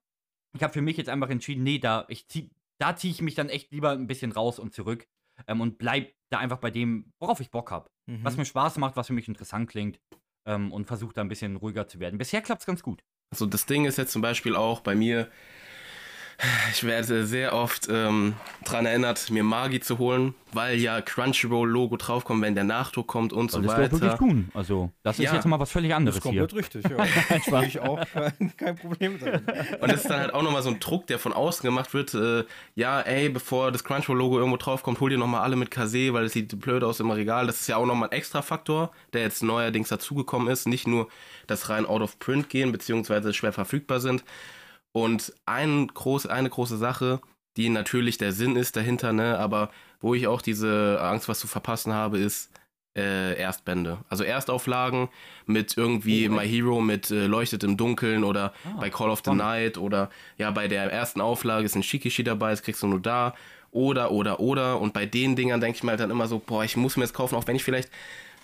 ich 0.53 0.63
habe 0.63 0.73
für 0.73 0.81
mich 0.81 0.97
jetzt 0.97 1.09
einfach 1.09 1.29
entschieden, 1.29 1.63
nee, 1.63 1.79
da, 1.79 2.05
ich 2.09 2.27
zieh, 2.27 2.51
da 2.77 2.95
ziehe 2.95 3.13
ich 3.13 3.21
mich 3.21 3.35
dann 3.35 3.49
echt 3.49 3.71
lieber 3.71 3.91
ein 3.91 4.07
bisschen 4.07 4.33
raus 4.33 4.59
und 4.59 4.73
zurück 4.73 5.07
ähm, 5.47 5.61
und 5.61 5.77
bleib 5.77 6.13
da 6.29 6.39
einfach 6.39 6.57
bei 6.57 6.71
dem, 6.71 7.11
worauf 7.19 7.39
ich 7.39 7.51
Bock 7.51 7.71
habe. 7.71 7.89
Mhm. 8.05 8.23
Was 8.23 8.37
mir 8.37 8.45
Spaß 8.45 8.77
macht, 8.77 8.95
was 8.95 9.07
für 9.07 9.13
mich 9.13 9.27
interessant 9.27 9.69
klingt 9.69 9.99
ähm, 10.45 10.71
und 10.71 10.85
versuche 10.85 11.13
da 11.13 11.21
ein 11.21 11.29
bisschen 11.29 11.55
ruhiger 11.55 11.87
zu 11.87 11.99
werden. 11.99 12.17
Bisher 12.17 12.41
klappt 12.41 12.61
es 12.61 12.67
ganz 12.67 12.83
gut. 12.83 13.03
Also 13.31 13.45
das 13.45 13.65
Ding 13.65 13.85
ist 13.85 13.97
jetzt 13.97 14.11
zum 14.11 14.21
Beispiel 14.21 14.55
auch 14.55 14.81
bei 14.81 14.95
mir, 14.95 15.29
ich 16.71 16.83
werde 16.83 17.25
sehr 17.25 17.53
oft 17.53 17.87
ähm, 17.91 18.33
daran 18.63 18.85
erinnert, 18.85 19.29
mir 19.29 19.43
Magi 19.43 19.79
zu 19.81 19.97
holen, 19.97 20.33
weil 20.53 20.77
ja 20.79 21.01
Crunchyroll-Logo 21.01 21.97
draufkommt, 21.97 22.41
wenn 22.41 22.55
der 22.55 22.63
Nachdruck 22.63 23.07
kommt 23.07 23.33
und 23.33 23.51
so 23.51 23.61
Solltest 23.61 23.73
du 23.73 23.75
auch 23.75 23.91
wirklich 23.91 24.01
weiter. 24.11 24.17
tun. 24.17 24.49
Also, 24.53 24.91
das 25.03 25.19
ist 25.19 25.25
Ja. 25.25 25.33
jetzt 25.35 25.45
mal 25.45 25.59
was 25.59 25.71
völlig 25.71 25.89
das 25.89 25.97
anderes 25.97 26.17
ist 26.17 26.23
hier. 26.23 26.41
komplett 26.47 26.55
richtig, 26.73 26.85
ja. 26.89 27.61
Ich 27.63 27.79
auch 27.81 27.99
kein, 28.13 28.53
kein 28.57 28.75
Problem 28.77 29.19
damit. 29.19 29.41
Und 29.81 29.91
das 29.91 30.01
ist 30.01 30.09
dann 30.09 30.19
halt 30.21 30.33
auch 30.33 30.41
nochmal 30.43 30.61
so 30.63 30.69
ein 30.69 30.79
Druck, 30.79 31.07
der 31.07 31.19
von 31.19 31.33
außen 31.33 31.61
gemacht 31.63 31.93
wird. 31.93 32.13
Äh, 32.13 32.45
ja, 32.75 33.01
ey, 33.01 33.27
bevor 33.29 33.71
das 33.71 33.83
Crunchyroll-Logo 33.83 34.37
irgendwo 34.37 34.57
draufkommt, 34.57 34.99
hol 35.01 35.09
dir 35.09 35.17
nochmal 35.17 35.41
alle 35.41 35.55
mit 35.57 35.71
Kase, 35.71 36.13
weil 36.13 36.25
es 36.25 36.33
sieht 36.33 36.57
blöd 36.59 36.83
aus 36.83 36.99
im 37.01 37.11
Regal. 37.11 37.47
Das 37.47 37.59
ist 37.61 37.67
ja 37.67 37.75
auch 37.77 37.85
nochmal 37.85 38.09
ein 38.09 38.17
extra 38.17 38.41
Faktor, 38.41 38.91
der 39.13 39.23
jetzt 39.23 39.43
neuerdings 39.43 39.89
dazugekommen 39.89 40.47
ist. 40.47 40.67
Nicht 40.67 40.87
nur 40.87 41.09
das 41.47 41.67
rein 41.69 41.85
out 41.85 42.01
of 42.01 42.17
print 42.19 42.49
gehen, 42.49 42.71
beziehungsweise 42.71 43.33
schwer 43.33 43.51
verfügbar 43.51 43.99
sind. 43.99 44.23
Und 44.91 45.33
ein 45.45 45.87
groß, 45.87 46.25
eine 46.27 46.49
große 46.49 46.77
Sache, 46.77 47.21
die 47.57 47.69
natürlich 47.69 48.17
der 48.17 48.31
Sinn 48.31 48.55
ist 48.55 48.75
dahinter, 48.75 49.13
ne, 49.13 49.37
aber 49.37 49.69
wo 49.99 50.13
ich 50.13 50.27
auch 50.27 50.41
diese 50.41 50.99
Angst, 51.01 51.27
was 51.27 51.39
zu 51.39 51.47
verpassen 51.47 51.93
habe, 51.93 52.17
ist 52.17 52.49
äh, 52.97 53.37
Erstbände. 53.37 53.99
Also 54.09 54.23
Erstauflagen 54.23 55.09
mit 55.45 55.77
irgendwie 55.77 56.27
Oh, 56.27 56.31
My 56.31 56.47
Hero 56.47 56.81
mit 56.81 57.11
äh, 57.11 57.27
Leuchtet 57.27 57.63
im 57.63 57.77
Dunkeln 57.77 58.23
oder 58.23 58.53
Ah, 58.65 58.79
bei 58.79 58.89
Call 58.89 59.09
of 59.09 59.21
the. 59.23 59.31
Night 59.31 59.77
oder 59.77 60.09
ja, 60.37 60.49
bei 60.51 60.67
der 60.67 60.91
ersten 60.91 61.21
Auflage 61.21 61.65
ist 61.65 61.75
ein 61.75 61.83
Shikishi 61.83 62.23
dabei, 62.23 62.51
das 62.51 62.63
kriegst 62.63 62.81
du 62.81 62.87
nur 62.87 63.01
da. 63.01 63.35
Oder, 63.71 64.11
oder, 64.11 64.39
oder. 64.39 64.79
Und 64.81 64.93
bei 64.93 65.05
den 65.05 65.35
Dingern 65.35 65.61
denke 65.61 65.77
ich 65.77 65.83
mir 65.83 65.91
halt 65.91 65.99
dann 65.99 66.09
immer 66.09 66.27
so, 66.27 66.39
boah, 66.39 66.63
ich 66.63 66.75
muss 66.75 66.97
mir 66.97 67.03
das 67.03 67.13
kaufen, 67.13 67.35
auch 67.35 67.45
wenn 67.45 67.55
ich 67.55 67.63
vielleicht 67.63 67.91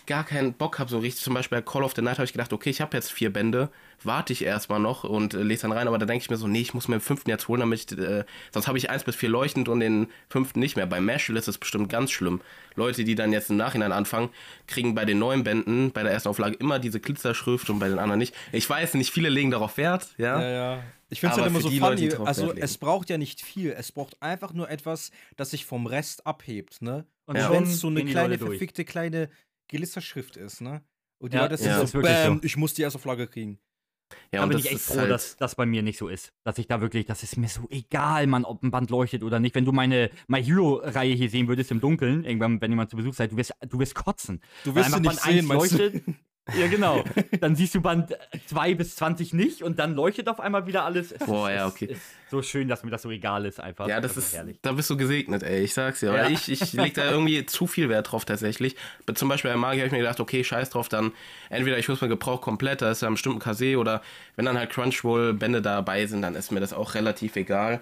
gar 0.05 0.23
keinen 0.23 0.53
Bock 0.53 0.79
habe, 0.79 0.89
so 0.89 0.99
richtig. 0.99 1.23
Zum 1.23 1.33
Beispiel 1.33 1.57
bei 1.57 1.61
Call 1.61 1.83
of 1.83 1.93
the 1.95 2.01
Night 2.01 2.17
habe 2.17 2.25
ich 2.25 2.33
gedacht, 2.33 2.53
okay, 2.53 2.69
ich 2.69 2.81
habe 2.81 2.95
jetzt 2.95 3.11
vier 3.11 3.31
Bände, 3.31 3.69
warte 4.03 4.33
ich 4.33 4.43
erstmal 4.43 4.79
noch 4.79 5.03
und 5.03 5.33
äh, 5.33 5.43
lese 5.43 5.63
dann 5.63 5.71
rein, 5.71 5.87
aber 5.87 5.97
da 5.97 6.05
denke 6.05 6.23
ich 6.23 6.29
mir 6.29 6.37
so, 6.37 6.47
nee, 6.47 6.61
ich 6.61 6.73
muss 6.73 6.87
mir 6.87 6.97
den 6.97 7.01
fünften 7.01 7.29
jetzt 7.29 7.47
holen, 7.47 7.61
damit 7.61 7.91
ich, 7.91 7.97
äh, 7.97 8.25
sonst 8.51 8.67
habe 8.67 8.77
ich 8.77 8.89
eins 8.89 9.03
bis 9.03 9.15
vier 9.15 9.29
leuchtend 9.29 9.69
und 9.69 9.79
den 9.79 10.07
fünften 10.29 10.59
nicht 10.59 10.75
mehr. 10.75 10.85
Bei 10.85 11.01
Mashal 11.01 11.37
ist 11.37 11.47
es 11.47 11.57
bestimmt 11.57 11.89
ganz 11.89 12.11
schlimm. 12.11 12.41
Leute, 12.75 13.03
die 13.03 13.15
dann 13.15 13.31
jetzt 13.33 13.49
im 13.49 13.57
Nachhinein 13.57 13.91
anfangen, 13.91 14.29
kriegen 14.67 14.95
bei 14.95 15.05
den 15.05 15.19
neuen 15.19 15.43
Bänden, 15.43 15.91
bei 15.91 16.03
der 16.03 16.11
ersten 16.11 16.29
Auflage 16.29 16.55
immer 16.55 16.79
diese 16.79 16.99
Glitzerschrift 16.99 17.69
und 17.69 17.79
bei 17.79 17.87
den 17.87 17.99
anderen 17.99 18.19
nicht. 18.19 18.35
Ich 18.51 18.69
weiß 18.69 18.95
nicht, 18.95 19.11
viele 19.11 19.29
legen 19.29 19.51
darauf 19.51 19.77
Wert, 19.77 20.09
ja. 20.17 20.41
Ja, 20.41 20.49
ja. 20.49 20.83
Ich 21.09 21.19
finde 21.19 21.35
es 21.35 21.41
halt 21.41 21.49
immer 21.49 21.61
so 21.61 21.69
Leute, 21.69 21.97
funny. 21.97 22.09
drauf 22.09 22.27
Also, 22.27 22.51
es 22.53 22.77
braucht 22.77 23.09
ja 23.09 23.17
nicht 23.17 23.39
viel. 23.41 23.71
Es 23.71 23.91
braucht 23.91 24.21
einfach 24.21 24.53
nur 24.53 24.69
etwas, 24.69 25.11
das 25.35 25.51
sich 25.51 25.65
vom 25.65 25.85
Rest 25.85 26.25
abhebt, 26.25 26.81
ne? 26.81 27.05
Und 27.27 27.37
Ja. 27.37 27.49
wenn 27.51 27.63
schon 27.63 27.63
es 27.63 27.79
so 27.79 27.87
eine 27.87 28.03
kleine, 28.05 28.35
Leute 28.35 28.45
verfickte 28.45 28.85
kleine 28.85 29.29
Glitzerschrift 29.67 30.37
ist, 30.37 30.61
ne? 30.61 30.83
Und 31.17 31.33
die 31.33 31.37
Ja, 31.37 31.43
Leute 31.43 31.57
sind 31.57 31.67
ja, 31.67 31.77
so, 31.77 31.83
ist 31.83 31.93
wirklich 31.93 32.13
bam, 32.13 32.37
so. 32.37 32.43
ich 32.43 32.57
muss 32.57 32.73
die 32.73 32.81
erste 32.81 32.99
Flagge 32.99 33.27
kriegen. 33.27 33.59
Ja, 34.31 34.41
da 34.41 34.45
bin 34.45 34.59
ich 34.59 34.69
echt 34.71 34.81
froh, 34.81 34.97
halt- 34.97 35.09
dass 35.09 35.35
das 35.37 35.55
bei 35.55 35.65
mir 35.65 35.81
nicht 35.81 35.97
so 35.97 36.07
ist. 36.09 36.31
Dass 36.43 36.57
ich 36.59 36.67
da 36.67 36.79
wirklich, 36.79 37.05
das 37.07 37.23
ist 37.23 37.37
mir 37.37 37.47
so 37.49 37.67
egal, 37.69 38.27
Mann, 38.27 38.45
ob 38.45 38.61
ein 38.61 38.69
Band 38.69 38.89
leuchtet 38.91 39.23
oder 39.23 39.39
nicht. 39.39 39.55
Wenn 39.55 39.65
du 39.65 39.71
meine 39.71 40.11
My 40.27 40.43
Hero-Reihe 40.43 41.15
hier 41.15 41.29
sehen 41.29 41.47
würdest 41.47 41.71
im 41.71 41.79
Dunkeln, 41.81 42.23
irgendwann, 42.23 42.61
wenn 42.61 42.71
jemand 42.71 42.91
zu 42.91 42.97
Besuch 42.97 43.15
seid, 43.15 43.31
du 43.31 43.37
wirst, 43.37 43.53
du 43.67 43.79
wirst 43.79 43.95
kotzen. 43.95 44.41
Du 44.63 44.75
wirst 44.75 44.91
sie 44.91 44.99
nicht 44.99 45.07
Band 45.09 45.25
1 45.25 45.35
sehen, 45.35 45.47
leuchtet. 45.47 46.03
Ja, 46.59 46.67
genau. 46.67 47.03
Dann 47.39 47.55
siehst 47.55 47.73
du 47.73 47.81
Band 47.81 48.15
2 48.47 48.75
bis 48.75 48.95
20 48.97 49.33
nicht 49.33 49.63
und 49.63 49.79
dann 49.79 49.95
leuchtet 49.95 50.27
auf 50.27 50.39
einmal 50.39 50.67
wieder 50.67 50.85
alles. 50.85 51.11
Es 51.11 51.25
Boah, 51.25 51.49
ist, 51.49 51.55
ja, 51.55 51.67
okay. 51.67 51.85
Ist 51.85 52.01
so 52.29 52.43
schön, 52.43 52.67
dass 52.67 52.83
mir 52.83 52.91
das 52.91 53.01
so 53.01 53.09
egal 53.09 53.45
ist, 53.45 53.59
einfach. 53.59 53.87
Ja, 53.87 53.99
das 53.99 54.15
ist, 54.15 54.35
herrlich. 54.35 54.57
da 54.61 54.73
bist 54.73 54.89
du 54.91 54.95
gesegnet, 54.95 55.41
ey. 55.41 55.63
Ich 55.63 55.73
sag's 55.73 56.01
dir. 56.01 56.13
Ja. 56.13 56.29
Ich, 56.29 56.49
ich 56.51 56.73
leg 56.73 56.93
da 56.93 57.03
irgendwie 57.09 57.45
zu 57.47 57.65
viel 57.65 57.89
Wert 57.89 58.11
drauf 58.11 58.25
tatsächlich. 58.25 58.75
Zum 59.15 59.27
Beispiel 59.27 59.51
bei 59.51 59.57
Magi 59.57 59.79
habe 59.79 59.87
ich 59.87 59.91
mir 59.91 59.99
gedacht, 59.99 60.19
okay, 60.19 60.43
scheiß 60.43 60.69
drauf, 60.69 60.87
dann 60.87 61.13
entweder 61.49 61.79
ich 61.79 61.89
hol's 61.89 62.01
mir 62.01 62.09
gebraucht 62.09 62.43
komplett, 62.43 62.83
da 62.83 62.91
ist 62.91 63.01
ja 63.01 63.07
ein 63.07 63.15
bestimmten 63.15 63.39
Kase 63.39 63.77
oder 63.77 64.03
wenn 64.35 64.45
dann 64.45 64.57
halt 64.57 64.69
Crunchyroll-Bände 64.69 65.63
dabei 65.63 66.05
sind, 66.05 66.21
dann 66.21 66.35
ist 66.35 66.51
mir 66.51 66.59
das 66.59 66.73
auch 66.73 66.93
relativ 66.93 67.35
egal. 67.37 67.81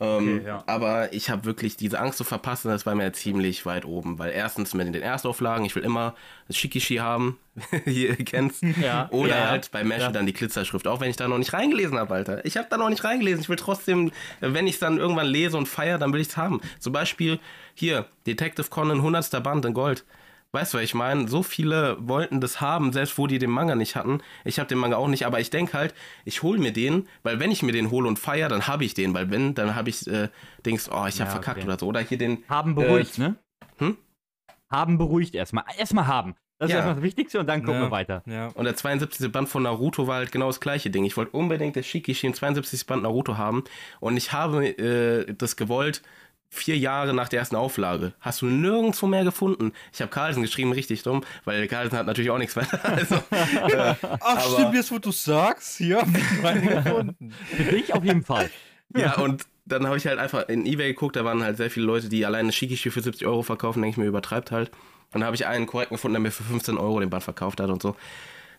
Ähm, 0.00 0.38
Okay, 0.38 0.46
ja. 0.46 0.62
Aber 0.66 1.12
ich 1.12 1.28
habe 1.30 1.44
wirklich 1.44 1.76
diese 1.76 1.98
Angst 1.98 2.18
zu 2.18 2.24
verpassen, 2.24 2.68
das 2.68 2.86
war 2.86 2.94
mir 2.94 3.12
ziemlich 3.12 3.66
weit 3.66 3.84
oben. 3.84 4.18
Weil 4.18 4.30
erstens 4.32 4.72
mit 4.74 4.86
den 4.94 5.02
Erstauflagen, 5.02 5.64
ich 5.66 5.74
will 5.74 5.82
immer 5.84 6.14
das 6.46 6.56
Shikishi 6.56 6.96
haben, 6.96 7.38
ihr 7.84 8.14
kennt's. 8.16 8.60
Ja, 8.80 9.08
Oder 9.10 9.30
ja, 9.30 9.36
ja. 9.44 9.50
halt 9.50 9.70
bei 9.72 9.82
Mesh 9.84 10.02
Ja. 10.02 10.10
dann 10.12 10.26
die 10.26 10.32
Glitzerschrift, 10.32 10.86
auch 10.86 11.00
wenn 11.00 11.10
ich 11.10 11.16
da 11.16 11.26
noch 11.26 11.38
nicht 11.38 11.52
reingelesen 11.52 11.98
habe, 11.98 12.14
Alter. 12.14 12.44
Ich 12.44 12.56
habe 12.56 12.68
da 12.70 12.76
noch 12.76 12.90
nicht 12.90 13.02
reingelesen. 13.02 13.40
Ich 13.40 13.48
will 13.48 13.56
trotzdem, 13.56 14.12
wenn 14.40 14.66
ich 14.68 14.74
es 14.74 14.80
dann 14.80 14.98
irgendwann 14.98 15.26
lese 15.26 15.56
und 15.56 15.66
feiere, 15.66 15.98
dann 15.98 16.12
will 16.12 16.20
ich 16.20 16.28
es 16.28 16.36
haben. 16.36 16.60
Zum 16.78 16.92
Beispiel 16.92 17.40
hier, 17.74 18.06
Detective 18.26 18.68
Conan 18.70 18.98
100. 18.98 19.42
Band 19.42 19.64
in 19.64 19.74
Gold. 19.74 20.04
Weißt 20.52 20.72
du, 20.72 20.78
was 20.78 20.84
ich 20.84 20.94
meine? 20.94 21.28
So 21.28 21.42
viele 21.42 21.96
wollten 22.00 22.40
das 22.40 22.60
haben, 22.62 22.92
selbst 22.94 23.18
wo 23.18 23.26
die 23.26 23.38
den 23.38 23.50
Manga 23.50 23.74
nicht 23.74 23.96
hatten. 23.96 24.22
Ich 24.44 24.58
habe 24.58 24.66
den 24.68 24.78
Manga 24.78 24.96
auch 24.96 25.08
nicht, 25.08 25.26
aber 25.26 25.40
ich 25.40 25.50
denke 25.50 25.74
halt, 25.76 25.94
ich 26.24 26.42
hole 26.42 26.58
mir 26.58 26.72
den, 26.72 27.06
weil 27.22 27.38
wenn 27.38 27.50
ich 27.50 27.62
mir 27.62 27.72
den 27.72 27.90
hole 27.90 28.08
und 28.08 28.18
feiere, 28.18 28.48
dann 28.48 28.66
habe 28.66 28.84
ich 28.86 28.94
den, 28.94 29.12
weil 29.12 29.30
wenn, 29.30 29.54
dann 29.54 29.74
habe 29.74 29.90
ich 29.90 30.06
äh, 30.06 30.28
Dings, 30.64 30.88
oh, 30.90 31.04
ich 31.06 31.20
habe 31.20 31.28
Ja, 31.28 31.32
verkackt 31.32 31.58
okay. 31.58 31.66
oder 31.66 31.78
so. 31.78 31.86
Oder 31.86 32.00
hier 32.00 32.16
den, 32.16 32.44
Haben 32.48 32.74
beruhigt, 32.74 33.18
ne? 33.18 33.36
hm? 33.76 33.98
Haben 34.70 34.96
beruhigt 34.96 35.34
erstmal. 35.34 35.64
Erstmal 35.76 36.06
haben. 36.06 36.34
Das 36.58 36.68
ist 36.68 36.72
Ja. 36.72 36.78
erstmal 36.78 36.94
das 36.96 37.04
Wichtigste 37.04 37.38
und 37.40 37.46
dann 37.46 37.62
gucken 37.62 37.80
Ja. 37.82 37.86
wir 37.86 37.90
weiter. 37.90 38.22
Ja. 38.26 38.48
Und 38.48 38.64
der 38.64 38.74
72. 38.74 39.30
Band 39.30 39.48
von 39.48 39.62
Naruto 39.62 40.06
war 40.06 40.16
halt 40.16 40.32
genau 40.32 40.46
das 40.48 40.60
gleiche 40.60 40.90
Ding. 40.90 41.04
Ich 41.04 41.16
wollte 41.16 41.30
unbedingt 41.32 41.76
das 41.76 41.86
Shikishi 41.86 42.26
im 42.26 42.34
72. 42.34 42.86
Band 42.86 43.02
Naruto 43.02 43.36
haben. 43.36 43.64
Und 44.00 44.16
ich 44.16 44.32
habe 44.32 44.66
äh, 44.66 45.32
das 45.34 45.56
gewollt 45.56 46.02
vier 46.50 46.78
Jahre 46.78 47.12
nach 47.14 47.28
der 47.28 47.40
ersten 47.40 47.56
Auflage. 47.56 48.14
Hast 48.20 48.40
du 48.42 48.46
nirgendwo 48.46 49.06
mehr 49.06 49.24
gefunden. 49.24 49.72
Ich 49.92 50.00
habe 50.00 50.10
Carlsen 50.10 50.42
geschrieben, 50.42 50.72
richtig 50.72 51.02
dumm, 51.02 51.22
weil 51.44 51.66
Carlsen 51.68 51.98
hat 51.98 52.06
natürlich 52.06 52.30
auch 52.30 52.38
nichts 52.38 52.56
mehr. 52.56 52.66
Also, 52.82 53.14
äh, 53.16 53.94
Ach, 54.02 54.18
Aber- 54.20 54.40
stimmt, 54.40 54.74
jetzt 54.74 54.90
wo 54.90 54.98
du 54.98 55.12
sagst, 55.12 55.80
meine 56.42 56.82
gefunden. 56.82 57.34
Für 57.56 57.62
dich 57.64 57.92
auf 57.92 58.04
jeden 58.04 58.24
Fall. 58.24 58.50
ja, 58.96 59.16
und 59.18 59.44
dann 59.66 59.86
habe 59.86 59.98
ich 59.98 60.06
halt 60.06 60.18
einfach 60.18 60.48
in 60.48 60.64
Ebay 60.64 60.88
geguckt, 60.88 61.16
da 61.16 61.24
waren 61.24 61.42
halt 61.42 61.58
sehr 61.58 61.70
viele 61.70 61.84
Leute, 61.84 62.08
die 62.08 62.24
alleine 62.24 62.50
Shikishi 62.52 62.90
für 62.90 63.02
70 63.02 63.26
Euro 63.26 63.42
verkaufen, 63.42 63.82
denke 63.82 63.92
ich 63.92 63.98
mir, 63.98 64.06
übertreibt 64.06 64.50
halt. 64.50 64.70
Und 65.12 65.20
da 65.20 65.26
habe 65.26 65.36
ich 65.36 65.46
einen 65.46 65.66
korrekten 65.66 65.96
gefunden, 65.96 66.14
der 66.14 66.20
mir 66.22 66.30
für 66.30 66.42
15 66.44 66.78
Euro 66.78 66.98
den 67.00 67.10
Band 67.10 67.22
verkauft 67.22 67.60
hat 67.60 67.68
und 67.68 67.82
so. 67.82 67.94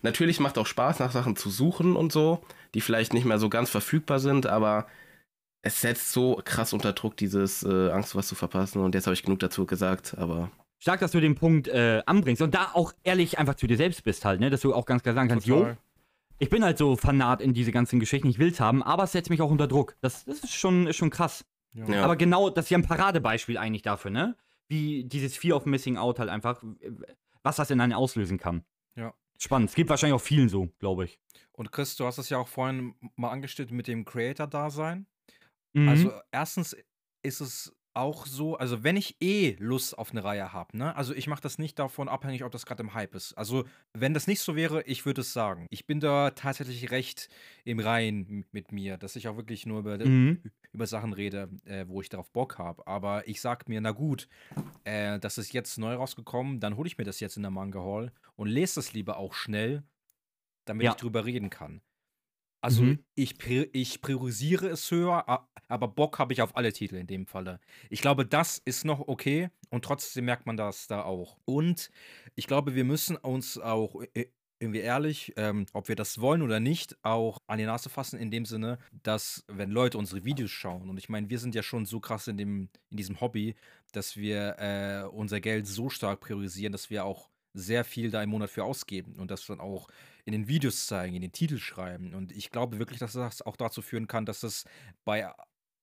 Natürlich 0.04 0.40
macht 0.40 0.60
auch 0.60 0.68
Spaß, 0.68 1.00
nach 1.00 1.12
Sachen 1.12 1.36
zu 1.36 1.50
suchen 1.50 1.96
und 1.96 2.12
so, 2.12 2.44
die 2.76 2.82
vielleicht 2.82 3.14
nicht 3.14 3.26
mehr 3.26 3.40
so 3.40 3.50
ganz 3.50 3.72
verfügbar 3.72 4.20
sind, 4.20 4.46
aber 4.46 4.86
es 5.62 5.82
setzt 5.82 6.12
so 6.12 6.42
krass 6.44 6.74
unter 6.74 6.94
Druck, 6.94 7.18
dieses 7.18 7.64
äh, 7.64 7.90
Angst, 7.92 8.16
was 8.16 8.28
zu 8.28 8.36
verpassen. 8.36 8.82
Und 8.82 8.96
jetzt 8.96 9.08
habe 9.08 9.14
ich 9.14 9.24
genug 9.24 9.40
dazu 9.40 9.66
gesagt, 9.66 10.18
aber 10.18 10.52
Stark, 10.82 11.02
dass 11.02 11.12
du 11.12 11.20
den 11.20 11.36
Punkt 11.36 11.68
äh, 11.68 12.02
anbringst 12.06 12.42
und 12.42 12.56
da 12.56 12.72
auch 12.74 12.94
ehrlich 13.04 13.38
einfach 13.38 13.56
zu 13.56 13.68
dir 13.68 13.76
selbst 13.76 14.04
bist 14.06 14.24
halt, 14.24 14.40
ne? 14.40 14.50
Dass 14.50 14.62
du 14.62 14.74
auch 14.74 14.86
ganz 14.86 15.04
klar 15.04 15.14
sagen 15.14 15.28
kannst, 15.28 15.46
jo, 15.46 15.58
Total. 15.58 15.78
ich 16.38 16.50
bin 16.50 16.64
halt 16.64 16.78
so 16.78 16.96
Fanat 16.96 17.42
in 17.42 17.54
diese 17.54 17.74
ganzen 17.74 18.00
Geschichten, 18.00 18.30
ich 18.30 18.40
will's 18.40 18.62
haben, 18.62 18.82
aber 18.82 19.04
es 19.04 19.12
setzt 19.12 19.30
mich 19.30 19.42
auch 19.42 19.52
unter 19.52 19.68
Druck. 19.68 19.98
Das, 20.00 20.24
das 20.24 20.40
ist, 20.40 20.54
schon, 20.54 20.88
ist 20.88 20.96
schon 20.96 21.10
krass. 21.10 21.44
ja. 21.74 22.02
Aber 22.04 22.16
genau, 22.16 22.50
das 22.50 22.66
ist 22.66 22.72
ja 22.72 22.78
ein 22.78 22.86
Paradebeispiel 22.86 23.58
eigentlich 23.58 23.82
dafür, 23.82 24.12
ne? 24.12 24.38
Wie 24.70 25.04
dieses 25.04 25.36
Fear 25.36 25.58
of 25.58 25.66
Missing 25.66 25.98
Out 25.98 26.20
halt 26.20 26.30
einfach, 26.30 26.64
was 27.44 27.58
das 27.58 27.70
in 27.72 27.82
einen 27.82 27.94
auslösen 27.94 28.38
kann. 28.38 28.64
Ja. 28.96 29.14
Spannend. 29.38 29.70
Es 29.70 29.76
gibt 29.76 29.90
wahrscheinlich 29.90 30.16
auch 30.16 30.24
vielen 30.24 30.48
so, 30.48 30.70
glaube 30.80 31.06
ich. 31.06 31.20
Und 31.52 31.74
Chris, 31.74 31.98
du 31.98 32.06
hast 32.06 32.20
es 32.20 32.30
ja 32.30 32.38
auch 32.38 32.48
vorhin 32.48 32.96
mal 33.18 33.32
angestellt 33.32 33.72
mit 33.72 33.88
dem 33.88 34.06
Creator-Dasein. 34.06 35.08
Mhm. 35.74 35.90
Also 35.90 36.12
erstens 36.32 36.76
ist 37.24 37.42
es 37.42 37.76
auch 37.96 38.28
so, 38.28 38.56
also 38.56 38.84
wenn 38.84 38.96
ich 38.96 39.18
eh 39.22 39.58
Lust 39.60 39.98
auf 39.98 40.12
eine 40.12 40.24
Reihe 40.24 40.54
habe, 40.54 40.78
ne? 40.78 40.96
Also 40.96 41.14
ich 41.14 41.28
mache 41.28 41.42
das 41.42 41.58
nicht 41.58 41.80
davon 41.80 42.08
abhängig, 42.08 42.44
ob 42.44 42.52
das 42.52 42.66
gerade 42.66 42.84
im 42.84 42.94
Hype 42.94 43.16
ist. 43.16 43.34
Also 43.34 43.66
wenn 43.94 44.14
das 44.14 44.28
nicht 44.28 44.40
so 44.42 44.56
wäre, 44.56 44.84
ich 44.84 45.06
würde 45.06 45.22
es 45.22 45.34
sagen. 45.34 45.66
Ich 45.70 45.86
bin 45.88 46.00
da 46.00 46.30
tatsächlich 46.32 46.92
recht 46.92 47.30
im 47.66 47.80
Reinen 47.80 48.46
mit 48.52 48.72
mir, 48.72 48.98
dass 48.98 49.16
ich 49.16 49.28
auch 49.28 49.38
wirklich 49.38 49.66
nur 49.66 49.80
über, 49.80 49.98
Mhm. 49.98 50.42
über 50.72 50.88
Sachen 50.88 51.14
rede, 51.14 51.50
äh, 51.66 51.86
wo 51.88 52.00
ich 52.02 52.10
darauf 52.10 52.32
Bock 52.32 52.58
habe. 52.60 52.86
Aber 52.88 53.28
ich 53.28 53.42
sag 53.42 53.68
mir, 53.68 53.82
na 53.82 53.92
gut, 53.92 54.28
äh, 54.86 55.20
das 55.20 55.38
ist 55.38 55.52
jetzt 55.54 55.78
neu 55.80 55.96
rausgekommen, 55.96 56.60
dann 56.60 56.78
hole 56.78 56.88
ich 56.88 56.98
mir 56.98 57.06
das 57.06 57.20
jetzt 57.20 57.38
in 57.38 57.44
der 57.44 57.52
Manga 57.52 57.80
Hall 57.82 58.14
und 58.36 58.48
lese 58.50 58.76
das 58.76 58.94
lieber 58.94 59.18
auch 59.18 59.34
schnell, 59.34 59.84
damit 60.66 60.86
Ja. 60.86 60.92
ich 60.92 60.98
drüber 60.98 61.26
reden 61.26 61.50
kann. 61.50 61.82
Also 62.62 62.84
Mhm. 62.84 63.04
ich, 63.16 63.36
ich 63.74 64.02
priorisiere 64.02 64.68
es 64.68 64.90
höher, 64.92 65.48
aber 65.68 65.88
Bock 65.88 66.20
habe 66.20 66.34
ich 66.34 66.42
auf 66.42 66.58
alle 66.58 66.74
Titel 66.74 66.96
in 66.96 67.08
dem 67.08 67.26
Falle. 67.26 67.60
Ich 67.90 68.02
glaube, 68.02 68.26
das 68.26 68.58
ist 68.58 68.86
noch 68.86 69.08
okay 69.08 69.50
und 69.70 69.86
trotzdem 69.86 70.26
merkt 70.26 70.46
man 70.46 70.58
das 70.58 70.88
da 70.88 71.04
auch. 71.04 71.38
Und 71.46 71.90
ich 72.36 72.48
glaube, 72.48 72.76
wir 72.76 72.84
müssen 72.84 73.16
uns 73.16 73.58
auch 73.58 74.02
irgendwie 74.60 74.80
ehrlich, 74.80 75.34
ähm, 75.38 75.66
ob 75.74 75.88
wir 75.88 75.96
das 75.96 76.20
wollen 76.20 76.42
oder 76.42 76.60
nicht, 76.60 76.98
auch 77.02 77.40
an 77.48 77.60
die 77.60 77.66
Nase 77.66 77.90
fassen 77.90 78.20
in 78.20 78.30
dem 78.30 78.46
Sinne, 78.46 78.78
dass 79.04 79.46
wenn 79.48 79.72
Leute 79.72 79.98
unsere 79.98 80.26
Videos 80.26 80.52
schauen, 80.52 80.90
und 80.90 80.98
ich 80.98 81.08
meine, 81.08 81.30
wir 81.30 81.40
sind 81.40 81.56
ja 81.56 81.64
schon 81.64 81.86
so 81.86 82.02
krass 82.02 82.28
in, 82.28 82.38
dem, 82.38 82.70
in 82.90 82.98
diesem 82.98 83.22
Hobby, 83.22 83.56
dass 83.94 84.18
wir 84.18 84.58
äh, 84.60 85.08
unser 85.08 85.40
Geld 85.40 85.66
so 85.66 85.90
stark 85.90 86.20
priorisieren, 86.20 86.74
dass 86.74 86.90
wir 86.90 87.06
auch 87.06 87.30
sehr 87.60 87.84
viel 87.84 88.12
da 88.12 88.24
im 88.24 88.30
Monat 88.30 88.50
für 88.50 88.64
ausgeben 88.64 89.16
und 89.18 89.30
das 89.32 89.46
dann 89.46 89.60
auch 89.60 89.88
in 90.26 90.32
den 90.34 90.48
Videos 90.48 90.88
zeigen, 90.88 91.16
in 91.16 91.22
den 91.22 91.32
Titel 91.32 91.58
schreiben. 91.58 92.14
Und 92.14 92.32
ich 92.32 92.50
glaube 92.52 92.80
wirklich, 92.80 93.00
dass 93.00 93.14
das 93.14 93.42
auch 93.42 93.56
dazu 93.56 93.82
führen 93.82 94.08
kann, 94.08 94.26
dass 94.26 94.42
das 94.42 94.66
bei 95.06 95.32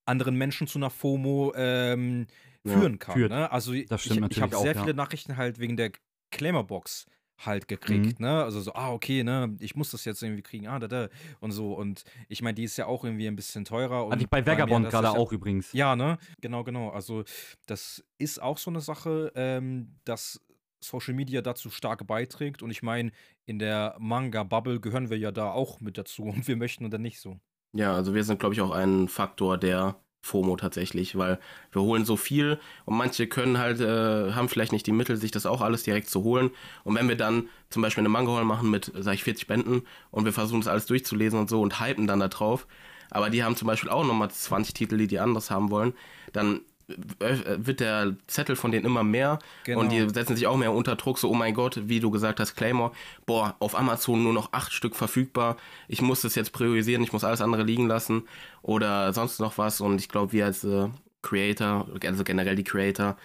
anderen 0.04 0.36
Menschen 0.36 0.66
zu 0.66 0.78
einer 0.78 0.90
FOMO 0.90 1.52
ähm, 1.56 2.26
Ja, 2.64 2.72
führen 2.72 2.98
kann. 2.98 3.14
führt. 3.14 3.30
Ne? 3.30 3.50
Also 3.50 3.72
ich, 3.72 3.90
ich 3.90 4.40
habe 4.40 4.56
auch, 4.56 4.62
sehr 4.62 4.74
ja. 4.74 4.80
viele 4.80 4.94
Nachrichten 4.94 5.36
halt 5.36 5.58
wegen 5.58 5.76
der 5.76 5.90
Claimer-Box 6.30 7.06
halt 7.38 7.68
gekriegt, 7.68 8.18
ne? 8.18 8.42
Also 8.44 8.60
so, 8.60 8.72
ah, 8.74 8.92
okay, 8.92 9.22
ne, 9.22 9.54
ich 9.60 9.76
muss 9.76 9.90
das 9.90 10.04
jetzt 10.06 10.22
irgendwie 10.22 10.42
kriegen, 10.42 10.68
ah, 10.68 10.78
da, 10.78 10.88
da 10.88 11.08
und 11.40 11.52
so. 11.52 11.74
Und 11.74 12.04
ich 12.28 12.40
meine, 12.40 12.54
die 12.54 12.64
ist 12.64 12.78
ja 12.78 12.86
auch 12.86 13.04
irgendwie 13.04 13.26
ein 13.26 13.36
bisschen 13.36 13.64
teurer. 13.64 14.04
Hatte 14.06 14.12
und 14.14 14.22
ich 14.22 14.28
bei 14.30 14.44
Vagabond 14.46 14.88
gerade 14.88 15.08
ja- 15.08 15.12
auch 15.12 15.32
übrigens. 15.32 15.72
ja, 15.72 15.96
ne? 15.96 16.16
Genau, 16.40 16.64
genau. 16.64 16.88
Also, 16.90 17.24
das 17.66 18.02
ist 18.18 18.40
auch 18.40 18.56
so 18.58 18.70
eine 18.70 18.80
Sache, 18.80 19.32
ähm, 19.34 19.96
dass 20.04 20.40
Social 20.80 21.14
Media 21.14 21.42
dazu 21.42 21.70
stark 21.70 22.06
beiträgt. 22.06 22.62
Und 22.62 22.70
ich 22.70 22.82
meine, 22.82 23.12
in 23.44 23.58
der 23.58 23.96
Manga-Bubble 23.98 24.80
gehören 24.80 25.10
wir 25.10 25.18
ja 25.18 25.32
da 25.32 25.50
auch 25.52 25.80
mit 25.80 25.98
dazu 25.98 26.22
und 26.24 26.46
wir 26.48 26.56
möchten 26.56 26.84
oder 26.84 26.98
nicht 26.98 27.20
so. 27.20 27.40
Ja, 27.72 27.94
also 27.94 28.14
wir 28.14 28.24
sind, 28.24 28.40
glaube 28.40 28.54
ich, 28.54 28.60
auch 28.60 28.70
ein 28.70 29.08
Faktor 29.08 29.58
der 29.58 29.96
FOMO 30.22 30.56
tatsächlich, 30.56 31.16
weil 31.16 31.38
wir 31.70 31.82
holen 31.82 32.04
so 32.04 32.16
viel 32.16 32.58
und 32.84 32.96
manche 32.96 33.26
können 33.26 33.58
halt, 33.58 33.80
äh, 33.80 34.32
haben 34.32 34.48
vielleicht 34.48 34.72
nicht 34.72 34.86
die 34.86 34.92
Mittel, 34.92 35.16
sich 35.16 35.30
das 35.30 35.46
auch 35.46 35.60
alles 35.60 35.84
direkt 35.84 36.10
zu 36.10 36.24
holen. 36.24 36.50
Und 36.84 36.96
wenn 36.96 37.08
wir 37.08 37.16
dann 37.16 37.48
zum 37.70 37.82
Beispiel 37.82 38.02
eine 38.02 38.08
Manga-Hall 38.08 38.44
machen 38.44 38.70
mit, 38.70 38.92
sag 38.94 39.14
ich, 39.14 39.24
40 39.24 39.46
Bänden 39.46 39.82
und 40.10 40.24
wir 40.24 40.32
versuchen 40.32 40.60
das 40.60 40.68
alles 40.68 40.86
durchzulesen 40.86 41.38
und 41.38 41.48
so 41.48 41.60
und 41.60 41.80
hypen 41.80 42.06
dann 42.06 42.20
da 42.20 42.28
drauf, 42.28 42.66
aber 43.10 43.30
die 43.30 43.44
haben 43.44 43.56
zum 43.56 43.66
Beispiel 43.66 43.90
auch 43.90 44.04
nochmal 44.04 44.30
20 44.30 44.74
Titel, 44.74 44.98
die 44.98 45.06
die 45.06 45.20
anders 45.20 45.50
haben 45.50 45.70
wollen, 45.70 45.94
dann 46.32 46.60
wird 46.88 47.80
der 47.80 48.16
Zettel 48.26 48.56
von 48.56 48.70
denen 48.70 48.86
immer 48.86 49.02
mehr 49.02 49.38
Genau. 49.64 49.80
und 49.80 49.90
die 49.90 50.08
setzen 50.08 50.36
sich 50.36 50.46
auch 50.46 50.56
mehr 50.56 50.72
unter 50.72 50.96
Druck, 50.96 51.18
so, 51.18 51.28
oh 51.30 51.34
mein 51.34 51.54
Gott, 51.54 51.88
wie 51.88 52.00
du 52.00 52.10
gesagt 52.10 52.38
hast, 52.40 52.54
Claymore, 52.54 52.92
boah, 53.26 53.56
auf 53.58 53.76
Amazon 53.76 54.22
nur 54.22 54.32
noch 54.32 54.52
acht 54.52 54.72
Stück 54.72 54.94
verfügbar, 54.94 55.56
ich 55.88 56.00
muss 56.00 56.20
das 56.22 56.34
jetzt 56.34 56.52
priorisieren, 56.52 57.02
ich 57.02 57.12
muss 57.12 57.24
alles 57.24 57.40
andere 57.40 57.62
liegen 57.64 57.86
lassen 57.88 58.22
oder 58.62 59.12
sonst 59.12 59.40
noch 59.40 59.58
was 59.58 59.80
und 59.80 60.00
ich 60.00 60.08
glaube, 60.08 60.32
wir 60.32 60.44
als 60.44 60.62
äh, 60.64 60.88
Creator, 61.22 61.88
also 62.04 62.24
generell 62.24 62.54
die 62.54 62.64
Creator, 62.64 63.16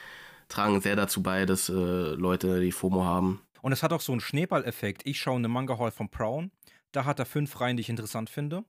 tragen 0.50 0.82
sehr 0.82 0.96
dazu 0.96 1.22
bei, 1.22 1.46
dass 1.46 1.70
äh, 1.70 1.74
Leute 1.74 2.60
die 2.60 2.72
FOMO 2.72 3.06
haben. 3.06 3.42
Und 3.62 3.72
es 3.72 3.84
hat 3.84 3.94
auch 3.94 4.02
so 4.02 4.12
einen 4.12 4.22
Schneeballeffekt. 4.22 5.04
Ich 5.06 5.20
schaue 5.20 5.38
eine 5.38 5.48
Manga-Hall 5.48 5.92
von 5.92 6.10
Brown, 6.10 6.52
da 6.92 7.06
hat 7.06 7.20
er 7.20 7.26
fünf 7.26 7.62
Reihen, 7.62 7.78
die 7.78 7.82
ich 7.82 7.90
interessant 7.90 8.30
finde. 8.30 8.64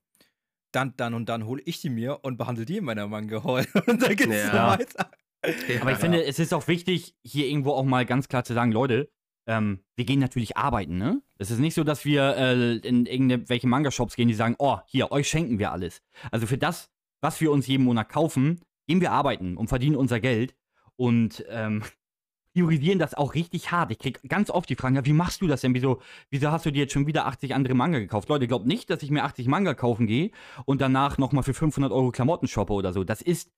Dann, 0.72 0.94
dann 0.96 1.14
und 1.14 1.28
dann 1.28 1.46
hole 1.46 1.62
ich 1.64 1.80
die 1.80 1.90
mir 1.90 2.20
und 2.24 2.36
behandle 2.38 2.64
die 2.64 2.78
in 2.78 2.84
meiner 2.84 3.06
Manga-Hall. 3.06 3.66
Und 3.86 4.02
dann 4.02 4.16
geht's 4.16 4.26
Ja. 4.44 4.78
weiter. 4.78 5.10
Aber 5.80 5.92
ich 5.92 5.98
finde, 5.98 6.24
es 6.24 6.38
ist 6.38 6.54
auch 6.54 6.66
wichtig, 6.68 7.14
hier 7.24 7.46
irgendwo 7.46 7.72
auch 7.72 7.84
mal 7.84 8.06
ganz 8.06 8.28
klar 8.28 8.44
zu 8.44 8.54
sagen, 8.54 8.72
Leute, 8.72 9.10
ähm, 9.46 9.80
wir 9.96 10.04
gehen 10.04 10.20
natürlich 10.20 10.56
arbeiten, 10.56 10.98
ne? 10.98 11.20
Es 11.38 11.50
ist 11.50 11.58
nicht 11.58 11.74
so, 11.74 11.82
dass 11.82 12.04
wir 12.04 12.36
äh, 12.36 12.76
in 12.76 13.06
irgendwelche 13.06 13.66
Manga-Shops 13.66 14.14
gehen, 14.14 14.28
die 14.28 14.34
sagen, 14.34 14.54
oh, 14.58 14.78
hier, 14.86 15.10
euch 15.10 15.28
schenken 15.28 15.58
wir 15.58 15.72
alles. 15.72 16.00
Also 16.30 16.46
für 16.46 16.58
das, 16.58 16.90
was 17.20 17.40
wir 17.40 17.50
uns 17.50 17.66
jeden 17.66 17.82
Monat 17.84 18.08
kaufen, 18.08 18.60
gehen 18.86 19.00
wir 19.00 19.10
arbeiten 19.10 19.56
und 19.56 19.66
verdienen 19.68 19.96
unser 19.96 20.20
Geld 20.20 20.54
und 20.96 21.44
ähm, 21.48 21.82
priorisieren 22.52 22.98
das 22.98 23.14
auch 23.14 23.34
richtig 23.34 23.70
hart. 23.70 23.90
Ich 23.90 23.98
krieg 23.98 24.20
ganz 24.28 24.50
oft 24.50 24.68
die 24.68 24.76
Fragen, 24.76 24.96
ja, 24.96 25.04
wie 25.04 25.12
machst 25.12 25.40
du 25.40 25.46
das 25.46 25.62
denn? 25.62 25.74
Wieso, 25.74 26.00
wieso 26.30 26.50
hast 26.50 26.66
du 26.66 26.70
dir 26.70 26.80
jetzt 26.80 26.92
schon 26.92 27.06
wieder 27.06 27.26
80 27.26 27.54
andere 27.54 27.74
Manga 27.74 27.98
gekauft? 27.98 28.28
Leute, 28.28 28.46
glaubt 28.46 28.66
nicht, 28.66 28.90
dass 28.90 29.02
ich 29.02 29.10
mir 29.10 29.24
80 29.24 29.48
Manga 29.48 29.74
kaufen 29.74 30.06
gehe 30.06 30.30
und 30.64 30.80
danach 30.80 31.18
nochmal 31.18 31.42
für 31.42 31.54
500 31.54 31.92
Euro 31.92 32.10
Klamotten 32.10 32.48
shoppe 32.48 32.72
oder 32.72 32.92
so. 32.92 33.04
Das 33.04 33.22
ist 33.22 33.50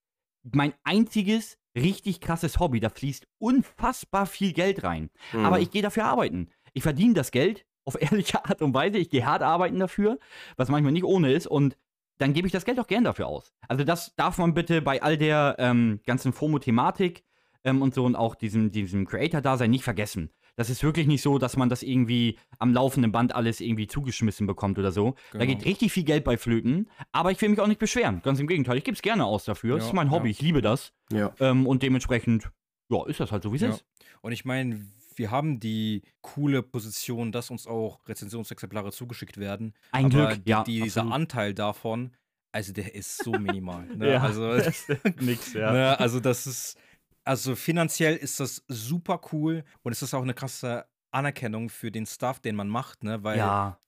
mein 0.53 0.75
einziges 0.85 1.59
richtig 1.77 2.21
krasses 2.21 2.61
Hobby. 2.61 2.81
Da 2.81 2.91
fließt 2.91 3.27
unfassbar 3.39 4.27
viel 4.27 4.53
Geld 4.53 4.85
rein. 4.85 5.11
Mhm. 5.33 5.45
Aber 5.45 5.61
ich 5.61 5.71
gehe 5.71 5.83
dafür 5.83 6.05
arbeiten. 6.05 6.49
Ich 6.73 6.83
verdiene 6.83 7.15
das 7.15 7.31
Geld 7.31 7.67
auf 7.85 7.97
ehrliche 8.01 8.45
Art 8.45 8.63
und 8.63 8.75
Weise. 8.75 8.99
Ich 8.99 9.11
gehe 9.11 9.27
hart 9.27 9.43
arbeiten 9.43 9.79
dafür, 9.79 10.19
was 10.57 10.69
manchmal 10.69 10.93
nicht 10.93 11.05
ohne 11.05 11.33
ist. 11.33 11.47
Und 11.47 11.77
dann 12.19 12.33
gebe 12.33 12.47
ich 12.47 12.53
das 12.53 12.65
Geld 12.65 12.79
auch 12.79 12.87
gern 12.87 13.05
dafür 13.05 13.27
aus. 13.27 13.53
Also 13.67 13.83
das 13.83 14.15
darf 14.15 14.39
man 14.39 14.55
bitte 14.55 14.83
bei 14.83 15.03
all 15.03 15.19
der 15.19 15.57
ähm, 15.59 16.01
ganzen 16.07 16.33
FOMO-Thematik 16.33 17.25
ähm, 17.65 17.83
und 17.83 17.95
so 17.95 18.05
und 18.05 18.17
auch 18.17 18.35
diesem, 18.35 18.71
diesem 18.71 19.07
Creator-Dasein 19.07 19.71
nicht 19.71 19.85
vergessen. 19.85 20.31
Das 20.57 20.71
ist 20.71 20.85
wirklich 20.85 21.09
nicht 21.09 21.23
so, 21.23 21.39
dass 21.39 21.57
man 21.57 21.69
das 21.69 21.83
irgendwie 21.83 22.39
am 22.61 22.73
laufenden 22.73 23.11
Band 23.11 23.35
alles 23.35 23.61
irgendwie 23.61 23.89
zugeschmissen 23.89 24.47
bekommt 24.47 24.79
oder 24.79 24.93
so. 24.93 25.17
Da 25.33 25.41
Genau. 25.41 25.53
geht 25.57 25.65
richtig 25.65 25.93
viel 25.93 26.05
Geld 26.05 26.23
bei 26.23 26.37
Flöten. 26.37 26.89
Aber 27.11 27.33
ich 27.33 27.41
will 27.41 27.49
mich 27.49 27.59
auch 27.61 27.67
nicht 27.67 27.81
beschweren. 27.81 28.23
Ganz 28.23 28.39
im 28.39 28.47
Gegenteil, 28.47 28.77
ich 28.79 28.85
gebe 28.85 28.95
es 28.95 29.03
gerne 29.03 29.25
aus 29.25 29.45
dafür. 29.45 29.75
das 29.77 29.85
Ja, 29.85 29.89
ist 29.89 29.95
mein 29.95 30.11
Hobby, 30.13 30.29
ja. 30.29 30.31
ich 30.31 30.41
liebe 30.43 30.63
das. 30.63 30.93
ja. 31.13 31.35
Ähm, 31.41 31.67
und 31.67 31.83
dementsprechend, 31.83 32.51
ja, 32.89 33.05
ist 33.07 33.19
das 33.19 33.33
halt 33.33 33.43
so, 33.43 33.51
wie 33.53 33.57
es 33.57 33.63
Ja. 33.63 33.71
ist. 33.71 33.85
Und 34.21 34.31
ich 34.31 34.45
meine, 34.45 34.87
wir 35.17 35.31
haben 35.33 35.59
die 35.59 36.03
coole 36.21 36.63
Position, 36.63 37.33
dass 37.33 37.51
uns 37.51 37.67
auch 37.67 38.01
Rezensionsexemplare 38.09 38.93
zugeschickt 38.93 39.39
werden. 39.39 39.75
Ein 39.91 40.07
aber 40.07 40.29
Glück, 40.29 40.41
ja. 40.47 40.63
die, 40.65 40.81
dieser 40.83 41.01
absolut. 41.03 41.15
Anteil 41.15 41.55
davon, 41.55 42.13
also 42.53 42.73
der 42.73 42.95
ist 42.95 43.25
so 43.25 43.33
minimal. 43.33 43.87
Ne? 43.97 44.13
Ja. 44.13 44.23
Also, 44.23 44.53
Nix, 45.21 45.53
ne? 45.55 45.99
also 45.99 46.21
das 46.21 46.47
ist, 46.47 46.77
also 47.25 47.57
finanziell 47.57 48.17
ist 48.17 48.41
das 48.41 48.65
super 48.69 49.21
cool 49.33 49.65
und 49.83 49.93
es 49.93 50.03
ist 50.03 50.15
auch 50.15 50.23
eine 50.23 50.35
krasse 50.35 50.87
Anerkennung 51.11 51.69
für 51.71 51.91
den 51.91 52.07
Stuff, 52.07 52.41
den 52.41 52.57
man 52.57 52.69
macht, 52.69 53.03
ne? 53.05 53.23
Weil 53.23 53.39
Ja, 53.39 53.79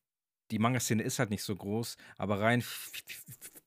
die 0.51 0.59
Manga-Szene 0.59 1.03
ist 1.03 1.19
halt 1.19 1.31
nicht 1.31 1.43
so 1.43 1.55
groß, 1.57 1.97
aber 2.19 2.41
rein 2.41 2.63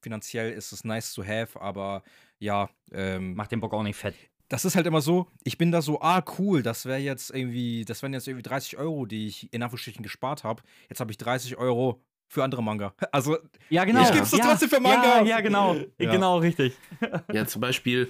finanziell 0.01 0.51
ist 0.53 0.71
es 0.71 0.83
nice 0.83 1.13
to 1.13 1.23
have, 1.25 1.59
aber 1.59 2.03
ja, 2.39 2.69
ähm, 2.91 3.35
macht 3.35 3.51
den 3.51 3.59
Bock 3.59 3.73
auch 3.73 3.83
nicht 3.83 3.97
fett. 3.97 4.15
das 4.47 4.65
ist 4.65 4.75
halt 4.75 4.87
immer 4.87 5.01
so, 5.01 5.27
ich 5.43 5.57
bin 5.57 5.71
da 5.71 5.81
so, 5.81 6.01
ah, 6.01 6.23
cool, 6.37 6.63
das 6.63 6.85
wäre 6.85 6.99
jetzt 6.99 7.31
irgendwie, 7.31 7.85
das 7.85 8.01
wären 8.01 8.13
jetzt 8.13 8.27
irgendwie 8.27 8.43
30 8.43 8.77
Euro, 8.77 9.05
die 9.05 9.27
ich 9.27 9.51
in 9.53 9.61
Anführungsstrichen 9.61 10.01
gespart 10.03 10.43
habe. 10.43 10.63
Jetzt 10.89 10.99
habe 11.01 11.11
ich 11.11 11.17
30 11.17 11.57
Euro 11.57 12.01
für 12.29 12.43
andere 12.43 12.63
Manga. 12.63 12.93
Also, 13.11 13.37
Ja, 13.69 13.83
genau. 13.85 14.01
Ich 14.03 14.11
geb's 14.11 14.31
doch 14.31 14.39
ja, 14.39 14.45
trotzdem 14.45 14.69
für 14.69 14.79
Manga. 14.79 15.19
Ja, 15.19 15.25
ja 15.25 15.41
genau. 15.41 15.75
Ja. 15.97 16.11
Genau, 16.11 16.37
richtig. 16.37 16.77
Ja, 17.31 17.45
zum 17.45 17.61
Beispiel 17.61 18.09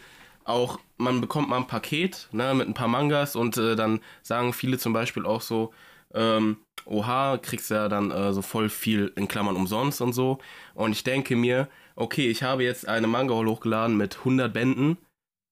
auch, 0.50 0.80
man 0.98 1.22
bekommt 1.22 1.50
mal 1.50 1.58
ein 1.58 1.68
Paket 1.68 2.28
ne, 2.32 2.54
mit 2.54 2.68
ein 2.68 2.74
paar 2.74 2.88
Mangas 2.88 3.36
und 3.36 3.58
äh, 3.58 3.76
dann 3.76 4.02
sagen 4.24 4.54
viele 4.54 4.78
zum 4.78 4.94
Beispiel 4.94 5.26
auch 5.26 5.42
so, 5.42 5.74
ähm, 6.14 6.58
oha, 6.86 7.38
kriegst 7.38 7.70
ja 7.70 7.88
dann 7.88 8.12
äh, 8.12 8.34
so 8.34 8.42
voll 8.42 8.70
viel 8.70 9.12
in 9.16 9.28
Klammern 9.28 9.56
umsonst 9.56 10.02
und 10.02 10.14
so. 10.14 10.40
Und 10.74 10.92
ich 10.92 11.04
denke 11.04 11.36
mir, 11.36 11.68
okay, 11.96 12.30
ich 12.30 12.44
habe 12.44 12.64
jetzt 12.64 12.88
eine 12.88 13.08
Manga 13.08 13.34
hochgeladen 13.36 13.96
mit 13.96 14.18
100 14.20 14.52
Bänden. 14.52 14.98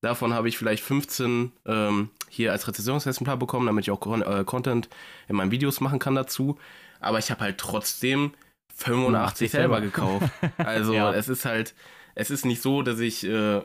Davon 0.03 0.33
habe 0.33 0.47
ich 0.49 0.57
vielleicht 0.57 0.83
15 0.83 1.51
ähm, 1.65 2.09
hier 2.29 2.51
als 2.51 2.67
Rezensionsexemplar 2.67 3.37
bekommen, 3.37 3.65
damit 3.67 3.85
ich 3.85 3.91
auch 3.91 3.99
Con 3.99 4.21
äh, 4.21 4.43
Content 4.45 4.89
in 5.27 5.35
meinen 5.35 5.51
Videos 5.51 5.79
machen 5.81 5.99
kann 5.99 6.15
dazu. 6.15 6.57
Aber 6.99 7.19
ich 7.19 7.29
habe 7.31 7.41
halt 7.41 7.57
trotzdem 7.57 8.33
85 8.75 9.51
selber 9.51 9.75
selber. 9.75 9.81
gekauft. 9.81 10.31
Also 10.57 10.93
Ja. 10.93 11.13
es 11.13 11.29
ist 11.29 11.45
halt, 11.45 11.73
es 12.15 12.29
ist 12.31 12.45
nicht 12.45 12.61
so, 12.61 12.81
dass 12.81 12.99
ich 12.99 13.23
äh, 13.25 13.61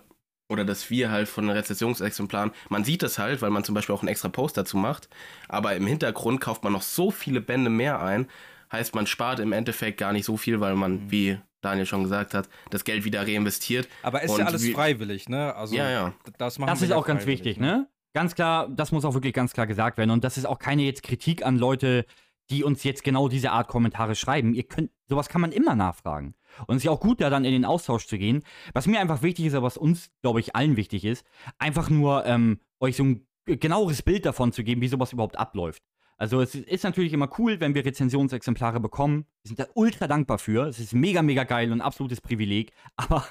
oder 0.52 0.64
dass 0.64 0.90
wir 0.90 1.10
halt 1.10 1.28
von 1.28 1.46
den 1.46 1.56
Rezessionsexemplaren, 1.56 2.52
man 2.68 2.84
sieht 2.84 3.02
das 3.02 3.18
halt, 3.18 3.42
weil 3.42 3.50
man 3.50 3.64
zum 3.64 3.74
Beispiel 3.74 3.94
auch 3.94 4.02
einen 4.02 4.08
extra 4.08 4.28
Post 4.28 4.56
dazu 4.56 4.76
macht, 4.76 5.08
aber 5.48 5.74
im 5.74 5.86
Hintergrund 5.86 6.40
kauft 6.40 6.62
man 6.62 6.72
noch 6.72 6.82
so 6.82 7.10
viele 7.10 7.40
Bände 7.40 7.70
mehr 7.70 8.00
ein, 8.00 8.26
heißt 8.70 8.94
man 8.94 9.06
spart 9.06 9.40
im 9.40 9.52
Endeffekt 9.52 9.98
gar 9.98 10.12
nicht 10.12 10.24
so 10.24 10.36
viel, 10.36 10.60
weil 10.60 10.74
Mhm. 10.74 10.80
man, 10.80 11.10
wie 11.10 11.38
Daniel 11.62 11.86
schon 11.86 12.02
gesagt 12.02 12.34
hat, 12.34 12.48
das 12.70 12.84
Geld 12.84 13.04
wieder 13.04 13.22
reinvestiert. 13.26 13.88
aber 14.02 14.22
ist 14.22 14.30
Und 14.30 14.38
ja 14.40 14.46
alles 14.46 14.68
freiwillig, 14.68 15.28
ne? 15.28 15.54
Also, 15.54 15.74
Ja, 15.76 15.90
ja. 15.90 16.12
das 16.38 16.58
machen 16.58 16.68
Das 16.68 16.82
ist 16.82 16.92
auch 16.92 17.06
ganz 17.06 17.26
wichtig, 17.26 17.58
ne? 17.58 17.88
Ganz 18.14 18.34
klar, 18.34 18.68
das 18.68 18.92
muss 18.92 19.04
auch 19.06 19.14
wirklich 19.14 19.32
ganz 19.32 19.52
klar 19.54 19.66
gesagt 19.66 19.96
werden. 19.96 20.10
Und 20.10 20.22
das 20.22 20.36
ist 20.36 20.44
auch 20.44 20.58
keine 20.58 20.82
jetzt 20.82 21.02
Kritik 21.02 21.46
an 21.46 21.56
Leute, 21.56 22.04
die 22.50 22.62
uns 22.64 22.84
jetzt 22.84 23.04
genau 23.04 23.28
diese 23.28 23.52
Art 23.52 23.68
Kommentare 23.68 24.14
schreiben. 24.14 24.52
Ihr 24.52 24.64
könnt, 24.64 24.90
sowas 25.08 25.28
kann 25.30 25.40
man 25.40 25.50
immer 25.52 25.74
nachfragen. 25.74 26.34
Und 26.66 26.76
es 26.76 26.82
ist 26.82 26.84
ja 26.84 26.90
auch 26.90 27.00
gut, 27.00 27.20
da 27.20 27.30
dann 27.30 27.44
in 27.44 27.52
den 27.52 27.64
Austausch 27.64 28.06
zu 28.06 28.18
gehen. 28.18 28.42
Was 28.72 28.86
mir 28.86 29.00
einfach 29.00 29.22
wichtig 29.22 29.46
ist, 29.46 29.54
aber 29.54 29.66
was 29.66 29.76
uns, 29.76 30.10
glaube 30.22 30.40
ich, 30.40 30.54
allen 30.56 30.76
wichtig 30.76 31.04
ist, 31.04 31.24
einfach 31.58 31.90
nur 31.90 32.24
ähm, 32.26 32.60
euch 32.80 32.96
so 32.96 33.04
ein 33.04 33.26
genaueres 33.46 34.02
Bild 34.02 34.26
davon 34.26 34.52
zu 34.52 34.64
geben, 34.64 34.80
wie 34.80 34.88
sowas 34.88 35.12
überhaupt 35.12 35.38
abläuft. 35.38 35.82
Also 36.16 36.40
es 36.40 36.54
ist 36.54 36.84
natürlich 36.84 37.12
immer 37.12 37.28
cool, 37.38 37.58
wenn 37.58 37.74
wir 37.74 37.84
Rezensionsexemplare 37.84 38.78
bekommen. 38.78 39.26
Wir 39.42 39.48
sind 39.48 39.58
da 39.58 39.66
ultra 39.74 40.06
dankbar 40.06 40.38
für. 40.38 40.68
Es 40.68 40.78
ist 40.78 40.94
mega, 40.94 41.20
mega 41.20 41.42
geil 41.42 41.72
und 41.72 41.78
ein 41.78 41.84
absolutes 41.84 42.20
Privileg. 42.20 42.72
Aber 42.96 43.26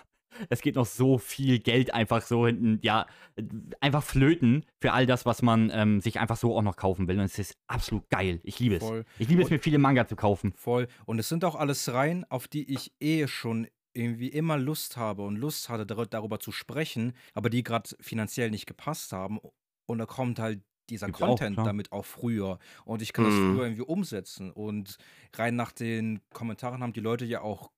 es 0.50 0.62
geht 0.62 0.76
noch 0.76 0.86
so 0.86 1.18
viel 1.18 1.60
Geld 1.60 1.94
einfach 1.94 2.22
so 2.22 2.46
hinten, 2.48 2.80
ja, 2.82 3.06
einfach 3.80 4.04
flöten 4.04 4.66
für 4.80 4.94
all 4.94 5.06
das, 5.06 5.26
was 5.26 5.42
man 5.42 5.72
ähm, 5.74 6.02
sich 6.02 6.20
einfach 6.20 6.38
so 6.38 6.56
auch 6.56 6.62
noch 6.62 6.76
kaufen 6.76 7.08
will. 7.08 7.20
Und 7.20 7.26
es 7.26 7.40
ist 7.40 7.58
absolut 7.68 8.10
geil. 8.10 8.40
Ich 8.44 8.60
liebe 8.60 8.76
es. 8.76 8.84
Voll. 8.84 9.06
Ich 9.20 9.28
liebe 9.28 9.42
es, 9.44 9.50
mir 9.50 9.60
viele 9.60 9.78
Manga 9.78 10.08
zu 10.08 10.16
kaufen. 10.16 10.54
Voll. 10.56 10.88
Und 11.06 11.20
es 11.20 11.30
sind 11.30 11.46
auch 11.46 11.56
alles 11.56 11.92
Reihen, 11.94 12.26
auf 12.30 12.48
die 12.48 12.74
ich 12.74 12.92
eh 13.00 13.28
schon 13.28 13.68
irgendwie 13.94 14.30
immer 14.30 14.58
Lust 14.58 14.96
habe 14.98 15.24
und 15.24 15.36
Lust 15.36 15.68
hatte, 15.70 15.86
dar 15.86 16.06
darüber 16.06 16.40
zu 16.40 16.52
sprechen, 16.52 17.14
aber 17.34 17.50
die 17.50 17.64
gerade 17.64 17.90
finanziell 18.00 18.50
nicht 18.50 18.66
gepasst 18.66 19.12
haben. 19.12 19.40
Und 19.86 19.98
da 19.98 20.06
kommt 20.06 20.40
halt 20.40 20.62
dieser 20.90 21.08
Gibt's 21.08 21.22
auch, 21.22 21.28
Content 21.28 21.56
klar. 21.56 21.66
damit 21.66 21.92
auch 21.92 22.06
früher. 22.06 22.60
Und 22.86 23.02
ich 23.02 23.14
kann 23.14 23.26
das 23.26 23.34
Mhm. 23.34 23.54
früher 23.56 23.64
irgendwie 23.66 23.82
umsetzen. 23.84 24.52
Und 24.52 24.98
rein 25.36 25.56
nach 25.56 25.72
den 25.72 26.22
Kommentaren 26.34 26.82
haben 26.82 26.94
die 26.94 27.00
Leute 27.02 27.26
ja 27.26 27.42
auch 27.42 27.72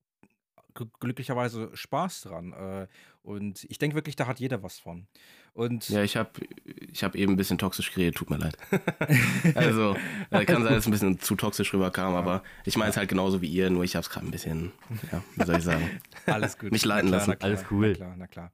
glücklicherweise 1.00 1.70
Spaß 1.74 2.22
dran. 2.22 2.54
Äh, 2.54 2.88
Und 3.22 3.64
ich 3.70 3.78
denke 3.78 3.96
wirklich, 3.96 4.16
da 4.16 4.28
hat 4.28 4.40
jeder 4.40 4.64
was 4.64 4.80
von. 4.80 5.08
Und 5.54 5.88
Ja, 5.90 6.04
ich 6.04 6.18
habe 6.18 6.32
ich 6.92 7.04
hab 7.04 7.16
eben 7.16 7.34
ein 7.34 7.38
bisschen 7.38 7.58
toxisch 7.58 7.92
geredet, 7.94 8.16
tut 8.16 8.30
mir 8.30 8.38
leid. 8.38 8.58
also, 9.56 9.96
äh, 10.32 10.46
kann 10.46 10.64
sein, 10.64 10.74
dass 10.74 10.84
es 10.84 10.88
ein 10.88 10.92
bisschen 10.92 11.20
zu 11.20 11.36
toxisch 11.36 11.74
rüberkam, 11.74 12.16
aber 12.16 12.44
ich 12.66 12.76
meine 12.76 12.90
es 12.90 12.98
halt 12.98 13.08
genauso 13.10 13.42
wie 13.42 13.48
ihr, 13.48 13.70
nur 13.70 13.84
ich 13.84 13.96
habe 13.96 14.04
es 14.04 14.10
gerade 14.10 14.26
ein 14.28 14.32
bisschen, 14.32 14.72
ja, 15.12 15.24
wie 15.36 15.46
soll 15.46 15.58
ich 15.58 15.64
sagen. 15.64 15.90
Alles 16.26 16.58
gut. 16.58 16.72
Mich 16.72 16.86
leiten 16.86 17.10
Na 17.12 17.18
lassen. 17.18 17.38
klar, 17.38 17.50
Alles 17.50 17.66
cool. 17.72 17.90
Na 17.90 17.96
klar, 17.96 18.16
na 18.18 18.28
klar. 18.28 18.52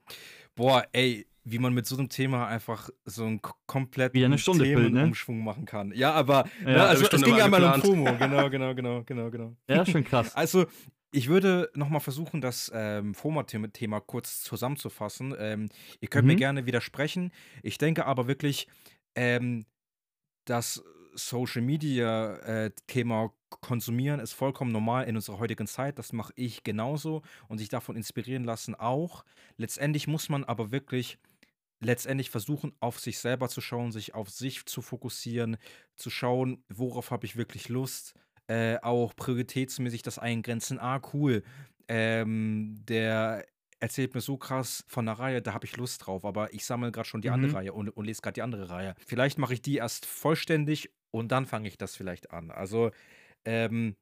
Boah, 0.55 0.86
ey, 0.91 1.26
wie 1.45 1.57
man 1.57 1.74
mit 1.74 1.88
so 1.88 1.97
einem 1.97 2.09
Thema 2.09 2.47
einfach 2.47 2.89
so 3.05 3.24
einen 3.26 3.41
kompletten 3.65 4.13
Wieder 4.13 4.26
eine 4.28 4.38
Stunde 4.38 4.65
ne? 4.67 4.76
Themenumschwung 4.76 5.43
machen 5.43 5.65
kann. 5.65 5.91
Ja, 5.95 6.11
aber 6.11 6.45
Ja, 6.63 6.70
ne, 6.70 6.84
also 6.84 7.05
es 7.05 7.22
ging 7.24 7.32
war 7.32 7.39
ja 7.39 7.47
mal 7.47 7.63
um. 7.63 7.82
FOMO. 7.82 8.17
Genau, 8.17 8.49
genau, 8.49 8.76
genau, 8.76 9.03
genau, 9.03 9.32
genau. 9.32 9.55
Ja, 9.67 9.86
schon 9.86 10.03
krass. 10.03 10.32
Also, 10.36 10.65
ich 11.12 11.28
würde 11.30 11.72
nochmal 11.74 12.01
versuchen, 12.01 12.41
das 12.41 12.72
ähm, 12.74 13.16
FOMO-Thema 13.16 13.99
kurz 14.01 14.41
zusammenzufassen. 14.43 15.36
Ähm, 15.38 15.70
ihr 16.01 16.07
könnt 16.10 16.28
mir 16.28 16.36
Mhm. 16.36 16.38
gerne 16.38 16.66
widersprechen. 16.66 17.32
Ich 17.64 17.78
denke 17.78 18.05
aber 18.05 18.28
wirklich, 18.28 18.68
ähm, 19.16 19.66
das 20.45 20.84
Social 21.16 21.62
Media 21.62 22.38
äh, 22.38 22.72
Thema 22.88 23.34
konsumieren 23.62 24.20
ist 24.20 24.34
vollkommen 24.34 24.72
normal 24.72 25.05
in 25.07 25.16
unserer 25.16 25.39
heutigen 25.39 25.68
Zeit. 25.68 25.99
Das 25.99 26.14
mache 26.14 26.34
ich 26.36 26.64
genauso 26.64 27.24
und 27.49 27.57
sich 27.60 27.70
davon 27.70 27.95
inspirieren 27.97 28.43
lassen 28.45 28.76
auch. 28.76 29.26
Letztendlich 29.57 30.07
muss 30.07 30.30
man 30.30 30.43
aber 30.45 30.72
wirklich 30.72 31.20
letztendlich 31.82 32.30
versuchen, 32.30 32.74
auf 32.80 32.99
sich 32.99 33.20
selber 33.20 33.47
zu 33.49 33.62
schauen, 33.62 33.91
sich 33.91 34.14
auf 34.14 34.30
sich 34.30 34.66
zu 34.66 34.82
fokussieren, 34.82 35.57
zu 35.95 36.10
schauen, 36.10 36.64
worauf 36.70 37.12
habe 37.12 37.26
ich 37.26 37.38
wirklich 37.38 37.70
Lust, 37.70 38.14
äh, 38.50 38.78
auch 38.82 39.16
prioritätsmäßig 39.16 40.02
das 40.04 40.20
eingrenzen. 40.20 40.80
Ah, 40.80 41.02
cool. 41.14 41.43
Ähm, 41.88 42.76
der 42.88 43.45
erzählt 43.80 44.14
mir 44.16 44.22
so 44.22 44.38
krass 44.38 44.84
von 44.88 45.08
einer 45.08 45.18
Reihe, 45.20 45.41
da 45.41 45.54
habe 45.54 45.66
ich 45.66 45.78
Lust 45.78 46.06
drauf, 46.06 46.26
aber 46.26 46.54
ich 46.54 46.66
sammle 46.66 46.91
gerade 46.91 47.08
schon 47.08 47.22
die 47.22 47.30
andere 47.30 47.54
Mhm. 47.54 47.54
Reihe 47.54 47.74
und, 47.74 47.89
und 47.89 48.06
lese 48.06 48.22
gerade 48.22 48.36
die 48.36 48.41
andere 48.41 48.70
Reihe. 48.70 48.95
Vielleicht 49.08 49.38
mache 49.39 49.54
ich 49.54 49.62
die 49.62 49.78
erst 49.78 50.06
vollständig 50.06 50.91
und 51.12 51.32
dann 51.32 51.45
fange 51.45 51.68
ich 51.70 51.78
das 51.78 51.95
vielleicht 51.95 52.32
an. 52.32 52.52
Also, 52.52 52.91
ähm, 53.45 53.97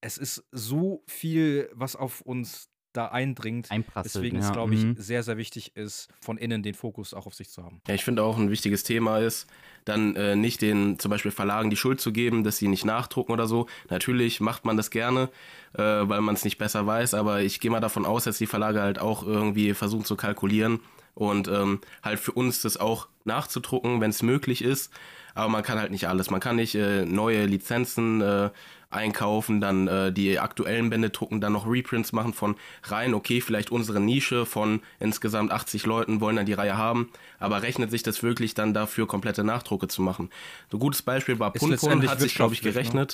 es 0.00 0.18
ist 0.18 0.44
so 0.52 1.02
viel, 1.08 1.70
was 1.72 1.96
auf 1.96 2.20
uns 2.20 2.70
da 2.92 3.06
eindringt. 3.06 3.70
Einprasselt. 3.70 4.14
Deswegen 4.14 4.38
ja. 4.38 4.44
ist, 4.44 4.52
glaube 4.52 4.74
ich, 4.74 4.82
mhm. 4.82 4.96
sehr, 4.98 5.22
sehr 5.22 5.36
wichtig 5.36 5.76
ist, 5.76 6.08
von 6.20 6.38
innen 6.38 6.62
den 6.62 6.74
Fokus 6.74 7.14
auch 7.14 7.26
auf 7.26 7.34
sich 7.34 7.50
zu 7.50 7.62
haben. 7.62 7.80
Ja, 7.86 7.94
ich 7.94 8.04
finde 8.04 8.22
auch 8.22 8.38
ein 8.38 8.50
wichtiges 8.50 8.82
Thema 8.82 9.18
ist, 9.18 9.46
dann 9.84 10.16
äh, 10.16 10.36
nicht 10.36 10.62
den 10.62 10.98
zum 10.98 11.10
Beispiel 11.10 11.30
Verlagen 11.30 11.70
die 11.70 11.76
Schuld 11.76 12.00
zu 12.00 12.12
geben, 12.12 12.44
dass 12.44 12.58
sie 12.58 12.68
nicht 12.68 12.84
nachdrucken 12.84 13.32
oder 13.32 13.46
so. 13.46 13.66
Natürlich 13.88 14.40
macht 14.40 14.64
man 14.64 14.76
das 14.76 14.90
gerne, 14.90 15.30
äh, 15.74 15.82
weil 15.82 16.20
man 16.20 16.34
es 16.34 16.44
nicht 16.44 16.58
besser 16.58 16.86
weiß, 16.86 17.14
aber 17.14 17.42
ich 17.42 17.60
gehe 17.60 17.70
mal 17.70 17.80
davon 17.80 18.04
aus, 18.04 18.24
dass 18.24 18.38
die 18.38 18.46
Verlage 18.46 18.80
halt 18.80 18.98
auch 18.98 19.22
irgendwie 19.22 19.74
versuchen 19.74 20.04
zu 20.04 20.16
kalkulieren 20.16 20.80
und 21.18 21.48
ähm, 21.48 21.80
halt 22.02 22.20
für 22.20 22.32
uns 22.32 22.62
das 22.62 22.76
auch 22.76 23.08
nachzudrucken, 23.24 24.00
wenn 24.00 24.10
es 24.10 24.22
möglich 24.22 24.62
ist. 24.62 24.92
Aber 25.34 25.48
man 25.48 25.62
kann 25.62 25.78
halt 25.78 25.90
nicht 25.90 26.08
alles. 26.08 26.30
Man 26.30 26.40
kann 26.40 26.56
nicht 26.56 26.74
äh, 26.74 27.04
neue 27.04 27.44
Lizenzen 27.44 28.20
äh, 28.20 28.50
einkaufen, 28.90 29.60
dann 29.60 29.86
äh, 29.86 30.12
die 30.12 30.38
aktuellen 30.38 30.90
Bände 30.90 31.10
drucken, 31.10 31.40
dann 31.40 31.52
noch 31.52 31.66
Reprints 31.66 32.12
machen 32.12 32.32
von 32.32 32.56
Reihen, 32.84 33.14
okay, 33.14 33.40
vielleicht 33.40 33.70
unsere 33.70 34.00
Nische 34.00 34.46
von 34.46 34.80
insgesamt 34.98 35.52
80 35.52 35.84
Leuten 35.84 36.20
wollen 36.20 36.36
dann 36.36 36.46
die 36.46 36.54
Reihe 36.54 36.76
haben, 36.76 37.10
aber 37.38 37.62
rechnet 37.62 37.90
sich 37.90 38.02
das 38.02 38.22
wirklich 38.22 38.54
dann 38.54 38.72
dafür, 38.72 39.06
komplette 39.06 39.44
Nachdrucke 39.44 39.88
zu 39.88 40.00
machen? 40.00 40.30
So 40.70 40.78
ein 40.78 40.80
gutes 40.80 41.02
Beispiel 41.02 41.38
war 41.38 41.52
Punpun, 41.52 42.08
hat 42.08 42.20
sich, 42.20 42.34
glaube 42.34 42.54
ich, 42.54 42.64
wirtschaftlich, 42.64 42.94
ne? 42.94 43.06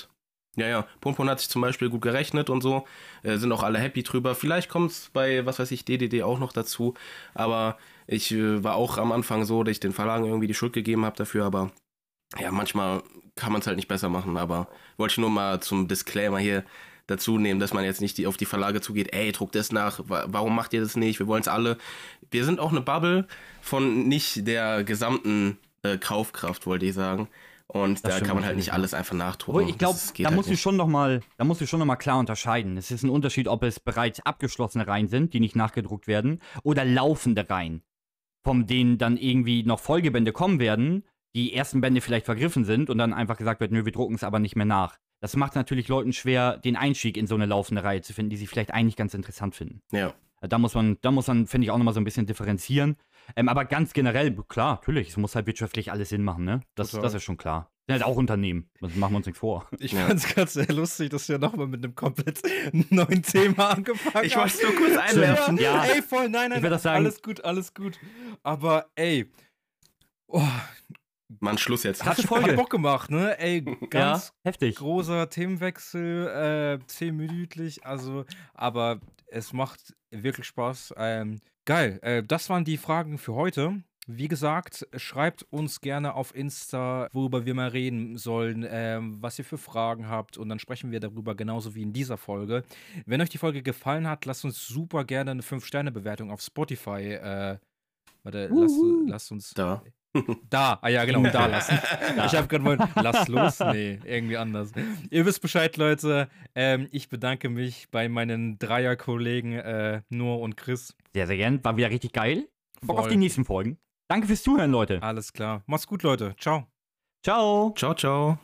Ja, 0.57 0.69
ja, 0.69 0.87
Punpun 1.01 1.29
hat 1.29 1.41
sich 1.41 1.49
zum 1.49 1.63
Beispiel 1.63 1.91
gut 1.91 2.03
gerechnet 2.03 2.49
und 2.49 2.63
so, 2.63 2.85
äh, 3.23 3.37
sind 3.39 3.51
auch 3.53 3.63
alle 3.63 3.79
happy 3.79 4.03
drüber. 4.03 4.35
Vielleicht 4.35 4.69
kommt 4.69 4.93
es 4.93 5.11
bei, 5.13 5.45
was 5.47 5.59
weiß 5.59 5.71
ich, 5.73 5.85
DDD 5.85 6.23
auch 6.23 6.39
noch 6.39 6.53
dazu, 6.53 6.95
aber 7.35 7.77
ich 8.07 8.31
äh, 8.33 8.63
war 8.63 8.77
auch 8.77 8.99
am 8.99 9.13
Anfang 9.13 9.45
so, 9.45 9.65
dass 9.65 9.73
ich 9.73 9.81
den 9.81 9.93
Verlagen 9.93 10.27
irgendwie 10.27 10.47
die 10.47 10.55
Schuld 10.55 10.73
gegeben 10.73 11.05
habe 11.05 11.17
dafür, 11.17 11.45
aber 11.45 11.73
ja, 12.39 12.53
manchmal 12.53 13.03
kann 13.37 13.53
man 13.53 13.61
es 13.61 13.67
halt 13.67 13.77
nicht 13.77 13.89
besser 13.89 14.09
machen, 14.09 14.37
aber 14.37 14.69
wollte 14.97 15.13
ich 15.13 15.19
nur 15.19 15.31
mal 15.31 15.61
zum 15.61 15.89
Disclaimer 15.89 16.39
hier 16.39 16.65
dazu 17.07 17.39
nehmen, 17.39 17.61
dass 17.61 17.75
man 17.75 17.85
jetzt 17.85 18.01
nicht 18.01 18.17
die, 18.19 18.27
auf 18.27 18.37
die 18.37 18.47
Verlage 18.47 18.81
zugeht, 18.81 19.13
ey, 19.13 19.33
druck 19.33 19.53
das 19.53 19.73
nach, 19.73 20.01
wa 20.05 20.25
warum 20.29 20.55
macht 20.55 20.73
ihr 20.73 20.81
das 20.81 20.97
nicht? 20.97 21.19
Wir 21.19 21.27
wollen 21.27 21.43
es 21.43 21.49
alle. 21.49 21.79
Wir 22.31 22.45
sind 22.45 22.61
auch 22.61 22.71
eine 22.71 22.81
Bubble 22.81 23.27
von 23.61 24.09
nicht 24.09 24.47
der 24.47 24.85
gesamten 24.85 25.59
äh, 25.83 25.99
Kaufkraft, 25.99 26.67
wollte 26.67 26.87
ich 26.87 26.95
sagen. 26.95 27.29
Und 27.67 27.95
Das 27.95 28.03
da 28.03 28.11
stimmt 28.13 28.27
kann 28.29 28.37
man 28.37 28.45
halt 28.45 28.57
nicht 28.57 28.73
alles 28.73 28.95
einfach 28.95 29.15
nachdrucken. 29.15 29.69
Ich 29.69 29.79
glaube, 29.79 29.99
da 30.19 30.25
halt 30.27 30.37
musst 30.37 30.51
du 30.51 30.57
schon 30.57 30.77
noch 30.77 30.87
mal, 30.87 31.23
da 31.39 31.45
musst 31.45 31.61
du 31.61 31.67
schon 31.67 31.79
noch 31.79 31.87
mal 31.87 31.97
klar 31.97 32.19
unterscheiden. 32.19 32.77
Es 32.77 32.91
ist 32.91 33.03
ein 33.03 33.11
Unterschied, 33.11 33.49
ob 33.49 33.63
es 33.63 33.81
bereits 33.81 34.21
abgeschlossene 34.21 34.87
Reihen 34.87 35.09
sind, 35.09 35.33
die 35.33 35.41
nicht 35.41 35.57
nachgedruckt 35.57 36.07
werden, 36.07 36.41
oder 36.63 36.85
laufende 36.85 37.49
Reihen, 37.49 37.83
von 38.43 38.67
denen 38.67 38.99
dann 38.99 39.17
irgendwie 39.17 39.63
noch 39.63 39.81
Folgebände 39.81 40.33
kommen 40.33 40.61
werden, 40.61 41.05
die 41.35 41.55
ersten 41.55 41.81
Bände 41.81 42.01
vielleicht 42.01 42.27
vergriffen 42.27 42.65
sind 42.65 42.91
und 42.91 42.99
dann 42.99 43.13
einfach 43.13 43.39
gesagt 43.39 43.61
wird, 43.61 43.73
nö, 43.73 43.85
wir 43.85 43.93
drucken 43.93 44.15
es 44.15 44.25
aber 44.25 44.39
nicht 44.39 44.57
mehr 44.57 44.67
nach. 44.67 44.99
Das 45.21 45.35
macht 45.37 45.55
natürlich 45.55 45.89
Leuten 45.89 46.13
schwer, 46.13 46.59
den 46.59 46.77
Einstieg 46.77 47.17
in 47.17 47.27
so 47.27 47.35
eine 47.35 47.47
laufende 47.47 47.83
Reihe 47.83 48.03
zu 48.03 48.13
finden, 48.13 48.31
die 48.31 48.37
sie 48.37 48.47
vielleicht 48.47 48.73
eigentlich 48.73 48.97
ganz 48.97 49.15
interessant 49.15 49.55
finden. 49.55 49.81
Ja. 49.91 50.13
Da 50.43 50.59
muss 50.59 50.75
man, 50.75 50.99
da 51.01 51.11
muss 51.11 51.27
man, 51.27 51.47
finde 51.47 51.65
ich, 51.65 51.71
auch 51.71 51.79
noch 51.79 51.85
mal 51.85 51.95
so 51.95 52.01
ein 52.01 52.05
bisschen 52.05 52.27
differenzieren. 52.27 52.97
Ähm, 53.37 53.49
aber 53.49 53.65
ganz 53.65 53.93
generell, 53.93 54.33
klar, 54.49 54.75
natürlich, 54.75 55.09
es 55.11 55.17
muss 55.17 55.35
halt 55.35 55.47
wirtschaftlich 55.47 55.91
alles 55.93 56.09
Sinn 56.11 56.23
machen, 56.25 56.45
ne? 56.45 56.61
Das, 56.75 56.91
Total. 56.91 57.03
das 57.05 57.15
ist 57.15 57.23
schon 57.25 57.37
klar. 57.37 57.71
Sind 57.87 57.95
halt 57.95 58.03
auch 58.05 58.17
Unternehmen. 58.17 58.71
Das 58.81 58.95
machen 58.97 59.13
wir 59.13 59.17
uns 59.19 59.27
nicht 59.27 59.39
vor. 59.39 59.69
Ich 59.79 59.93
Ja. 59.93 60.07
fand 60.07 60.19
es 60.21 60.27
gerade 60.27 60.51
sehr 60.51 60.73
lustig, 60.73 61.11
dass 61.11 61.29
wir 61.29 61.39
nochmal 61.39 61.67
mit 61.67 61.85
einem 61.85 61.95
komplett 61.95 62.41
neuen 62.91 63.23
Thema 63.23 63.71
angefangen 63.77 64.25
Ich 64.25 64.37
haben. 64.37 64.43
wollte 64.51 64.57
es 64.57 64.63
nur 64.63 64.75
kurz 64.75 64.97
einwerfen. 64.97 65.59
Ja. 65.59 65.85
Ey, 65.85 66.03
voll, 66.03 66.29
nein, 66.29 66.51
nein, 66.51 66.63
Ich 66.65 66.69
das 66.71 66.83
sagen- 66.83 66.97
alles 67.05 67.23
gut, 67.23 67.45
alles 67.45 67.75
gut. 67.75 67.99
Aber 68.43 68.87
ey, 68.95 69.31
Oh, 70.27 70.43
Mann, 71.41 71.59
Schluss 71.59 71.83
jetzt. 71.85 72.05
Hat 72.05 72.21
Folge. 72.23 72.55
Bock 72.55 72.71
gemacht, 72.71 73.11
ne? 73.11 73.39
Ey, 73.39 73.61
ganz 73.91 74.29
ja, 74.29 74.51
heftig. 74.51 74.77
großer 74.77 75.29
Themenwechsel, 75.29 76.81
äh, 76.81 76.87
zehnminütlich, 76.87 77.85
also, 77.87 78.25
aber 78.55 79.01
es 79.27 79.53
macht 79.53 79.95
wirklich 80.11 80.47
Spaß. 80.47 80.95
Ähm, 80.97 81.41
geil, 81.65 81.99
äh, 82.03 82.23
das 82.23 82.49
waren 82.51 82.65
die 82.65 82.77
Fragen 82.77 83.19
für 83.19 83.35
heute. 83.35 83.83
Wie 84.07 84.29
gesagt, 84.29 84.87
schreibt 84.97 85.45
uns 85.51 85.81
gerne 85.81 86.15
auf 86.15 86.35
Insta, 86.35 87.09
worüber 87.13 87.47
wir 87.47 87.55
mal 87.55 87.69
reden 87.69 88.19
sollen, 88.19 88.67
ähm, 88.69 89.17
was 89.23 89.39
ihr 89.39 89.47
für 89.47 89.57
Fragen 89.57 90.09
habt 90.09 90.37
und 90.37 90.51
dann 90.51 90.59
sprechen 90.59 90.91
wir 90.91 91.01
darüber 91.01 91.35
genauso 91.35 91.75
wie 91.75 91.83
in 91.83 91.95
dieser 91.95 92.19
Folge. 92.19 92.65
Wenn 93.07 93.23
euch 93.23 93.31
die 93.31 93.39
Folge 93.39 93.63
gefallen 93.63 94.07
hat, 94.07 94.27
lasst 94.27 94.45
uns 94.45 94.67
super 94.67 95.05
gerne 95.05 95.31
eine 95.31 95.43
5-Sterne-Bewertung 95.43 96.31
auf 96.31 96.43
Spotify. 96.43 97.15
Äh, 97.15 97.59
warte, 98.23 98.49
lasst, 98.53 98.77
lasst 99.07 99.33
uns. 99.33 99.55
Da. 99.55 99.83
Da, 100.49 100.79
ah 100.81 100.89
ja, 100.89 101.05
genau, 101.05 101.23
da 101.31 101.47
lassen. 101.47 101.79
Ich 102.27 102.35
habe 102.35 102.47
gerade 102.47 102.65
wollen, 102.65 102.83
lass 102.95 103.29
los. 103.29 103.61
Nee, 103.61 103.99
irgendwie 104.05 104.37
anders. 104.37 104.71
Ihr 105.11 105.27
wisst 105.27 105.43
Bescheid, 105.43 105.77
Leute. 105.77 106.29
Ähm, 106.55 106.89
ich 106.93 107.09
bedanke 107.09 107.49
mich 107.49 107.89
bei 107.91 108.09
meinen 108.09 108.59
Dreierkollegen 108.59 109.55
äh, 109.55 110.03
Noah 110.11 110.41
und 110.41 110.57
Chris. 110.57 110.95
Sehr, 111.13 111.27
sehr 111.27 111.37
gern. 111.37 111.63
War 111.65 111.77
wieder 111.77 111.91
richtig 111.91 112.13
geil. 112.13 112.49
Bock 112.83 112.99
auf 112.99 113.09
die 113.09 113.17
nächsten 113.17 113.45
Folgen. 113.45 113.79
Danke 114.09 114.27
fürs 114.27 114.43
Zuhören, 114.43 114.71
Leute. 114.71 115.03
Alles 115.03 115.33
klar. 115.33 115.63
Macht's 115.67 115.87
gut, 115.87 116.03
Leute. 116.03 116.35
Ciao. 116.39 116.67
Ciao. 117.25 117.73
Ciao, 117.77 117.95
ciao. 117.95 118.39